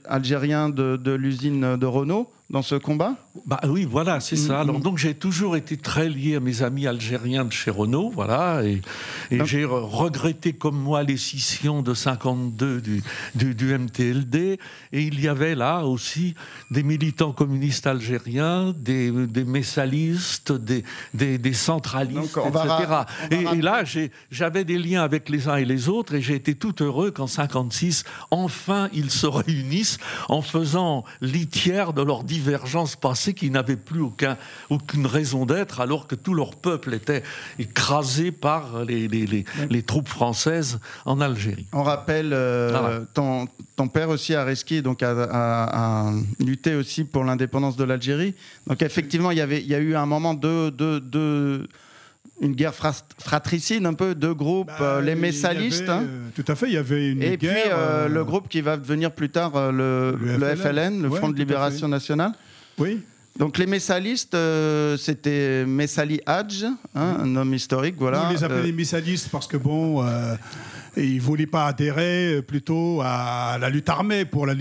algériens 0.06 0.70
de, 0.70 0.97
de 0.97 1.12
l'usine 1.12 1.78
de 1.78 1.86
Renault 1.86 2.30
dans 2.50 2.62
ce 2.62 2.76
combat 2.76 3.16
bah 3.45 3.60
oui, 3.68 3.88
voilà, 3.89 4.20
c'est 4.20 4.36
ça. 4.36 4.62
Alors 4.62 4.80
mm-hmm. 4.80 4.84
donc 4.84 4.97
j'ai 4.97 5.14
toujours 5.14 5.56
été 5.56 5.78
très 5.78 6.10
lié 6.10 6.36
à 6.36 6.39
mes 6.39 6.62
amis 6.64 6.88
algériens 6.88 7.45
de 7.45 7.52
chez 7.52 7.72
Renault, 7.72 8.12
voilà, 8.14 8.64
et, 8.64 8.82
j'ai 9.45 9.66
regretté 9.66 10.54
comme 10.54 10.78
moi 10.78 11.04
les 11.04 11.18
scissions 11.18 11.82
de 11.82 11.93
52 11.93 12.82
du, 12.82 13.04
du, 13.36 13.78
MTLD, 13.78 14.60
et 14.91 15.02
il 15.02 15.20
y 15.22 15.28
avait 15.28 15.56
là 15.56 15.86
aussi 15.86 16.34
des 16.72 16.84
militants 16.84 17.32
communistes 17.32 17.88
algériens, 17.88 18.74
des, 18.78 19.12
des 19.12 19.45
messalistes, 19.45 20.52
des, 20.52 20.84
des, 21.14 21.54
centralistes, 21.54 22.38
etc. 22.38 23.04
et, 23.32 23.62
là 23.62 23.84
j'avais 24.32 24.64
des 24.64 24.78
liens 24.78 25.04
avec 25.04 25.30
les 25.30 25.47
uns 25.47 25.58
et 25.58 25.66
les 25.66 25.89
autres, 25.89 26.16
et 26.16 26.22
j'ai 26.22 26.36
été 26.36 26.56
tout 26.56 26.84
heureux 26.84 27.12
qu'en 27.12 27.28
56, 27.28 28.04
enfin 28.32 28.89
ils 28.93 29.12
se 29.12 29.28
réunissent 29.28 29.97
en 30.28 30.41
faisant 30.41 31.04
litière 31.22 31.93
de 31.93 32.02
leur 32.02 32.24
divergence 32.42 32.96
passée 32.96 33.34
qui 33.34 33.50
n'avaient 33.50 33.76
plus 33.76 34.02
aucun, 34.02 34.38
aucune 34.70 35.06
raison 35.06 35.46
d'être, 35.46 35.82
alors 35.82 36.08
que 36.08 36.16
tout 36.16 36.34
leur 36.34 36.56
peuple 36.56 36.94
était 36.94 37.24
écrasé 37.58 38.32
par 38.32 38.86
les, 38.86 39.08
les, 39.08 39.46
les, 39.70 39.84
troupes 39.84 40.08
françaises 40.08 40.80
en 41.06 41.20
Algérie. 41.22 41.68
On 41.74 41.84
rappelle, 41.84 42.32
euh, 42.34 43.04
ton, 43.14 43.48
ton, 43.76 43.88
père 43.88 44.10
aussi, 44.10 44.36
Areski, 44.36 44.82
donc 44.82 45.04
a, 45.04 45.12
a, 45.12 46.14
lutté 46.40 46.76
aussi 46.76 47.04
pour 47.04 47.24
l'indépendance 47.24 47.76
de 47.76 47.84
l'Algérie. 47.84 48.34
Donc 48.68 48.82
effectivement, 48.82 49.32
il 49.32 49.38
y, 49.38 49.42
avait, 49.42 49.62
il 49.62 49.68
y 49.68 49.76
a 49.76 49.80
eu 49.80 49.96
un 49.96 50.06
moment 50.06 50.34
de... 50.34 50.70
de, 50.70 51.00
de 51.00 51.68
une 52.42 52.54
guerre 52.54 52.74
fratricide, 52.74 53.86
un 53.86 53.94
peu, 53.94 54.16
deux 54.16 54.34
groupes, 54.34 54.68
bah, 54.68 54.98
euh, 54.98 55.02
les 55.02 55.16
messalistes. 55.16 55.90
Hein. 55.90 56.04
Euh, 56.08 56.28
tout 56.36 56.46
à 56.48 56.56
fait, 56.56 56.68
il 56.68 56.74
y 56.74 56.78
avait 56.78 57.12
une 57.12 57.22
Et 57.22 57.38
puis 57.38 57.48
le 57.48 58.24
groupe 58.24 58.48
qui 58.48 58.62
va 58.62 58.78
devenir 58.78 59.12
plus 59.12 59.30
tard 59.30 59.72
le, 59.72 60.18
le, 60.22 60.56
FLN, 60.56 61.02
le 61.02 61.10
Front 61.10 61.30
de 61.30 61.38
Libération 61.38 61.88
Nationale. 61.88 62.32
Oui. 62.78 63.02
Donc 63.40 63.58
les 63.58 63.68
messalistes, 63.68 64.36
euh, 64.36 64.98
c'était 64.98 65.66
Messali 65.66 66.20
Hadj, 66.26 66.66
hein, 66.66 66.76
un 67.22 67.36
homme 67.38 67.54
historique, 67.54 67.96
voilà. 67.98 68.28
On 68.28 68.34
les 68.34 68.44
appelait 68.44 68.64
les 68.64 68.74
messalistes 68.74 69.30
parce 69.32 69.48
que 69.48 69.56
bon, 69.56 70.04
euh, 70.04 70.36
et 71.00 71.06
ils 71.06 71.16
ne 71.18 71.22
voulaient 71.22 71.45
pas 71.45 71.68
adhérer 71.68 72.36
euh, 72.36 72.41
plutôt 72.41 73.02
à 73.02 73.58
la 73.60 73.70
lutte 73.70 73.89
armée 73.89 74.26
pour 74.26 74.45
la, 74.45 74.54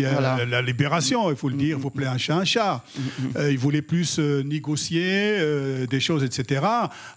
libération, 0.62 1.30
il 1.30 1.36
faut 1.36 1.48
le 1.48 1.56
dire, 1.56 1.76
il 1.76 1.82
faut 1.82 1.90
plaire 1.90 2.12
un 2.12 2.18
chat 2.18 2.36
un 2.36 2.44
chat. 2.44 2.84
Euh, 3.36 3.50
ils 3.50 3.58
voulaient 3.58 3.82
plus 3.82 4.18
euh, 4.18 4.42
négocier 4.42 5.38
des 5.88 6.00
choses, 6.00 6.22
etc. 6.22 6.64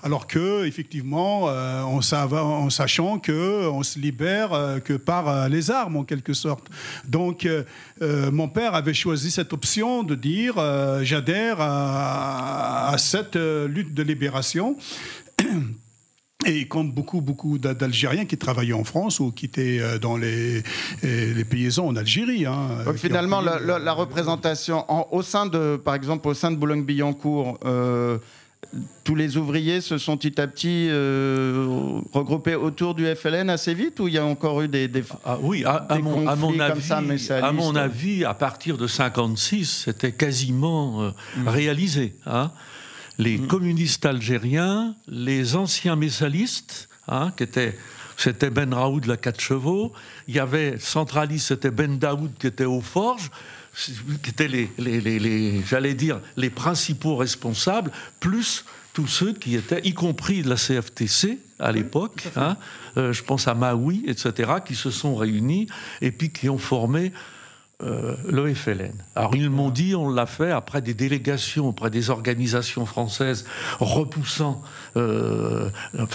Alors 0.01 0.26
que, 0.26 0.65
effectivement, 0.65 1.43
en, 1.43 1.99
en, 1.99 2.69
sachant 2.69 3.19
qu'on 3.19 3.84
se 3.84 3.99
libère 3.99 4.80
que 4.84 4.93
par 4.93 5.49
les 5.49 5.69
armes, 5.69 5.97
en 5.97 6.03
quelque 6.03 6.34
sorte. 6.34 6.67
Donc, 7.07 7.47
mon 8.01 8.47
père 8.47 8.74
avait 8.74 8.93
choisi 8.93 9.32
cette 9.32 9.53
option 9.53 10.03
de 10.03 10.15
dire 10.15 10.55
j'adhère 11.03 11.57
à, 11.59 12.95
cette 12.97 13.36
lutte 13.36 13.93
de 13.93 14.03
libération. 14.03 14.76
Et 16.46 16.68
comme 16.68 16.92
beaucoup, 16.92 17.22
beaucoup 17.22 17.58
d'Algériens 17.58 18.26
qui 18.26 18.38
travaillaient 18.38 18.74
en 18.74 18.84
France 18.84 19.20
ou 19.20 19.32
qui 19.32 19.46
étaient 19.46 19.80
euh, 19.80 20.00
dans 20.00 20.18
les, 20.18 20.64
euh, 21.04 21.34
les 21.34 21.44
paysans 21.44 21.88
en 21.88 21.96
Algérie. 21.96 22.46
Hein, 22.46 22.84
Donc 22.86 22.98
finalement, 22.98 23.42
la, 23.42 23.94
représentation 23.94 24.86
au 25.14 25.22
sein 25.22 25.46
de, 25.46 25.76
par 25.78 25.96
exemple, 25.96 26.28
au 26.28 26.34
sein 26.34 26.52
de 26.52 26.56
Boulogne-Billancourt, 26.56 27.60
euh, 27.66 28.18
tous 29.04 29.16
les 29.16 29.38
ouvriers 29.38 29.82
se 29.82 29.98
sont 29.98 30.18
petit 30.18 30.39
à 30.39 30.48
petit 30.48 30.88
regroupés 32.14 32.56
autour 32.56 32.94
du 32.94 33.06
FLN 33.16 33.50
assez 33.50 33.74
vite 33.74 34.00
ou 34.00 34.08
il 34.08 34.14
y 34.14 34.18
a 34.18 34.26
encore 34.26 34.62
eu 34.62 34.68
des, 34.68 34.88
des 34.88 35.04
ah, 35.26 35.38
oui 35.42 35.66
à, 35.66 35.88
mon, 36.00 36.28
à 36.28 36.36
mon 36.36 36.58
avis, 36.60 36.92
à 37.32 37.52
mon 37.52 37.76
avis 37.76 38.24
à 38.24 38.36
partir 38.36 38.78
de 38.78 38.86
56 38.86 39.84
c'était 39.86 40.12
quasiment 40.12 41.02
mmh. 41.02 41.48
réalisé 41.48 42.16
hein 42.28 42.52
les 43.18 43.38
mm. 43.38 43.47
communistes 43.47 44.05
algériens, 44.05 44.95
les 45.07 45.55
anciens 45.55 45.95
messalistes, 45.95 46.89
hein, 47.07 47.34
qui 47.36 47.43
étaient 47.43 47.78
c'était 48.18 48.51
Ben 48.51 48.72
Raoud, 48.72 49.05
la 49.05 49.18
quatre 49.18 49.41
chevaux. 49.41 49.93
Il 50.28 50.36
y 50.36 50.39
avait 50.39 50.78
centraliste, 50.78 51.47
c'était 51.47 51.72
Ben 51.72 51.97
Daoud 51.97 52.32
qui 52.38 52.45
était 52.45 52.66
aux 52.66 52.82
forges. 52.82 53.32
qui 54.22 54.30
étaient 54.30 54.47
les, 54.47 54.70
les, 54.78 55.01
les, 55.01 55.18
les 55.18 55.64
j'allais 55.64 55.95
dire, 55.95 56.20
les 56.38 56.51
principaux 56.51 57.16
responsables, 57.16 57.91
plus 58.20 58.66
tous 58.93 59.07
ceux 59.07 59.34
qui 59.34 59.55
étaient, 59.55 59.82
y 59.84 59.93
compris 59.93 60.43
de 60.43 60.49
la 60.49 60.55
CFTC 60.55 61.39
à 61.59 61.72
l'époque, 61.72 62.28
hein, 62.36 62.57
euh, 62.97 63.14
je 63.14 63.24
pense 63.24 63.47
à 63.47 63.53
Maui, 63.53 64.03
etc., 64.07 64.51
qui 64.66 64.76
se 64.76 64.91
sont 64.91 65.16
réunis 65.16 65.68
et 66.01 66.12
puis 66.12 66.32
qui 66.32 66.49
ont 66.49 66.57
formé 66.57 67.14
euh, 67.84 68.15
le 68.29 68.53
FLN. 68.53 68.93
Alors 69.15 69.36
ils 69.36 69.49
m'ont 69.49 69.69
dit, 69.69 69.95
on 69.95 70.09
l'a 70.09 70.25
fait 70.25 70.51
après 70.51 70.82
des 70.82 70.93
délégations 70.93 71.69
auprès 71.69 71.89
des 71.89 72.09
organisations 72.09 72.86
françaises 72.86 73.45
repoussant 73.79 74.61
euh, 74.97 75.69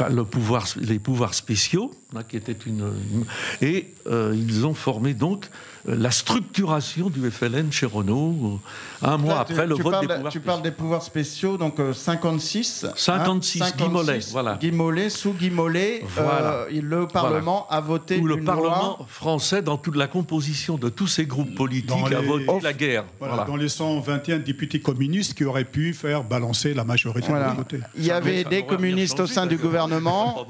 les 0.08 0.98
pouvoirs 0.98 1.34
spéciaux, 1.34 1.90
qui 2.28 2.36
était 2.36 2.56
une, 2.66 2.92
une- 3.12 3.24
et 3.60 3.92
euh, 4.06 4.32
ils 4.34 4.64
ont 4.64 4.74
formé 4.74 5.12
donc 5.12 5.50
euh, 5.88 5.96
la 5.98 6.10
structuration 6.12 7.10
du 7.10 7.30
FLN 7.30 7.70
chez 7.72 7.84
Renault 7.84 8.60
euh, 9.02 9.06
un 9.06 9.18
mois 9.18 9.34
Là, 9.34 9.40
après 9.40 9.64
tu, 9.64 9.68
le 9.68 9.74
tu 9.76 9.82
vote 9.82 9.92
parles, 9.92 10.06
des 10.06 10.14
pouvoirs 10.14 10.32
tu 10.32 10.38
spéciaux. 10.38 10.40
parles 10.52 10.62
des 10.62 10.70
pouvoirs 10.70 11.02
spéciaux, 11.02 11.56
donc 11.58 11.80
euh, 11.80 11.92
56. 11.92 12.86
56, 12.94 13.74
Guy 13.76 13.88
Mollet, 13.88 14.18
voilà. 14.30 14.54
Guy 14.60 14.70
Mollet, 14.72 15.10
sous 15.10 15.32
Guy 15.32 15.50
Mollet, 15.50 16.04
Voilà. 16.14 16.52
euh, 16.52 16.66
il- 16.72 16.84
le 16.86 17.06
Parlement 17.08 17.66
a 17.68 17.80
voté 17.80 18.18
Où 18.18 18.26
le 18.26 18.38
une 18.38 18.44
Parlement 18.44 18.96
loi. 18.98 19.06
français, 19.08 19.60
dans 19.60 19.76
toute 19.76 19.96
la 19.96 20.06
composition 20.06 20.76
de 20.78 20.88
tous 20.88 21.08
ces 21.08 21.26
groupes 21.26 21.54
politiques, 21.56 22.12
a 22.12 22.20
voté 22.20 22.44
Off. 22.48 22.62
la 22.62 22.72
guerre. 22.72 23.04
Voilà, 23.18 23.34
Voilà. 23.34 23.48
Dans 23.50 23.56
les 23.56 23.68
121 23.68 24.38
députés 24.38 24.80
communistes 24.80 25.34
qui 25.34 25.44
auraient 25.44 25.64
pu 25.64 25.92
faire 25.92 26.22
balancer 26.24 26.72
la 26.72 26.84
majorité 26.84 27.28
Voilà. 27.28 27.56
de. 27.68 27.80
Il 27.98 28.04
y 28.06 28.10
avait 28.12 28.44
Ça 28.44 28.48
des 28.48 28.64
communistes 28.64 29.18
au 29.20 29.26
sein 29.26 29.44
du 29.46 29.56
gouvernement, 29.56 30.46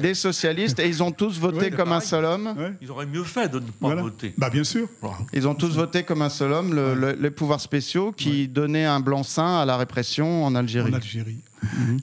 des 0.00 0.14
socialistes, 0.14 0.81
et 0.82 0.88
ils 0.88 1.02
ont 1.02 1.12
tous 1.12 1.38
voté 1.38 1.56
Ouais, 1.66 1.70
comme 1.70 1.92
un 1.92 2.00
seul 2.00 2.24
homme. 2.24 2.54
Ouais. 2.58 2.72
Ils 2.80 2.90
auraient 2.90 3.06
mieux 3.06 3.24
fait 3.24 3.48
de 3.48 3.56
ne 3.58 3.64
pas 3.66 3.70
Voilà. 3.80 4.02
voter. 4.02 4.34
Bah, 4.36 4.50
bien 4.50 4.64
sûr. 4.64 4.88
Ils 5.32 5.46
ont 5.48 5.54
tous 5.54 5.74
voté 5.74 6.02
comme 6.02 6.22
un 6.22 6.28
seul 6.28 6.52
homme 6.52 6.74
le- 6.74 6.94
le- 6.94 7.16
les 7.20 7.30
pouvoirs 7.30 7.60
spéciaux 7.60 8.12
qui 8.12 8.48
donnaient 8.48 8.84
un 8.84 9.00
blanc-seing 9.00 9.60
à 9.60 9.64
la 9.64 9.76
répression 9.76 10.44
en 10.44 10.54
Algérie. 10.54 10.90
En 10.90 10.94
Algérie. 10.96 11.38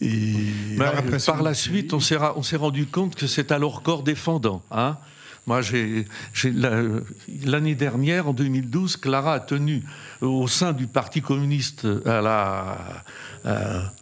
Et 0.02 0.34
Mais, 0.78 0.86
la 0.86 0.92
euh, 0.94 0.96
répression 0.96 1.34
par 1.34 1.44
la 1.44 1.54
suite, 1.54 1.94
on 1.94 2.00
s'est, 2.00 2.16
ra- 2.16 2.34
on 2.38 2.44
s'est 2.44 2.56
rendu 2.56 2.86
compte 2.86 3.16
que 3.16 3.28
c'est 3.28 3.52
alors 3.52 3.82
corps 3.84 4.04
défendant. 4.04 4.62
Hein 4.72 4.98
Moi, 5.48 5.62
j'ai, 5.62 6.06
j'ai- 6.34 6.52
la- 6.52 6.84
l'année 7.46 7.76
dernière, 7.76 8.28
en 8.30 8.34
2012, 8.34 8.98
Clara 8.98 9.34
a 9.36 9.40
tenu 9.40 9.84
au 10.22 10.48
sein 10.48 10.74
du 10.74 10.86
Parti 10.88 11.22
communiste 11.22 11.88
à 12.06 12.22
la, 12.22 12.78
à- 13.46 13.94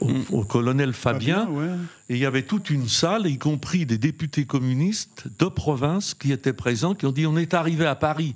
au, 0.00 0.10
au 0.38 0.44
colonel 0.44 0.92
Fabien, 0.94 1.40
Fabien, 1.46 1.50
ouais. 1.60 1.76
Et 2.08 2.14
il 2.14 2.18
y 2.18 2.26
avait 2.26 2.42
toute 2.42 2.70
une 2.70 2.88
salle, 2.88 3.26
y 3.26 3.38
compris 3.38 3.84
des 3.84 3.98
députés 3.98 4.46
communistes 4.46 5.26
de 5.38 5.46
province 5.46 6.14
qui 6.14 6.32
étaient 6.32 6.54
présents, 6.54 6.94
qui 6.94 7.06
ont 7.06 7.12
dit 7.12 7.26
on 7.26 7.36
est 7.36 7.52
arrivé 7.54 7.84
à 7.84 7.94
Paris 7.94 8.34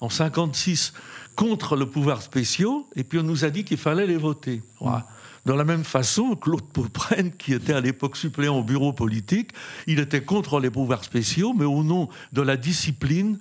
en 0.00 0.08
56 0.08 0.92
contre 1.36 1.76
le 1.76 1.86
pouvoir 1.86 2.20
spéciaux, 2.20 2.88
et 2.96 3.04
puis 3.04 3.18
on 3.18 3.22
nous 3.22 3.44
a 3.44 3.50
dit 3.50 3.64
qu'il 3.64 3.78
fallait 3.78 4.06
les 4.06 4.16
voter. 4.16 4.62
Voilà. 4.80 5.06
De 5.46 5.52
la 5.52 5.64
même 5.64 5.84
façon, 5.84 6.36
Claude 6.36 6.64
Pauprenne, 6.72 7.32
qui 7.32 7.52
était 7.52 7.72
à 7.72 7.80
l'époque 7.80 8.16
suppléant 8.16 8.58
au 8.58 8.62
bureau 8.62 8.92
politique, 8.92 9.50
il 9.86 9.98
était 9.98 10.22
contre 10.22 10.60
les 10.60 10.70
pouvoirs 10.70 11.04
spéciaux, 11.04 11.54
mais 11.56 11.64
au 11.64 11.82
nom 11.82 12.08
de 12.32 12.42
la 12.42 12.56
discipline, 12.56 13.38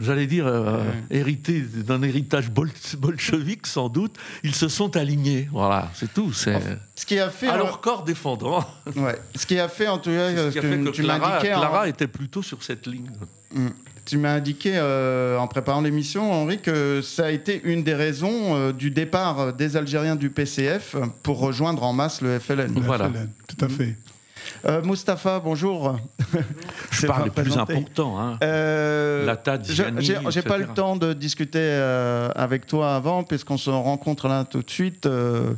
j'allais 0.00 0.26
dire, 0.26 0.46
euh, 0.46 0.82
hérité 1.10 1.60
d'un 1.60 2.02
héritage 2.02 2.50
bol- 2.50 2.70
bolchevique 2.98 3.66
sans 3.66 3.88
doute, 3.88 4.16
ils 4.44 4.54
se 4.54 4.68
sont 4.68 4.96
alignés. 4.96 5.48
Voilà, 5.52 5.90
c'est 5.94 6.12
tout. 6.12 6.32
C'est... 6.32 6.58
Ce 6.94 7.06
qui 7.06 7.18
a 7.18 7.30
fait, 7.30 7.48
Alors, 7.48 7.80
corps 7.80 8.04
défendant. 8.04 8.64
ouais, 8.96 9.18
ce 9.34 9.46
qui 9.46 9.58
a 9.58 9.68
fait 9.68 9.88
en 9.88 9.98
tout 9.98 10.10
cas, 10.10 10.30
Ce 10.34 10.36
euh, 10.38 10.50
qui 10.50 10.58
a 10.58 10.62
que 10.62 10.68
fait 10.70 10.78
que 10.78 10.88
tu 10.90 11.02
Clara, 11.02 11.38
en- 11.38 11.40
Clara 11.40 11.88
était 11.88 12.06
plutôt 12.08 12.42
sur 12.42 12.62
cette 12.62 12.86
ligne. 12.86 13.10
Mm. 13.54 13.68
Tu 14.04 14.16
m'as 14.16 14.32
indiqué 14.36 14.72
euh, 14.76 15.36
en 15.38 15.46
préparant 15.48 15.82
l'émission, 15.82 16.32
Henri, 16.32 16.60
que 16.62 17.02
ça 17.02 17.26
a 17.26 17.30
été 17.30 17.60
une 17.64 17.82
des 17.82 17.92
raisons 17.94 18.56
euh, 18.56 18.72
du 18.72 18.90
départ 18.90 19.38
euh, 19.38 19.52
des 19.52 19.76
Algériens 19.76 20.16
du 20.16 20.30
PCF 20.30 20.96
pour 21.22 21.38
rejoindre 21.40 21.82
en 21.82 21.92
masse 21.92 22.22
le 22.22 22.38
FLN. 22.38 22.72
Le 22.74 22.80
Voilà. 22.80 23.10
FLN, 23.10 23.28
Tout 23.46 23.64
à 23.66 23.68
fait. 23.68 23.96
Euh, 24.66 24.82
Mustapha, 24.82 25.40
bonjour. 25.40 25.98
Je 26.90 27.06
parle 27.06 27.24
les 27.24 27.30
plus 27.30 27.42
présenté. 27.42 27.74
importants. 27.76 28.18
Hein. 28.20 28.38
Euh, 28.42 29.34
J'ai 30.30 30.42
pas 30.42 30.58
le 30.58 30.66
temps 30.66 30.96
de 30.96 31.12
discuter 31.12 31.58
euh, 31.60 32.28
avec 32.34 32.66
toi 32.66 32.94
avant, 32.94 33.22
puisqu'on 33.24 33.56
se 33.58 33.70
rencontre 33.70 34.28
là 34.28 34.44
tout 34.44 34.62
de 34.62 34.70
suite. 34.70 35.06
euh, 35.06 35.52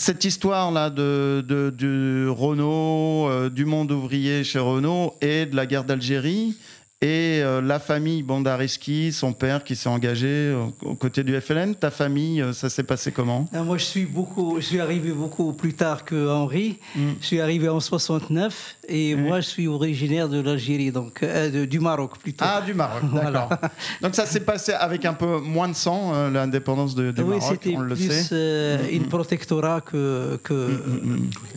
cette 0.00 0.24
histoire-là 0.24 0.90
de, 0.90 1.44
de- 1.46 1.70
du 1.76 2.28
Renault, 2.28 3.28
euh, 3.28 3.50
du 3.50 3.64
monde 3.64 3.90
ouvrier 3.90 4.44
chez 4.44 4.60
Renault 4.60 5.16
et 5.20 5.44
de 5.44 5.56
la 5.56 5.66
guerre 5.66 5.82
d'Algérie, 5.82 6.56
et 7.00 7.42
euh, 7.44 7.60
la 7.60 7.78
famille 7.78 8.24
Bondariski, 8.24 9.12
son 9.12 9.32
père 9.32 9.62
qui 9.62 9.76
s'est 9.76 9.88
engagé 9.88 10.26
euh, 10.26 10.64
aux 10.82 10.96
côtés 10.96 11.22
du 11.22 11.40
FLN, 11.40 11.76
ta 11.76 11.92
famille, 11.92 12.42
euh, 12.42 12.52
ça 12.52 12.68
s'est 12.68 12.82
passé 12.82 13.12
comment? 13.12 13.44
Ah, 13.54 13.62
Moi, 13.62 13.78
je 13.78 13.84
suis, 13.84 14.04
beaucoup, 14.04 14.56
je 14.58 14.66
suis 14.66 14.80
arrivé 14.80 15.12
beaucoup 15.12 15.52
plus 15.52 15.74
tard 15.74 16.04
que 16.04 16.28
Henri. 16.28 16.80
Mm. 16.96 17.10
Je 17.20 17.24
suis 17.26 17.40
arrivé 17.40 17.68
en 17.68 17.78
69 17.78 18.78
et 18.88 19.14
moi, 19.14 19.38
je 19.38 19.46
suis 19.46 19.68
originaire 19.68 20.28
de 20.28 20.40
l'Algérie, 20.40 20.90
donc 20.90 21.22
euh, 21.22 21.48
de- 21.50 21.64
du 21.66 21.78
Maroc 21.78 22.18
plutôt. 22.18 22.44
Ah, 22.48 22.62
du 22.66 22.74
Maroc, 22.74 23.02
Voilà. 23.12 23.46
d'accord. 23.48 23.68
Donc 24.02 24.16
ça 24.16 24.26
s'est 24.26 24.40
passé 24.40 24.72
avec 24.72 25.04
un 25.04 25.14
peu 25.14 25.38
moins 25.38 25.68
de 25.68 25.74
sang, 25.76 26.12
euh, 26.14 26.30
l'indépendance 26.30 26.96
de- 26.96 27.12
du 27.12 27.22
oui, 27.22 27.36
Maroc, 27.38 27.58
c'était 27.62 27.76
on 27.76 27.80
le 27.80 27.94
plus 27.94 28.10
sait. 28.10 28.28
euh, 28.32 28.78
une 28.90 29.06
protectorat 29.06 29.82
que, 29.82 30.40
que 30.42 30.82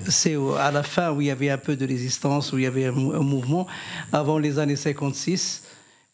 c'est 0.08 0.36
à 0.60 0.70
la 0.70 0.84
fin 0.84 1.12
où 1.12 1.20
il 1.22 1.28
y 1.28 1.32
avait 1.32 1.50
un 1.50 1.58
peu 1.58 1.76
de 1.76 1.88
résistance, 1.88 2.54
où 2.54 2.60
il 2.60 2.66
y 2.66 2.68
avait 2.68 2.86
un 2.86 2.92
mouvement, 2.92 3.66
avant 4.14 4.38
les 4.38 4.60
années 4.60 4.76
56. 4.76 5.31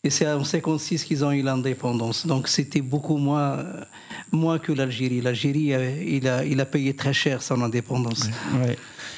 Et 0.03 0.09
c'est 0.09 0.31
en 0.31 0.43
56 0.43 1.03
qu'ils 1.03 1.25
ont 1.25 1.31
eu 1.31 1.41
l'indépendance. 1.41 2.27
Donc 2.27 2.47
c'était 2.47 2.81
beaucoup 2.81 3.17
moins, 3.17 3.65
moins 4.31 4.59
que 4.59 4.71
l'Algérie. 4.71 5.21
L'Algérie, 5.21 5.73
euh, 5.73 6.03
il 6.03 6.27
a, 6.27 6.45
il 6.45 6.61
a 6.61 6.65
payé 6.65 6.95
très 6.95 7.13
cher 7.13 7.41
son 7.41 7.61
indépendance. 7.61 8.29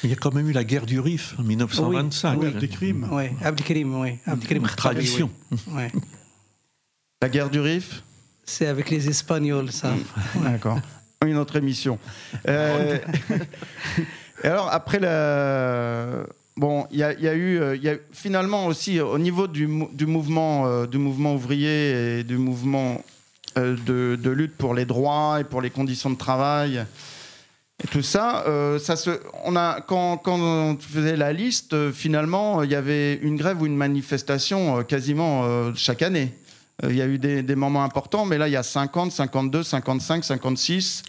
Il 0.02 0.10
y 0.10 0.12
a 0.12 0.16
quand 0.16 0.34
même 0.34 0.48
eu 0.48 0.52
la 0.52 0.64
guerre 0.64 0.86
du 0.86 0.98
Rif 0.98 1.34
en 1.38 1.42
1925. 1.42 2.38
Oui, 2.40 2.68
crimes. 2.68 3.08
Oui, 3.12 3.24
Abdelkrim, 3.42 4.00
oui. 4.00 4.18
Abdelkrim 4.26 4.62
tradition. 4.62 5.30
La 7.22 7.28
guerre 7.28 7.50
du 7.50 7.60
Rif? 7.60 8.02
C'est 8.44 8.66
avec 8.66 8.90
les 8.90 9.08
Espagnols, 9.08 9.70
ça. 9.70 9.92
D'accord. 10.42 10.80
Une 11.26 11.36
autre 11.36 11.56
émission. 11.56 11.98
Euh, 12.48 12.98
et 14.42 14.46
alors, 14.46 14.72
après 14.72 14.98
la. 14.98 16.24
Bon, 16.56 16.86
il 16.90 16.98
y, 16.98 17.02
a- 17.02 17.12
il 17.14 17.22
y 17.22 17.28
a 17.28 17.34
eu, 17.34 17.58
euh, 17.60 17.96
finalement 18.12 18.66
aussi 18.66 18.98
euh, 18.98 19.04
au 19.06 19.18
niveau 19.18 19.46
du, 19.46 19.66
mou- 19.66 19.88
du 19.92 20.06
mouvement, 20.06 20.66
euh, 20.66 20.86
du 20.86 20.98
mouvement 20.98 21.34
ouvrier 21.34 22.18
et 22.20 22.24
du 22.24 22.36
mouvement 22.36 23.02
de, 23.56 24.18
lutte 24.30 24.56
pour 24.56 24.74
les 24.74 24.84
droits 24.84 25.38
et 25.40 25.44
pour 25.44 25.60
les 25.60 25.70
conditions 25.70 26.10
de 26.10 26.16
travail 26.16 26.84
et 27.82 27.88
tout 27.88 28.02
ça, 28.02 28.44
ça 28.78 28.94
se, 28.94 29.10
on 29.44 29.56
a 29.56 29.80
quand, 29.80 30.20
on 30.28 30.76
faisait 30.78 31.16
la 31.16 31.32
liste, 31.32 31.90
finalement, 31.92 32.62
il 32.62 32.70
y 32.70 32.74
avait 32.74 33.14
une 33.14 33.36
grève 33.36 33.60
ou 33.62 33.66
une 33.66 33.76
manifestation 33.76 34.84
quasiment 34.84 35.72
chaque 35.74 36.02
année. 36.02 36.32
Il 36.84 36.94
y 36.94 37.00
a 37.02 37.06
eu 37.06 37.18
des, 37.18 37.42
des 37.42 37.54
moments 37.56 37.82
importants, 37.82 38.26
mais 38.26 38.36
là, 38.38 38.48
il 38.48 38.52
y 38.52 38.56
a 38.56 38.62
50, 38.62 39.10
52, 39.12 39.62
55, 39.62 40.24
56. 40.24 41.02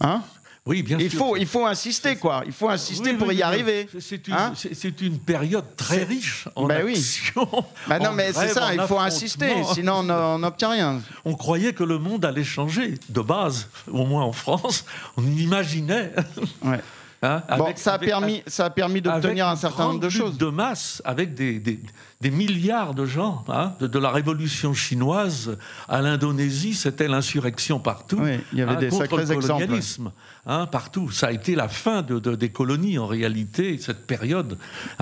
Hein 0.00 0.22
Oui, 0.64 0.84
bien 0.84 0.96
il, 1.00 1.10
sûr. 1.10 1.18
faut, 1.18 1.36
il 1.36 1.46
faut 1.46 1.66
insister, 1.66 2.14
quoi. 2.14 2.44
Il 2.46 2.52
faut 2.52 2.68
insister 2.68 3.10
Oui, 3.10 3.16
pour 3.16 3.26
oui, 3.28 3.34
y 3.36 3.42
arriver. 3.42 3.88
c'est- 3.92 4.00
C'est 4.00 4.28
une, 4.28 4.34
Hein 4.34 4.52
c'est- 4.54 5.00
une 5.00 5.18
période 5.18 5.64
très 5.76 6.04
riche 6.04 6.46
en 6.54 6.68
Bah 6.68 6.76
oui. 6.84 6.92
action. 6.92 7.48
Bah 7.88 7.98
non, 7.98 8.10
en 8.10 8.12
mais 8.12 8.32
c'est 8.32 8.46
ça, 8.48 8.72
il 8.72 8.80
faut 8.82 8.98
insister, 9.00 9.54
sinon 9.74 9.94
on 10.08 10.38
n'obtient 10.38 10.70
rien. 10.70 11.00
On 11.24 11.34
croyait 11.34 11.72
que 11.72 11.82
le 11.82 11.98
monde 11.98 12.24
allait 12.24 12.44
changer 12.44 12.94
de 13.08 13.20
base, 13.20 13.68
au 13.90 14.06
moins 14.06 14.22
en 14.22 14.32
France. 14.32 14.84
On 15.16 15.24
imaginait. 15.26 16.12
Ouais. 16.64 16.78
hein, 17.22 17.42
Bon, 17.58 17.64
avec- 17.64 17.78
ça, 17.78 17.92
a 17.92 17.94
avec- 17.94 18.08
permis, 18.08 18.42
ça 18.46 18.66
a 18.66 18.70
permis 18.70 19.00
d'obtenir 19.02 19.48
un 19.48 19.56
certain 19.56 19.88
nombre 19.88 20.00
de 20.00 20.08
choses. 20.08 20.38
de 20.38 20.46
masse 20.46 21.02
avec 21.04 21.34
des, 21.34 21.58
des- 21.58 21.80
des 22.22 22.30
milliards 22.30 22.94
de 22.94 23.04
gens, 23.04 23.44
hein, 23.48 23.74
de, 23.80 23.86
de 23.88 23.98
la 23.98 24.10
révolution 24.10 24.72
chinoise 24.74 25.58
à 25.88 26.00
l'Indonésie, 26.00 26.74
c'était 26.74 27.08
l'insurrection 27.08 27.80
partout. 27.80 28.18
Oui, 28.22 28.38
il 28.52 28.60
y 28.60 28.62
avait 28.62 28.72
hein, 28.76 28.78
des 28.78 28.88
contre 28.88 29.02
sacrés 29.02 29.16
le 29.26 29.32
exemples. 29.32 29.64
colonialisme, 29.64 30.12
hein, 30.46 30.66
partout. 30.66 31.10
Ça 31.10 31.26
a 31.26 31.32
été 31.32 31.54
la 31.56 31.68
fin 31.68 32.02
de, 32.02 32.18
de- 32.20 32.36
des 32.36 32.48
colonies 32.50 32.96
en 32.98 33.06
réalité, 33.08 33.76
cette 33.78 34.06
période 34.06 34.56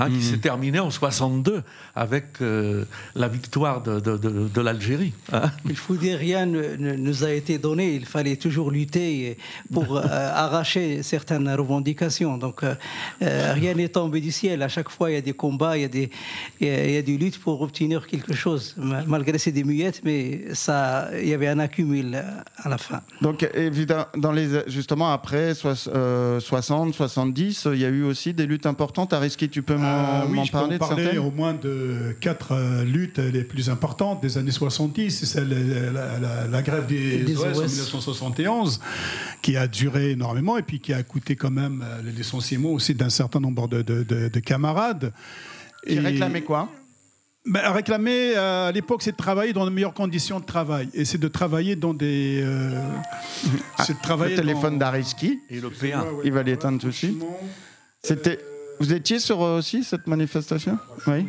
qui 0.08 0.22
s'est 0.22 0.38
terminée 0.38 0.80
en 0.80 0.90
62 0.90 1.62
avec 1.94 2.40
euh, 2.40 2.84
la 3.14 3.28
victoire 3.28 3.82
de, 3.82 4.00
de- 4.00 4.16
de- 4.16 4.48
de 4.48 4.60
l'Algérie. 4.60 5.12
hein. 5.32 5.50
Il 5.68 5.76
faut 5.76 5.96
dire, 5.96 6.18
rien 6.18 6.46
ne, 6.46 6.76
ne 6.76 6.94
nous 6.94 7.22
a 7.24 7.30
été 7.32 7.58
donné. 7.58 7.94
Il 7.94 8.06
fallait 8.06 8.36
toujours 8.36 8.70
lutter 8.70 9.36
pour 9.72 9.96
euh, 9.98 10.02
arracher 10.44 11.02
certaines 11.02 11.50
revendications. 11.50 12.38
Donc 12.38 12.62
euh, 12.62 12.74
euh, 13.22 13.52
rien 13.52 13.74
n'est 13.74 13.88
tombé 13.90 14.20
du 14.22 14.32
ciel. 14.32 14.62
À 14.62 14.68
chaque 14.68 14.88
fois, 14.88 15.10
il 15.10 15.14
y 15.14 15.18
a 15.18 15.20
des 15.20 15.34
combats, 15.34 15.76
il 15.76 15.82
y 15.82 15.84
a 15.84 15.88
des, 15.88 16.10
il 16.60 16.66
y 16.68 16.96
a, 16.96 17.02
des 17.02 17.09
luttes 17.16 17.38
pour 17.38 17.60
obtenir 17.62 18.06
quelque 18.06 18.34
chose. 18.34 18.74
Malgré 19.06 19.38
ces 19.38 19.52
des 19.52 19.64
muettes, 19.64 20.02
mais 20.04 20.54
ça, 20.54 21.08
il 21.20 21.28
y 21.28 21.34
avait 21.34 21.48
un 21.48 21.58
accumul 21.58 22.22
à 22.56 22.68
la 22.68 22.78
fin. 22.78 23.00
Donc 23.22 23.48
évidemment, 23.54 24.06
dans 24.16 24.32
les, 24.32 24.68
justement 24.68 25.12
après 25.12 25.54
60, 25.54 26.94
70, 26.94 27.68
il 27.72 27.78
y 27.78 27.84
a 27.84 27.88
eu 27.88 28.02
aussi 28.02 28.34
des 28.34 28.46
luttes 28.46 28.66
importantes. 28.66 29.12
Ariski, 29.12 29.48
tu 29.48 29.62
peux 29.62 29.76
m'en 29.76 30.26
oui, 30.26 30.48
parler, 30.50 30.78
peux 30.78 30.86
parler 30.86 31.18
au 31.18 31.30
moins 31.30 31.54
de 31.54 32.16
quatre 32.20 32.54
luttes 32.84 33.18
les 33.18 33.44
plus 33.44 33.70
importantes 33.70 34.22
des 34.22 34.38
années 34.38 34.50
70. 34.50 35.24
C'est 35.24 35.44
la, 35.44 36.46
la, 36.48 36.62
grève 36.62 36.86
des, 36.86 37.18
des 37.18 37.36
OS, 37.36 37.58
en 37.58 37.62
1971 37.62 38.80
qui 39.42 39.56
a 39.56 39.66
duré 39.66 40.10
énormément 40.10 40.58
et 40.58 40.62
puis 40.62 40.80
qui 40.80 40.92
a 40.92 41.02
coûté 41.02 41.36
quand 41.36 41.50
même 41.50 41.84
euh, 41.84 42.02
le 42.02 42.10
licenciement 42.10 42.70
aussi 42.70 42.94
d'un 42.94 43.10
certain 43.10 43.40
nombre 43.40 43.68
de, 43.68 43.82
de, 43.82 44.40
camarades. 44.40 45.12
Qui 45.86 45.98
réclamaient 45.98 46.42
quoi? 46.42 46.68
Ben, 47.46 47.72
réclamer 47.72 48.36
euh, 48.36 48.68
à 48.68 48.72
l'époque, 48.72 49.02
c'est 49.02 49.12
de 49.12 49.16
travailler 49.16 49.52
dans 49.52 49.64
de 49.64 49.70
meilleures 49.70 49.94
conditions 49.94 50.40
de 50.40 50.44
travail. 50.44 50.88
Et 50.92 51.04
c'est 51.04 51.18
de 51.18 51.28
travailler 51.28 51.76
dans 51.76 51.94
des. 51.94 52.42
Euh, 52.44 52.78
c'est 53.84 53.94
de 53.94 54.02
travailler. 54.02 54.36
Le 54.36 54.42
téléphone 54.42 54.78
d'Ariski. 54.78 55.40
Et 55.48 55.60
le 55.60 55.70
P1. 55.70 56.04
Il 56.24 56.32
va 56.32 56.42
l'éteindre 56.42 56.80
tout 56.80 56.88
de 56.88 56.92
suite. 56.92 57.22
C'était. 58.02 58.38
Vous 58.78 58.92
étiez 58.94 59.18
sur 59.18 59.40
aussi 59.40 59.84
cette 59.84 60.06
manifestation? 60.06 60.78
Oui. 61.06 61.26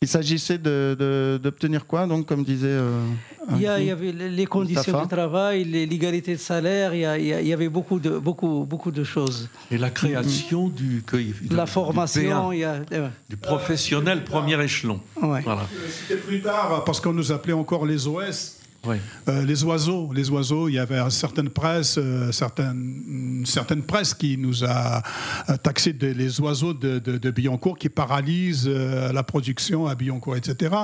Il 0.00 0.06
s'agissait 0.06 0.58
d'obtenir 0.58 1.84
quoi, 1.84 2.06
donc, 2.06 2.26
comme 2.26 2.44
disait. 2.44 2.68
Euh, 2.68 3.04
il, 3.50 3.62
y 3.62 3.66
avait 3.66 4.12
les 4.12 4.46
conditions 4.46 5.02
de 5.02 5.08
travail, 5.08 5.64
l'égalité 5.64 6.34
de 6.34 6.40
salaire, 6.40 6.94
il 6.94 7.24
y, 7.26 7.52
avait 7.52 7.68
beaucoup 7.68 7.98
de, 7.98 8.16
beaucoup, 8.16 8.64
beaucoup 8.64 8.92
de 8.92 9.02
choses. 9.02 9.48
Et 9.72 9.76
la 9.78 9.90
création 9.90 10.68
du. 10.68 11.02
la 11.50 11.66
formation, 11.66 12.52
il 12.52 12.60
y 12.60 12.64
a, 12.64 12.80
du 13.28 13.36
professionnel 13.36 14.22
premier 14.22 14.62
échelon. 14.62 15.00
Voilà. 15.16 15.66
C'était 15.90 16.20
plus 16.20 16.42
tard, 16.42 16.84
parce 16.84 17.00
qu'on 17.00 17.12
nous 17.12 17.32
appelait 17.32 17.52
encore 17.52 17.84
les 17.84 18.06
OS. 18.06 18.57
Euh, 18.86 19.44
les 19.44 19.64
oiseaux, 19.64 20.10
les 20.14 20.30
oiseaux, 20.30 20.68
il 20.68 20.74
y 20.74 20.78
avait 20.78 20.98
certaines 21.10 21.50
presses, 21.50 21.98
euh, 21.98 22.32
certaines, 22.32 23.42
certaines 23.44 23.82
qui 24.18 24.38
nous 24.38 24.64
a 24.64 25.02
taxé 25.62 25.92
de, 25.92 26.08
les 26.08 26.40
oiseaux 26.40 26.74
de, 26.74 26.98
de, 26.98 27.30
Billancourt 27.30 27.76
qui 27.76 27.88
paralysent 27.88 28.68
euh, 28.68 29.12
la 29.12 29.22
production 29.22 29.86
à 29.86 29.94
Billancourt, 29.94 30.36
etc. 30.36 30.74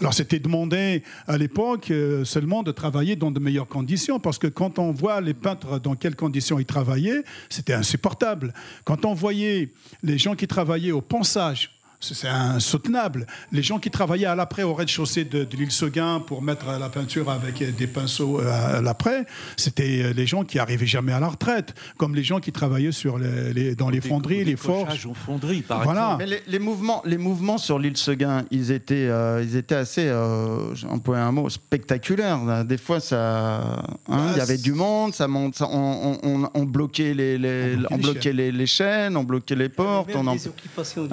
Alors 0.00 0.14
c'était 0.14 0.38
demandé 0.38 1.02
à 1.26 1.38
l'époque 1.38 1.92
seulement 2.24 2.62
de 2.62 2.70
travailler 2.70 3.16
dans 3.16 3.30
de 3.30 3.40
meilleures 3.40 3.68
conditions, 3.68 4.20
parce 4.20 4.38
que 4.38 4.46
quand 4.46 4.78
on 4.78 4.92
voit 4.92 5.20
les 5.20 5.34
peintres 5.34 5.78
dans 5.80 5.94
quelles 5.94 6.16
conditions 6.16 6.58
ils 6.58 6.66
travaillaient, 6.66 7.22
c'était 7.48 7.74
insupportable. 7.74 8.52
Quand 8.84 9.04
on 9.04 9.14
voyait 9.14 9.72
les 10.02 10.18
gens 10.18 10.34
qui 10.34 10.46
travaillaient 10.46 10.92
au 10.92 11.00
ponçage, 11.00 11.81
c'est 12.02 12.28
insoutenable. 12.28 13.26
Les 13.52 13.62
gens 13.62 13.78
qui 13.78 13.90
travaillaient 13.90 14.26
à 14.26 14.34
l'après 14.34 14.62
au 14.62 14.74
rez-de-chaussée 14.74 15.24
de, 15.24 15.46
l'île 15.52 15.70
Seguin 15.70 16.20
pour 16.20 16.42
mettre 16.42 16.66
la 16.66 16.88
peinture 16.88 17.30
avec 17.30 17.62
des 17.76 17.86
pinceaux 17.86 18.40
euh, 18.40 18.78
à 18.78 18.80
l'après, 18.80 19.24
c'était 19.56 20.02
euh, 20.02 20.12
les 20.12 20.26
gens 20.26 20.44
qui 20.44 20.58
arrivaient 20.58 20.86
jamais 20.86 21.12
à 21.12 21.20
la 21.20 21.28
retraite, 21.28 21.74
comme 21.96 22.14
les 22.14 22.24
gens 22.24 22.40
qui 22.40 22.52
travaillaient 22.52 22.92
sur 22.92 23.18
les, 23.18 23.74
dans 23.74 23.90
les 23.90 24.00
fonderies, 24.00 24.44
les 24.44 24.56
forges. 24.56 25.08
fonderies, 25.14 25.62
par 25.62 25.84
voilà. 25.84 26.16
Mais 26.18 26.26
les, 26.46 26.58
mouvements, 26.58 27.02
les 27.04 27.18
mouvements 27.18 27.58
sur 27.58 27.78
l'île 27.78 27.96
Seguin, 27.96 28.44
ils 28.50 28.70
étaient, 28.70 29.08
euh, 29.08 29.42
ils 29.42 29.56
étaient 29.56 29.74
assez, 29.74 30.06
euh, 30.06 30.74
un 31.08 31.32
mot, 31.32 31.48
spectaculaires. 31.48 32.64
Des 32.64 32.78
fois, 32.78 33.00
ça, 33.00 33.60
hein, 33.60 33.82
bah, 34.08 34.30
il 34.32 34.38
y 34.38 34.40
avait 34.40 34.58
du 34.58 34.72
monde, 34.72 35.14
ça 35.14 35.28
monte, 35.28 35.60
on, 35.62 36.64
bloquait 36.64 37.14
les, 37.14 37.76
on 37.90 37.98
bloquait 37.98 38.32
les, 38.32 38.66
chaînes, 38.66 39.16
on 39.16 39.24
bloquait 39.24 39.54
les 39.54 39.68
portes, 39.68 40.10
on, 40.14 40.26
en, 40.26 40.36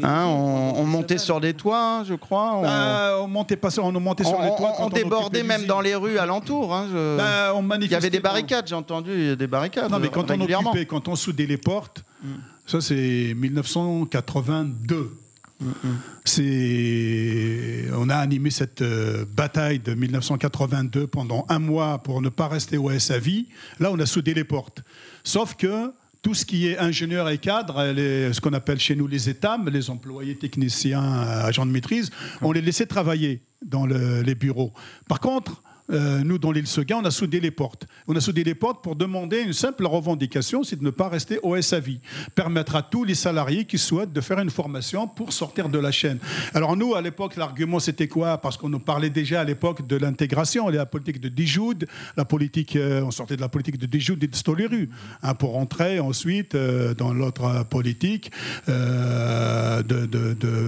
hein, 0.03 0.25
on 0.25 0.78
montait 0.85 1.17
sur 1.17 1.39
des 1.39 1.53
toits, 1.53 2.03
je 2.05 2.13
crois. 2.13 2.55
On, 2.55 2.61
bah, 2.61 3.17
on 3.21 3.27
montait 3.27 3.57
pas 3.57 3.69
sur, 3.69 3.85
on 3.85 3.91
montait 3.99 4.23
sur 4.23 4.41
les 4.41 4.55
toits. 4.55 4.73
on, 4.79 4.89
débordait 4.89 5.43
même 5.43 5.65
dans 5.65 5.81
les 5.81 5.95
rues 5.95 6.17
alentours. 6.17 6.73
Hein, 6.73 6.87
bah, 7.17 7.53
il 7.81 7.91
y 7.91 7.95
avait 7.95 8.09
des 8.09 8.19
barricades, 8.19 8.67
j'ai 8.67 8.75
entendu, 8.75 9.35
des 9.35 9.47
barricades. 9.47 9.91
Non, 9.91 9.99
mais 9.99 10.09
quand 10.09 10.29
on 10.31 10.41
occupait, 10.41 10.85
quand 10.85 11.07
on 11.07 11.15
soudait 11.15 11.45
les 11.45 11.57
portes, 11.57 12.03
mm. 12.23 12.27
ça 12.65 12.81
c'est 12.81 13.33
1982. 13.35 15.17
Mm, 15.59 15.67
mm. 15.67 15.97
C'est, 16.23 17.85
on 17.95 18.09
a 18.09 18.15
animé 18.15 18.49
cette 18.49 18.81
euh, 18.81 19.25
bataille 19.25 19.79
de 19.79 19.93
1982 19.93 21.07
pendant 21.07 21.45
un 21.49 21.59
mois 21.59 21.97
pour 21.99 22.21
ne 22.21 22.29
pas 22.29 22.47
rester 22.47 22.77
au 22.77 22.97
SAV. 22.97 23.43
Là, 23.79 23.91
on 23.91 23.99
a 23.99 24.05
soudé 24.05 24.33
les 24.33 24.43
portes. 24.45 24.83
Sauf 25.23 25.55
que 25.55 25.91
tout 26.21 26.33
ce 26.33 26.45
qui 26.45 26.67
est 26.67 26.77
ingénieur 26.77 27.29
et 27.29 27.37
cadre, 27.37 27.75
ce 27.75 28.41
qu'on 28.41 28.53
appelle 28.53 28.79
chez 28.79 28.95
nous 28.95 29.07
les 29.07 29.29
étames, 29.29 29.69
les 29.69 29.89
employés 29.89 30.35
techniciens, 30.35 31.01
agents 31.01 31.65
de 31.65 31.71
maîtrise, 31.71 32.11
on 32.41 32.51
les 32.51 32.61
laissait 32.61 32.85
travailler 32.85 33.41
dans 33.65 33.85
les 33.85 34.35
bureaux. 34.35 34.73
Par 35.07 35.19
contre, 35.19 35.63
euh, 35.91 36.19
nous, 36.23 36.37
dans 36.37 36.51
l'île 36.51 36.67
Seguin, 36.67 36.97
on 37.01 37.05
a 37.05 37.11
soudé 37.11 37.39
les 37.39 37.51
portes. 37.51 37.87
On 38.07 38.15
a 38.15 38.21
soudé 38.21 38.43
les 38.43 38.55
portes 38.55 38.83
pour 38.83 38.95
demander 38.95 39.39
une 39.41 39.53
simple 39.53 39.85
revendication, 39.85 40.63
c'est 40.63 40.77
de 40.77 40.83
ne 40.83 40.91
pas 40.91 41.09
rester 41.09 41.39
au 41.41 41.59
SAV. 41.59 41.97
Permettre 42.35 42.75
à 42.75 42.83
tous 42.83 43.03
les 43.03 43.15
salariés 43.15 43.65
qui 43.65 43.77
souhaitent 43.77 44.13
de 44.13 44.21
faire 44.21 44.39
une 44.39 44.49
formation 44.49 45.07
pour 45.07 45.33
sortir 45.33 45.69
de 45.69 45.79
la 45.79 45.91
chaîne. 45.91 46.19
Alors 46.53 46.75
nous, 46.77 46.93
à 46.95 47.01
l'époque, 47.01 47.35
l'argument, 47.37 47.79
c'était 47.79 48.07
quoi? 48.07 48.37
Parce 48.37 48.57
qu'on 48.57 48.69
nous 48.69 48.79
parlait 48.79 49.09
déjà 49.09 49.41
à 49.41 49.43
l'époque 49.43 49.87
de 49.87 49.95
l'intégration, 49.95 50.69
la 50.69 50.85
politique 50.85 51.19
de 51.19 51.29
Dijoud, 51.29 51.87
la 52.17 52.25
politique, 52.25 52.75
euh, 52.75 53.01
on 53.01 53.11
sortait 53.11 53.35
de 53.35 53.41
la 53.41 53.49
politique 53.49 53.77
de 53.77 53.85
Dijoud 53.85 54.23
et 54.23 54.27
de 54.27 54.35
Stoleru, 54.35 54.89
hein, 55.23 55.33
pour 55.33 55.57
entrer 55.57 55.99
ensuite 55.99 56.53
euh, 56.55 56.93
dans 56.93 57.13
l'autre 57.13 57.65
politique 57.69 58.31
de, 58.67 59.11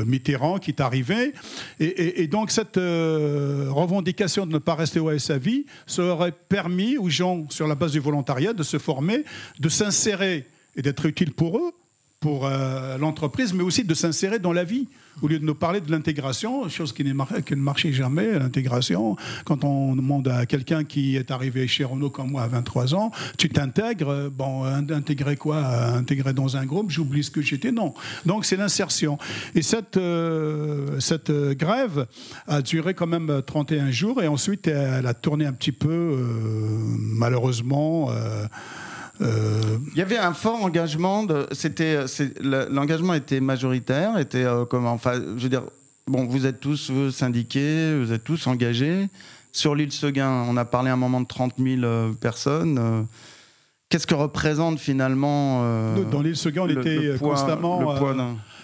Mitterrand 0.05 0.57
qui 0.57 0.71
est 0.71 0.81
arrivé. 0.81 1.33
Et, 1.79 2.27
donc 2.27 2.51
cette 2.51 2.77
revendication 2.77 4.45
de 4.45 4.53
ne 4.53 4.57
pas 4.57 4.75
rester 4.75 4.99
au 5.13 5.19
sa 5.19 5.37
vie, 5.37 5.65
ça 5.87 6.03
aurait 6.03 6.31
permis 6.31 6.97
aux 6.97 7.09
gens, 7.09 7.45
sur 7.49 7.67
la 7.67 7.75
base 7.75 7.91
du 7.91 7.99
volontariat, 7.99 8.53
de 8.53 8.63
se 8.63 8.77
former, 8.77 9.23
de 9.59 9.69
s'insérer 9.69 10.47
et 10.75 10.81
d'être 10.81 11.05
utile 11.05 11.33
pour 11.33 11.57
eux, 11.57 11.71
pour 12.21 12.45
euh, 12.45 12.99
l'entreprise, 12.99 13.51
mais 13.51 13.63
aussi 13.63 13.83
de 13.83 13.95
s'insérer 13.95 14.37
dans 14.37 14.53
la 14.53 14.63
vie. 14.63 14.87
Au 15.23 15.27
lieu 15.27 15.39
de 15.39 15.43
nous 15.43 15.55
parler 15.55 15.81
de 15.81 15.89
l'intégration, 15.89 16.69
chose 16.69 16.93
qui, 16.93 17.03
qui, 17.03 17.55
ne 17.55 17.61
marchait 17.61 17.91
jamais, 17.91 18.37
l'intégration, 18.37 19.15
quand 19.43 19.63
on 19.63 19.95
demande 19.95 20.27
à 20.27 20.45
quelqu'un 20.45 20.83
qui 20.83 21.15
est 21.15 21.31
arrivé 21.31 21.67
chez 21.67 21.83
Renault 21.83 22.11
comme 22.11 22.29
moi 22.29 22.43
à 22.43 22.47
23 22.47 22.93
ans, 22.93 23.11
tu 23.39 23.49
t'intègres, 23.49 24.09
euh, 24.09 24.29
bon, 24.29 24.63
intégrer 24.63 25.35
quoi? 25.35 25.65
Intégrer 25.95 26.33
dans 26.33 26.57
un 26.57 26.65
groupe, 26.65 26.91
j'oublie 26.91 27.23
ce 27.23 27.31
que 27.31 27.41
j'étais, 27.41 27.71
non. 27.71 27.95
Donc 28.27 28.45
c'est 28.45 28.55
l'insertion. 28.55 29.17
Et 29.55 29.63
cette, 29.63 29.97
euh, 29.97 30.99
cette 30.99 31.31
grève 31.31 32.05
a 32.47 32.61
duré 32.61 32.93
quand 32.93 33.07
même 33.07 33.41
31 33.43 33.89
jours 33.89 34.21
et 34.21 34.27
ensuite 34.27 34.67
elle 34.67 35.07
a 35.07 35.15
tourné 35.15 35.47
un 35.47 35.53
petit 35.53 35.71
peu, 35.71 36.19
malheureusement. 36.99 38.11
Euh, 39.21 39.77
Il 39.93 39.97
y 39.97 40.01
avait 40.01 40.17
un 40.17 40.33
fort 40.33 40.63
engagement. 40.63 41.25
C'était, 41.51 42.05
l'engagement 42.41 43.13
était 43.13 43.39
majoritaire, 43.39 44.17
était 44.17 44.43
euh, 44.43 44.65
comme, 44.65 44.85
enfin, 44.85 45.13
je 45.37 45.43
veux 45.43 45.49
dire, 45.49 45.63
bon, 46.07 46.25
vous 46.25 46.45
êtes 46.45 46.59
tous 46.59 46.91
syndiqués, 47.11 47.97
vous 47.97 48.11
êtes 48.11 48.23
tous 48.23 48.47
engagés. 48.47 49.07
Sur 49.51 49.75
l'île 49.75 49.91
Seguin, 49.91 50.45
on 50.47 50.55
a 50.57 50.65
parlé 50.65 50.89
à 50.89 50.93
un 50.93 50.97
moment 50.97 51.21
de 51.21 51.27
30 51.27 51.53
000 51.57 51.83
euh, 51.83 52.13
personnes. 52.13 53.05
Qu'est-ce 53.89 54.07
que 54.07 54.15
représente 54.15 54.79
finalement 54.79 55.61
Dans 56.11 56.21
l'île 56.21 56.37
Seguin, 56.37 56.63
on 56.63 56.69
était 56.69 57.17
constamment, 57.19 57.95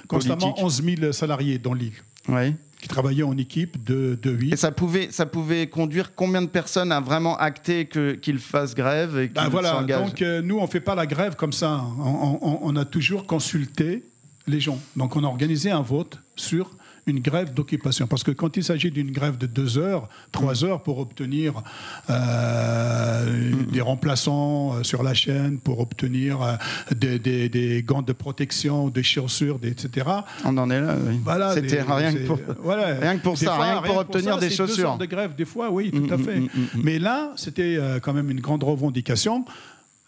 constamment 0.07 0.55
11 0.57 0.83
000 0.99 1.11
salariés 1.11 1.57
dans 1.57 1.73
l'île. 1.73 1.93
Oui 2.29 2.55
qui 2.81 2.87
travaillait 2.87 3.23
en 3.23 3.37
équipe 3.37 3.83
de, 3.83 4.17
de 4.21 4.31
8. 4.31 4.53
Et 4.53 4.55
ça 4.55 4.71
pouvait, 4.71 5.09
ça 5.11 5.25
pouvait 5.25 5.67
conduire 5.67 6.13
combien 6.13 6.41
de 6.41 6.47
personnes 6.47 6.91
à 6.91 6.99
vraiment 6.99 7.37
acter 7.37 7.87
qu'ils 7.87 8.39
fassent 8.39 8.75
grève 8.75 9.17
et 9.17 9.27
ben 9.29 9.49
voilà, 9.49 9.81
Donc 9.83 10.21
euh, 10.21 10.41
nous, 10.41 10.57
on 10.59 10.63
ne 10.63 10.67
fait 10.67 10.79
pas 10.79 10.95
la 10.95 11.07
grève 11.07 11.35
comme 11.35 11.53
ça. 11.53 11.83
On, 11.99 12.59
on, 12.61 12.75
a 12.75 12.85
toujours 12.85 13.25
consulté 13.25 14.03
les 14.45 14.59
gens. 14.59 14.79
Donc 14.95 15.15
on 15.15 15.23
a 15.23 15.27
organisé 15.27 15.71
un 15.71 15.81
vote 15.81 16.19
sur 16.35 16.76
une 17.07 17.19
grève 17.19 17.53
d'occupation. 17.53 18.05
Parce 18.05 18.23
que 18.23 18.31
quand 18.31 18.57
il 18.57 18.63
s'agit 18.63 18.91
d'une 18.91 19.11
grève 19.11 19.37
de 19.37 19.47
deux 19.47 19.77
heures, 19.77 20.09
trois 20.31 20.61
mm. 20.61 20.65
heures 20.65 20.83
pour 20.83 20.99
obtenir 20.99 21.63
euh, 22.09 23.25
mm. 23.25 23.71
des 23.71 23.81
remplaçants 23.81 24.75
euh, 24.75 24.83
sur 24.83 25.01
la 25.01 25.13
chaîne, 25.13 25.57
pour 25.57 25.79
obtenir 25.79 26.41
euh, 26.41 26.55
des, 26.93 27.83
gants 27.85 28.01
de 28.01 28.13
protection, 28.13 28.89
des 28.89 29.03
chaussures, 29.03 29.59
etc. 29.63 30.07
On 30.45 30.57
en 30.57 30.69
est 30.69 30.81
là, 30.81 30.95
oui. 31.07 31.19
Voilà, 31.23 31.53
C'était 31.53 31.81
rien, 31.81 32.13
que 32.13 32.25
pour, 32.25 32.39
rien 32.63 33.17
que 33.17 33.23
pour 33.23 33.37
ça, 33.37 33.57
rien 33.57 33.81
que 33.81 33.87
pour 33.87 33.97
obtenir 33.97 34.37
des 34.37 34.49
chaussures. 34.49 34.75
Deux 34.75 34.83
heures 34.83 34.97
de 34.97 35.05
grève, 35.05 35.35
des 35.35 35.45
fois, 35.45 35.71
oui, 35.71 35.91
tout 35.91 36.13
à 36.13 36.17
mm, 36.17 36.23
fait. 36.23 36.41
Mais 36.75 36.99
là, 36.99 37.31
c'était 37.35 37.79
quand 38.01 38.13
même 38.13 38.29
une 38.29 38.41
grande 38.41 38.63
revendication. 38.63 39.45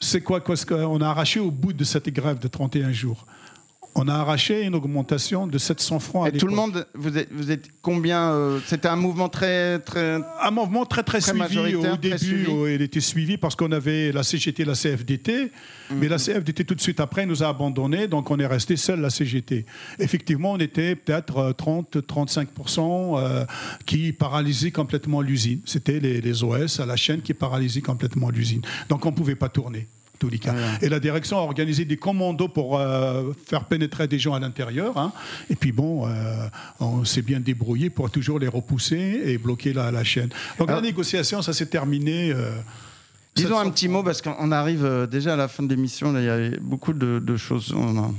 C'est 0.02 0.22
quoi, 0.22 0.39
quoi 0.39 0.56
qu'on 0.56 1.02
a 1.02 1.08
arraché 1.08 1.39
au 1.39 1.52
bout 1.52 1.74
de 1.74 1.84
cette 1.84 2.10
grève 2.10 2.39
de 2.39 2.47
31 2.47 2.91
jours? 2.91 3.26
On 3.96 4.08
a 4.08 4.14
arraché 4.14 4.64
une 4.64 4.76
augmentation 4.76 5.48
de 5.48 5.58
700 5.58 6.00
francs. 6.00 6.28
Et 6.28 6.38
tout 6.38 6.48
le 6.48 6.56
monde, 6.56 6.86
vous 6.94 7.18
êtes, 7.18 7.30
vous 7.32 7.52
êtes 7.52 7.70
combien 7.82 8.32
euh, 8.32 8.60
C'était 8.66 8.88
un 8.88 8.96
mouvement 8.96 9.30
très, 9.30 9.80
très. 9.80 10.20
Un 10.42 10.52
mouvement 10.52 10.86
très, 10.86 11.04
très, 11.04 11.22
suivi. 11.22 11.76
Au 11.76 11.98
début, 11.98 12.48
il 12.74 12.82
était 12.82 13.02
suivi 13.02 13.38
parce 13.38 13.56
qu'on 13.56 13.72
avait 13.72 14.12
la 14.12 14.24
CGT, 14.24 14.64
la 14.66 14.74
CFDT. 14.74 15.52
Mais 15.92 16.08
la 16.08 16.18
mhm. 16.18 16.24
CFDT, 16.24 16.66
tout 16.66 16.76
de 16.76 16.82
suite 16.82 17.00
après, 17.00 17.26
nous 17.26 17.44
a 17.44 17.48
abandonnés. 17.48 18.08
Donc, 18.08 18.30
on 18.30 18.40
est 18.40 18.46
resté 18.46 18.78
seul, 18.78 19.02
la 19.02 19.10
CGT. 19.10 19.66
Effectivement, 19.98 20.54
on 20.54 20.60
était 20.60 20.96
peut-être 20.96 21.56
30-35% 21.58 22.80
euh, 22.80 23.18
euh, 23.18 23.46
qui 23.86 24.14
paralysaient 24.14 24.72
complètement 24.72 25.22
l'usine. 25.22 25.62
C'était 25.66 26.00
les, 26.00 26.22
les 26.22 26.44
OS 26.44 26.80
à 26.80 26.86
la 26.86 26.96
chaîne 26.96 27.22
qui 27.22 27.34
paralysaient 27.34 27.82
complètement 27.82 28.30
l'usine. 28.30 28.62
Donc, 28.88 29.06
on 29.06 29.12
ne 29.12 29.16
pouvait 29.16 29.36
pas 29.36 29.50
tourner. 29.50 29.88
Et 30.82 30.89
la 30.89 30.99
direction 30.99 31.38
a 31.38 31.41
organisé 31.41 31.86
des 31.86 31.97
commandos 31.97 32.47
pour 32.47 32.78
euh, 32.78 33.34
faire 33.45 33.63
pénétrer 33.65 34.07
des 34.07 34.20
gens 34.20 34.34
à 34.34 34.39
l'intérieur. 34.39 34.97
Hein. 34.97 35.11
Et 35.49 35.55
puis 35.55 35.72
bon, 35.72 36.07
euh, 36.07 36.47
on 36.80 37.05
s'est 37.05 37.22
bien 37.22 37.39
débrouillé 37.39 37.89
pour 37.89 38.09
toujours 38.11 38.39
les 38.39 38.47
repousser 38.47 39.22
et 39.26 39.38
bloquer 39.38 39.74
la, 39.74 39.91
la 39.91 40.03
chaîne. 40.03 40.30
Donc 40.57 40.70
la 40.70 40.82
négociation, 40.82 41.41
ça 41.41 41.53
s'est 41.53 41.67
terminé. 41.67 42.32
Euh, 42.32 42.51
Disons 43.36 43.59
un 43.59 43.70
petit 43.70 43.88
mot 43.88 44.03
parce 44.03 44.22
qu'on 44.22 44.51
arrive 44.51 45.07
déjà 45.09 45.34
à 45.34 45.38
la 45.38 45.47
fin 45.47 45.63
de 45.63 45.70
l'émission. 45.70 46.17
Il 46.17 46.26
y 46.26 46.30
a 46.30 46.57
beaucoup 46.59 46.93
de, 46.93 47.20
de 47.20 47.38
choses. 47.38 47.74
On 47.74 48.13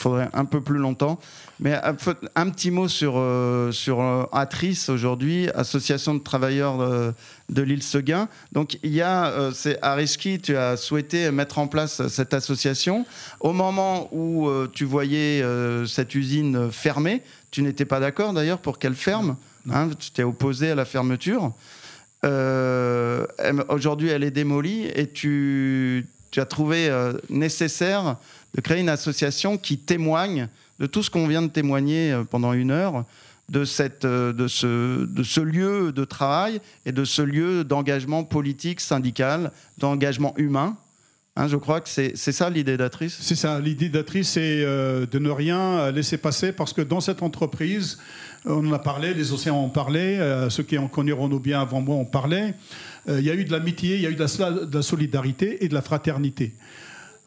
faudrait 0.00 0.28
un 0.32 0.44
peu 0.44 0.60
plus 0.60 0.78
longtemps. 0.78 1.20
Mais 1.60 1.78
un 2.34 2.50
petit 2.50 2.70
mot 2.70 2.88
sur, 2.88 3.14
euh, 3.16 3.70
sur 3.70 4.00
euh, 4.00 4.24
Atrice 4.32 4.88
aujourd'hui, 4.88 5.50
Association 5.50 6.14
de 6.14 6.20
travailleurs 6.20 6.78
de, 7.50 7.62
l'île 7.62 7.82
Seguin. 7.82 8.28
Donc 8.52 8.78
il 8.82 8.92
y 8.92 9.02
a, 9.02 9.26
euh, 9.26 9.52
c'est 9.54 9.78
Ariski, 9.82 10.40
tu 10.40 10.56
as 10.56 10.78
souhaité 10.78 11.30
mettre 11.30 11.58
en 11.58 11.66
place 11.66 12.06
cette 12.08 12.32
association. 12.32 13.04
Au 13.40 13.52
moment 13.52 14.08
où 14.12 14.48
tu 14.72 14.86
voyais 14.86 15.44
cette 15.86 16.14
usine 16.14 16.70
fermée, 16.72 17.22
tu 17.50 17.62
n'étais 17.62 17.84
pas 17.84 18.00
d'accord 18.00 18.32
d'ailleurs 18.32 18.58
pour 18.58 18.78
qu'elle 18.78 18.94
ferme. 18.94 19.36
Hein, 19.70 19.90
tu 19.98 20.10
t'es 20.12 20.22
opposé 20.22 20.70
à 20.70 20.74
la 20.74 20.86
fermeture. 20.86 21.52
aujourd'hui, 23.68 24.08
elle 24.08 24.24
est 24.24 24.30
démolie 24.30 24.86
et 24.94 25.08
tu, 25.08 26.06
tu 26.30 26.40
as 26.40 26.46
trouvé 26.46 26.90
nécessaire 27.28 28.16
de 28.54 28.60
créer 28.60 28.80
une 28.80 28.88
association 28.88 29.58
qui 29.58 29.78
témoigne 29.78 30.48
de 30.80 30.86
tout 30.86 31.02
ce 31.02 31.10
qu'on 31.10 31.28
vient 31.28 31.42
de 31.42 31.48
témoigner 31.48 32.12
euh, 32.12 32.24
pendant 32.24 32.52
une 32.52 32.70
heure, 32.70 33.04
de, 33.50 33.64
cette, 33.64 34.04
euh, 34.04 34.32
de, 34.32 34.48
ce, 34.48 35.04
de 35.04 35.22
ce 35.22 35.40
lieu 35.40 35.92
de 35.92 36.04
travail 36.04 36.60
et 36.86 36.92
de 36.92 37.04
ce 37.04 37.22
lieu 37.22 37.64
d'engagement 37.64 38.24
politique, 38.24 38.80
syndical, 38.80 39.52
d'engagement 39.78 40.34
humain. 40.36 40.76
Hein, 41.36 41.46
je 41.48 41.56
crois 41.56 41.80
que 41.80 41.88
c'est 41.88 42.16
ça 42.16 42.50
l'idée 42.50 42.76
d'Atrice. 42.76 43.18
C'est 43.20 43.36
ça, 43.36 43.60
l'idée 43.60 43.88
d'Atrice, 43.88 44.30
c'est 44.30 44.62
euh, 44.64 45.06
de 45.06 45.18
ne 45.18 45.30
rien 45.30 45.92
laisser 45.92 46.18
passer 46.18 46.50
parce 46.50 46.72
que 46.72 46.82
dans 46.82 47.00
cette 47.00 47.22
entreprise, 47.22 47.98
on 48.46 48.66
en 48.66 48.72
a 48.72 48.78
parlé, 48.78 49.14
les 49.14 49.32
océans 49.32 49.62
ont 49.62 49.68
parlé, 49.68 50.18
ceux 50.48 50.62
qui 50.62 50.78
ont 50.78 50.88
connu 50.88 51.12
Renaud 51.12 51.38
bien 51.38 51.60
avant 51.60 51.82
moi 51.82 51.96
ont 51.96 52.06
parlé. 52.06 52.54
Il 53.06 53.20
y 53.20 53.30
a 53.30 53.34
eu 53.34 53.44
de 53.44 53.52
l'amitié, 53.52 53.96
il 53.96 54.00
y 54.00 54.06
a 54.06 54.10
eu 54.10 54.16
de 54.16 54.74
la 54.74 54.82
solidarité 54.82 55.62
et 55.62 55.68
de 55.68 55.74
la 55.74 55.82
fraternité. 55.82 56.54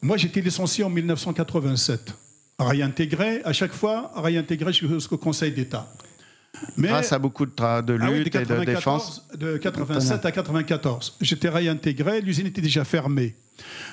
Moi, 0.04 0.18
j'étais 0.18 0.42
licencié 0.42 0.84
en 0.84 0.90
1987 0.90 2.14
réintégré, 2.60 3.42
à 3.46 3.54
chaque 3.54 3.72
fois 3.72 4.12
réintégré 4.16 4.74
jusqu'au 4.74 5.18
Conseil 5.18 5.54
d'État. 5.54 5.90
Mais, 6.76 6.90
Grâce 6.90 7.14
à 7.14 7.20
beaucoup 7.20 7.46
de, 7.46 7.52
de 7.52 7.98
ah 8.00 8.12
lutte 8.12 8.36
et 8.36 8.46
de 8.46 8.64
défense. 8.66 9.26
De 9.34 9.56
87 9.58 10.26
à 10.26 10.32
94. 10.34 11.18
J'étais 11.22 11.48
réintégré, 11.48 12.20
l'usine 12.20 12.48
était 12.48 12.62
déjà 12.62 12.84
fermée. 12.84 13.34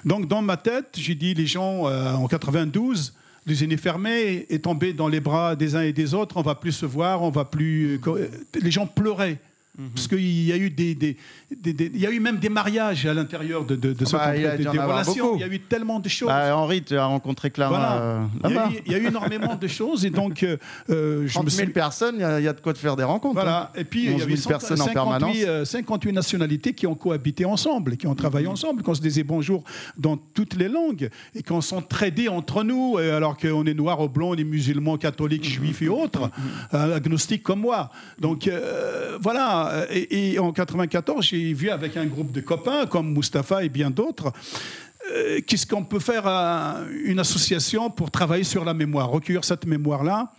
Donc 0.04 0.26
dans 0.26 0.42
ma 0.42 0.56
tête, 0.56 0.88
j'ai 0.94 1.14
dit 1.14 1.32
les 1.32 1.46
gens 1.46 1.86
euh, 1.86 2.12
en 2.12 2.26
92, 2.26 3.14
l'usine 3.46 3.70
est 3.70 3.76
fermée, 3.76 4.46
est 4.50 4.64
tombée 4.64 4.92
dans 4.92 5.08
les 5.08 5.20
bras 5.20 5.54
des 5.54 5.76
uns 5.76 5.82
et 5.82 5.92
des 5.92 6.12
autres, 6.12 6.36
on 6.36 6.42
va 6.42 6.56
plus 6.56 6.72
se 6.72 6.86
voir, 6.86 7.22
on 7.22 7.30
va 7.30 7.44
plus. 7.44 8.00
Euh, 8.04 8.28
les 8.60 8.70
gens 8.72 8.88
pleuraient. 8.88 9.38
Mhm. 9.78 9.90
Parce 9.94 10.08
qu'il 10.08 10.46
y 10.46 10.52
a 10.52 10.56
eu 10.56 10.68
des, 10.68 10.96
des, 10.96 11.16
il 11.64 11.98
y 11.98 12.06
a 12.06 12.10
eu 12.10 12.18
même 12.18 12.38
des 12.38 12.48
mariages 12.48 13.06
à 13.06 13.14
l'intérieur 13.14 13.64
de, 13.64 13.76
de, 13.76 13.92
de 13.92 14.04
ce 14.04 14.16
bah, 14.16 14.36
il 14.36 14.42
y 14.42 14.46
a, 14.46 14.56
des, 14.56 14.66
relations. 14.66 15.36
Il 15.36 15.40
y 15.40 15.44
a 15.44 15.46
eu 15.46 15.60
tellement 15.60 16.00
de 16.00 16.08
choses. 16.08 16.28
Bah, 16.28 16.56
Henri, 16.56 16.82
tu 16.82 16.96
as 16.96 17.06
rencontré 17.06 17.50
Clara 17.50 18.00
euh, 18.00 18.24
là-bas. 18.42 18.70
Il, 18.84 18.90
y 18.90 18.96
a 18.96 18.98
eu 18.98 19.06
énormément 19.06 19.54
de 19.54 19.66
choses 19.68 20.04
et 20.04 20.10
donc 20.10 20.42
euh, 20.42 20.56
euh 20.90 21.24
je 21.24 21.32
30 21.32 21.50
000 21.50 21.64
suis... 21.64 21.72
personnes, 21.72 22.16
il 22.16 22.44
y, 22.44 22.48
a 22.48 22.52
de 22.52 22.60
quoi 22.60 22.72
de 22.72 22.78
faire 22.78 22.96
des 22.96 23.04
rencontres. 23.04 23.34
Voilà. 23.34 23.70
Hein. 23.74 23.78
Et 23.78 23.84
puis 23.84 24.06
il 24.06 24.18
y 24.18 24.22
avait 24.22 24.36
100, 24.36 24.48
personnes 24.48 24.76
58, 24.76 24.98
en 24.98 25.18
permanence. 25.18 25.68
58 25.68 26.10
euh, 26.10 26.12
nationalités 26.12 26.72
qui 26.72 26.88
ont 26.88 26.96
cohabité 26.96 27.44
ensemble, 27.44 27.96
qui 27.96 28.08
ont 28.08 28.16
travaillé 28.16 28.46
mhm. 28.46 28.52
ensemble, 28.52 28.82
qu'on 28.82 28.94
se 28.94 29.00
disait 29.00 29.22
bonjour 29.22 29.62
dans 29.96 30.16
toutes 30.16 30.56
les 30.56 30.68
langues 30.68 31.10
et 31.36 31.44
qu'on 31.44 31.60
s'entraidait 31.60 32.28
entre 32.28 32.64
nous, 32.64 32.98
alors 32.98 33.36
qu'on 33.36 33.64
est 33.64 33.74
noir 33.74 34.00
ou 34.00 34.08
blanc, 34.08 34.30
on 34.30 34.34
est 34.34 34.44
musulmans, 34.44 34.98
catholiques, 34.98 35.44
mhm. 35.44 35.64
juifs 35.64 35.82
et 35.82 35.88
autres, 35.88 36.28
agnostiques 36.72 37.44
comme 37.44 37.60
moi. 37.60 37.90
Donc 38.18 38.50
voilà. 39.20 39.59
Et, 39.90 40.32
et 40.32 40.38
en 40.38 40.52
94, 40.52 41.24
j'ai 41.24 41.52
vu 41.52 41.70
avec 41.70 41.96
un 41.96 42.06
groupe 42.06 42.32
de 42.32 42.40
copains 42.40 42.86
comme 42.86 43.12
Mustapha 43.12 43.64
et 43.64 43.68
bien 43.68 43.90
d'autres. 43.90 44.32
Euh, 45.12 45.40
qu'est-ce 45.46 45.66
qu'on 45.66 45.84
peut 45.84 45.98
faire 45.98 46.26
à 46.26 46.78
une 47.04 47.18
association 47.18 47.90
pour 47.90 48.10
travailler 48.10 48.44
sur 48.44 48.64
la 48.64 48.74
mémoire, 48.74 49.08
recueillir 49.08 49.44
cette 49.44 49.66
mémoire-là 49.66 50.32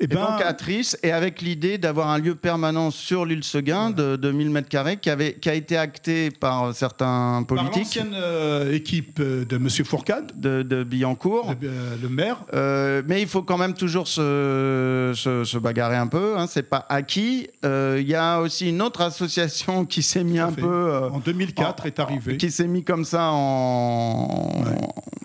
et, 0.00 0.06
ben, 0.06 0.16
donc 0.16 0.42
Atrice, 0.42 0.96
et 1.02 1.10
avec 1.10 1.40
l'idée 1.40 1.78
d'avoir 1.78 2.08
un 2.08 2.18
lieu 2.18 2.34
permanent 2.34 2.90
sur 2.90 3.24
l'île 3.24 3.44
Seguin 3.44 3.90
de, 3.90 4.16
de 4.16 4.30
1000 4.30 4.50
m2 4.50 4.98
qui, 4.98 5.10
avait, 5.10 5.34
qui 5.34 5.48
a 5.48 5.54
été 5.54 5.76
acté 5.76 6.30
par 6.30 6.74
certains 6.74 7.44
politiques. 7.46 7.72
Par 7.72 7.78
l'ancienne 7.78 8.14
euh, 8.14 8.72
équipe 8.72 9.20
de 9.20 9.56
M. 9.56 9.68
Fourcade. 9.84 10.32
De, 10.36 10.62
de 10.62 10.84
Billancourt. 10.84 11.54
Euh, 11.62 11.96
le 12.00 12.08
maire. 12.08 12.44
Euh, 12.54 13.02
mais 13.06 13.22
il 13.22 13.28
faut 13.28 13.42
quand 13.42 13.58
même 13.58 13.74
toujours 13.74 14.06
se, 14.06 15.12
se, 15.14 15.58
bagarrer 15.58 15.96
un 15.96 16.06
peu, 16.06 16.38
hein, 16.38 16.46
c'est 16.48 16.62
pas 16.62 16.86
acquis. 16.88 17.48
Il 17.64 18.08
y 18.08 18.14
a 18.14 18.40
aussi 18.40 18.68
une 18.68 18.82
autre 18.82 19.00
association 19.00 19.84
qui 19.84 20.02
s'est 20.02 20.24
mis 20.24 20.38
un 20.38 20.52
peu... 20.52 21.08
en 21.12 21.18
2004 21.18 21.86
est 21.86 21.98
arrivée. 21.98 22.36
Qui 22.36 22.50
s'est 22.50 22.68
mis 22.68 22.84
comme 22.84 23.04
ça 23.04 23.30
en... 23.32 24.52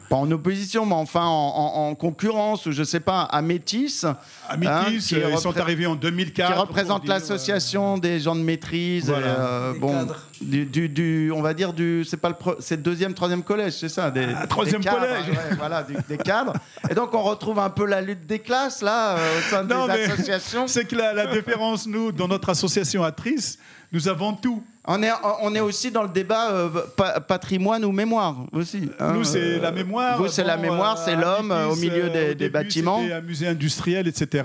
Pas 0.09 0.17
en 0.17 0.29
opposition, 0.31 0.85
mais 0.85 0.93
enfin 0.93 1.25
en, 1.25 1.89
en, 1.89 1.95
concurrence, 1.95 2.69
je 2.69 2.83
sais 2.83 2.99
pas, 2.99 3.21
à 3.21 3.41
Métis. 3.41 4.05
À 4.47 4.57
Hein, 4.67 4.85
qui 4.87 5.15
ils 5.15 5.37
sont 5.37 5.57
arrivés 5.57 5.85
en 5.85 5.95
2004. 5.95 6.53
Qui 6.53 6.59
représente 6.59 7.07
l'association 7.07 7.97
des 7.97 8.19
gens 8.19 8.35
de 8.35 8.41
maîtrise. 8.41 9.11
Euh, 9.15 9.73
bon, 9.79 10.07
du, 10.41 10.89
du, 10.89 11.31
on 11.33 11.41
va 11.41 11.53
dire 11.53 11.73
du, 11.73 12.03
c'est 12.05 12.17
pas 12.17 12.29
le, 12.29 12.35
c'est 12.59 12.81
deuxième, 12.81 13.13
troisième 13.13 13.43
collège, 13.43 13.73
c'est 13.73 13.89
ça, 13.89 14.11
des, 14.11 14.27
ah, 14.35 14.47
troisième 14.47 14.83
collège. 14.83 15.25
voilà, 15.57 15.85
des 16.07 16.17
cadres. 16.17 16.53
Et 16.89 16.93
donc 16.93 17.13
on 17.13 17.23
retrouve 17.23 17.59
un 17.59 17.69
peu 17.69 17.85
la 17.85 18.01
lutte 18.01 18.25
des 18.25 18.39
classes 18.39 18.81
là 18.81 19.17
euh, 19.17 19.39
au 19.39 19.41
sein 19.49 19.63
des 19.63 19.73
associations. 19.73 20.67
C'est 20.67 20.85
que 20.85 20.95
la, 20.95 21.13
la 21.13 21.27
différence, 21.27 21.87
nous, 21.87 22.11
dans 22.11 22.27
notre 22.27 22.49
association 22.49 23.03
Atrice, 23.03 23.57
nous 23.93 24.07
avons 24.07 24.33
tout. 24.33 24.63
On 24.85 25.01
est, 25.01 25.11
on 25.41 25.55
est 25.55 25.61
aussi 25.61 25.91
dans 25.91 26.03
le 26.03 26.09
débat 26.09 26.51
euh, 26.51 26.69
patrimoine 27.25 27.85
ou 27.85 27.93
mémoire 27.93 28.35
aussi. 28.51 28.89
Hein, 28.99 29.13
Nous, 29.13 29.23
c'est 29.23 29.57
la 29.59 29.71
mémoire. 29.71 30.17
Vous, 30.17 30.27
c'est 30.27 30.43
la 30.43 30.57
mémoire, 30.57 30.97
c'est 30.97 31.15
l'homme 31.15 31.53
euh, 31.53 31.69
au 31.69 31.77
milieu 31.77 32.09
des, 32.09 32.35
des 32.35 32.49
bâtiments. 32.49 32.99
C'était 33.01 33.13
un 33.13 33.21
musée 33.21 33.47
industriel, 33.47 34.09
etc. 34.09 34.43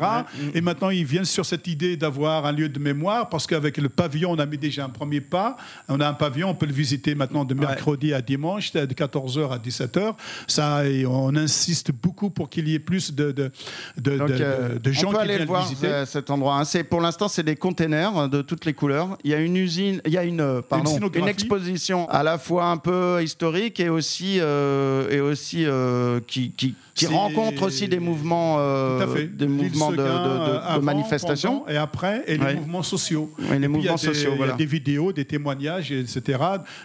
Et 0.54 0.60
maintenant, 0.60 0.90
ils 0.90 1.04
viennent 1.04 1.24
sur 1.24 1.44
cette 1.44 1.66
idée 1.66 1.96
d'avoir 1.96 2.46
un 2.46 2.52
lieu 2.52 2.68
de 2.68 2.78
mémoire 2.78 3.28
parce 3.30 3.48
qu'avec 3.48 3.78
le 3.78 3.88
pavillon, 3.88 4.30
on 4.30 4.38
a 4.38 4.46
mis 4.46 4.58
déjà 4.58 4.84
un 4.84 4.90
premier 4.90 5.20
pas. 5.20 5.56
On 5.88 5.98
a 5.98 6.06
un 6.06 6.14
pavillon, 6.14 6.50
on 6.50 6.54
peut 6.54 6.66
le 6.66 6.72
visiter 6.72 7.16
maintenant 7.16 7.44
de 7.44 7.54
mercredi 7.54 8.14
à 8.14 8.22
dimanche, 8.22 8.70
de 8.70 8.94
14h 8.94 9.50
à 9.50 9.58
17h. 9.58 10.14
Ça, 10.46 10.86
et 10.86 11.04
on 11.04 11.34
insiste 11.34 11.90
beaucoup 11.90 12.30
pour 12.30 12.48
qu'il 12.48 12.68
y 12.68 12.74
ait 12.74 12.78
plus 12.78 13.12
de, 13.12 13.32
de, 13.32 13.50
de, 13.96 14.18
euh, 14.20 14.78
de, 14.78 14.92
gens 14.92 15.08
on 15.08 15.10
peut 15.10 15.16
qui 15.16 15.22
aller 15.32 15.44
voir 15.44 15.62
visiter. 15.66 16.04
cet 16.06 16.30
endroit. 16.30 16.60
Hein. 16.60 16.82
Pour 16.88 17.00
l'instant, 17.00 17.26
c'est 17.26 17.42
des 17.42 17.56
containers 17.56 18.28
de 18.28 18.40
toutes 18.40 18.64
les 18.66 18.72
couleurs. 18.72 19.18
Il 19.24 19.32
y 19.32 19.34
a 19.34 19.37
une 19.40 19.56
usine, 19.56 20.00
il 20.06 20.12
y 20.12 20.18
a 20.18 20.24
une, 20.24 20.40
euh, 20.40 20.62
pardon, 20.62 20.98
une, 21.14 21.28
exposition 21.28 22.08
à 22.08 22.22
la 22.22 22.38
fois 22.38 22.66
un 22.66 22.76
peu 22.76 23.22
historique 23.22 23.80
et 23.80 23.88
aussi, 23.88 24.38
euh, 24.40 25.08
et 25.10 25.20
aussi 25.20 25.64
euh, 25.66 26.20
qui, 26.26 26.52
qui, 26.52 26.74
qui 26.98 27.06
rencontre 27.06 27.62
aussi 27.62 27.88
des 27.88 28.00
mouvements, 28.00 28.56
euh, 28.58 29.26
des 29.26 29.46
mouvements 29.46 29.92
de, 29.92 29.96
de, 29.96 30.78
de, 30.78 30.84
manifestation. 30.84 31.66
et 31.68 31.76
après, 31.76 32.24
et 32.26 32.36
les 32.36 32.54
mouvements 32.56 32.82
sociaux. 32.82 33.32
Oui, 33.38 33.58
les 33.58 33.68
mouvements 33.68 33.96
sociaux, 33.96 34.32
Il 34.34 34.46
y 34.46 34.50
a 34.50 34.52
des 34.52 34.66
vidéos, 34.66 35.12
des 35.12 35.24
témoignages, 35.24 35.92
etc., 35.92 36.38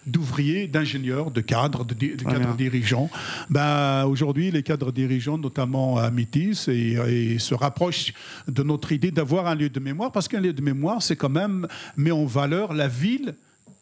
d'ouvriers, 0.06 0.68
d'ingénieurs, 0.68 1.32
de 1.32 1.42
cadres, 1.42 1.84
de, 1.84 1.94
cadres 2.24 2.56
dirigeants. 2.56 3.10
Ben, 3.50 4.06
Aujourd'hui, 4.06 4.52
les 4.52 4.64
cadres 4.64 4.92
dirigeants, 4.92 5.38
notamment 5.38 5.98
à 5.98 6.12
Métis, 6.12 6.68
et, 6.68 7.38
se 7.40 7.56
rapprochent 7.56 8.14
de 8.48 8.64
notre 8.64 8.92
idée 8.92 9.12
d'avoir 9.12 9.48
un 9.48 9.56
lieu 9.56 9.70
de 9.70 9.80
mémoire, 9.80 10.12
parce 10.12 10.28
qu'un 10.28 10.40
lieu 10.42 10.54
de 10.54 10.62
mémoire, 10.62 11.02
c'est 11.02 11.16
quand 11.16 11.30
même 11.30 11.68
met 11.98 12.12
en 12.12 12.26
valeur 12.26 12.74
la 12.74 12.88
ville 12.88 13.36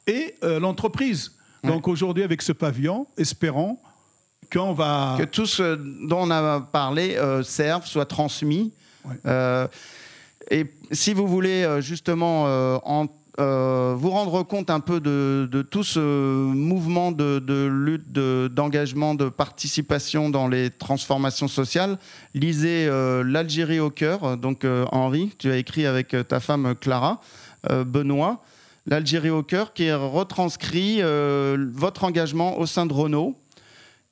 et 0.07 0.35
euh, 0.43 0.59
l'entreprise. 0.59 1.33
Donc 1.63 1.87
aujourd'hui, 1.87 2.23
avec 2.23 2.41
ce 2.41 2.53
pavillon, 2.53 3.05
espérons 3.17 3.77
qu'on 4.51 4.73
va... 4.73 5.15
Que 5.17 5.23
tout 5.23 5.45
ce 5.45 5.75
dont 5.75 6.23
on 6.23 6.31
a 6.31 6.61
parlé 6.61 7.15
euh, 7.15 7.43
serve, 7.43 7.85
soit 7.85 8.05
transmis. 8.05 8.73
Euh, 9.25 9.67
et 10.49 10.65
si 10.91 11.13
vous 11.13 11.27
voulez 11.27 11.79
justement 11.79 12.45
euh, 13.39 13.95
vous 13.97 14.09
rendre 14.09 14.43
compte 14.43 14.69
un 14.69 14.81
peu 14.81 14.99
de, 14.99 15.61
tout 15.71 15.83
ce 15.83 15.99
mouvement 15.99 17.11
de, 17.11 17.67
lutte, 17.67 18.11
d'engagement, 18.11 19.15
de, 19.15 19.29
participation 19.29 20.29
dans 20.29 20.47
les 20.47 20.69
transformations 20.69 21.47
sociales, 21.47 21.97
lisez 22.35 22.87
L'Algérie 23.23 23.79
au 23.79 23.89
cœur. 23.89 24.37
Donc 24.37 24.65
Henri, 24.91 25.31
tu 25.39 25.49
as 25.49 25.57
écrit 25.57 25.85
avec 25.85 26.15
ta 26.27 26.39
femme 26.39 26.75
Clara, 26.79 27.21
Benoît, 27.69 28.43
L'Algérie 28.85 29.29
au 29.29 29.43
cœur, 29.43 29.73
qui 29.73 29.91
retranscrit 29.91 31.01
votre 31.73 32.03
engagement 32.03 32.59
au 32.59 32.65
sein 32.65 32.85
de 32.85 32.93
Renault 32.93 33.40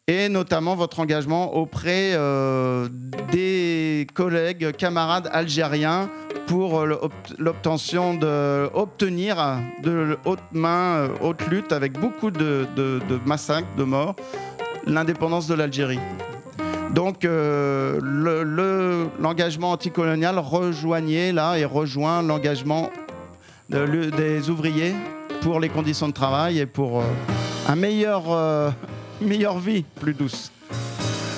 et 0.09 0.27
notamment 0.27 0.75
votre 0.75 0.99
engagement 0.99 1.55
auprès 1.55 2.13
euh, 2.15 2.89
des 3.31 4.07
collègues, 4.15 4.71
camarades 4.75 5.29
algériens 5.31 6.09
pour 6.47 6.83
l'obtention 7.37 8.15
de 8.15 8.73
obtenir 8.73 9.37
de 9.83 10.17
haute 10.25 10.39
main, 10.51 10.95
euh, 10.95 11.07
haute 11.21 11.45
lutte 11.47 11.71
avec 11.71 11.99
beaucoup 11.99 12.31
de, 12.31 12.65
massacres, 13.27 13.67
de 13.77 13.83
morts, 13.83 14.15
l'indépendance 14.87 15.45
de 15.45 15.53
l'Algérie. 15.53 15.99
Donc 16.95 17.23
euh, 17.23 17.99
l'engagement 19.19 19.73
anticolonial 19.73 20.39
rejoignait 20.39 21.31
là 21.31 21.59
et 21.59 21.65
rejoint 21.65 22.23
l'engagement 22.23 22.89
des 23.69 24.49
ouvriers 24.49 24.95
pour 25.41 25.59
les 25.59 25.69
conditions 25.69 26.07
de 26.07 26.13
travail 26.13 26.57
et 26.57 26.65
pour 26.65 27.03
un 27.67 27.75
meilleur 27.75 28.23
meilleure 29.21 29.59
vie 29.59 29.83
plus 29.99 30.13
douce. 30.13 30.51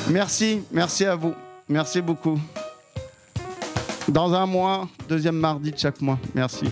Merci, 0.09 0.61
merci 0.71 1.05
à 1.05 1.15
vous. 1.15 1.33
Merci 1.69 2.01
beaucoup. 2.01 2.39
Dans 4.07 4.33
un 4.33 4.45
mois, 4.45 4.89
deuxième 5.07 5.37
mardi 5.37 5.71
de 5.71 5.77
chaque 5.77 6.01
mois. 6.01 6.19
Merci. 6.35 6.65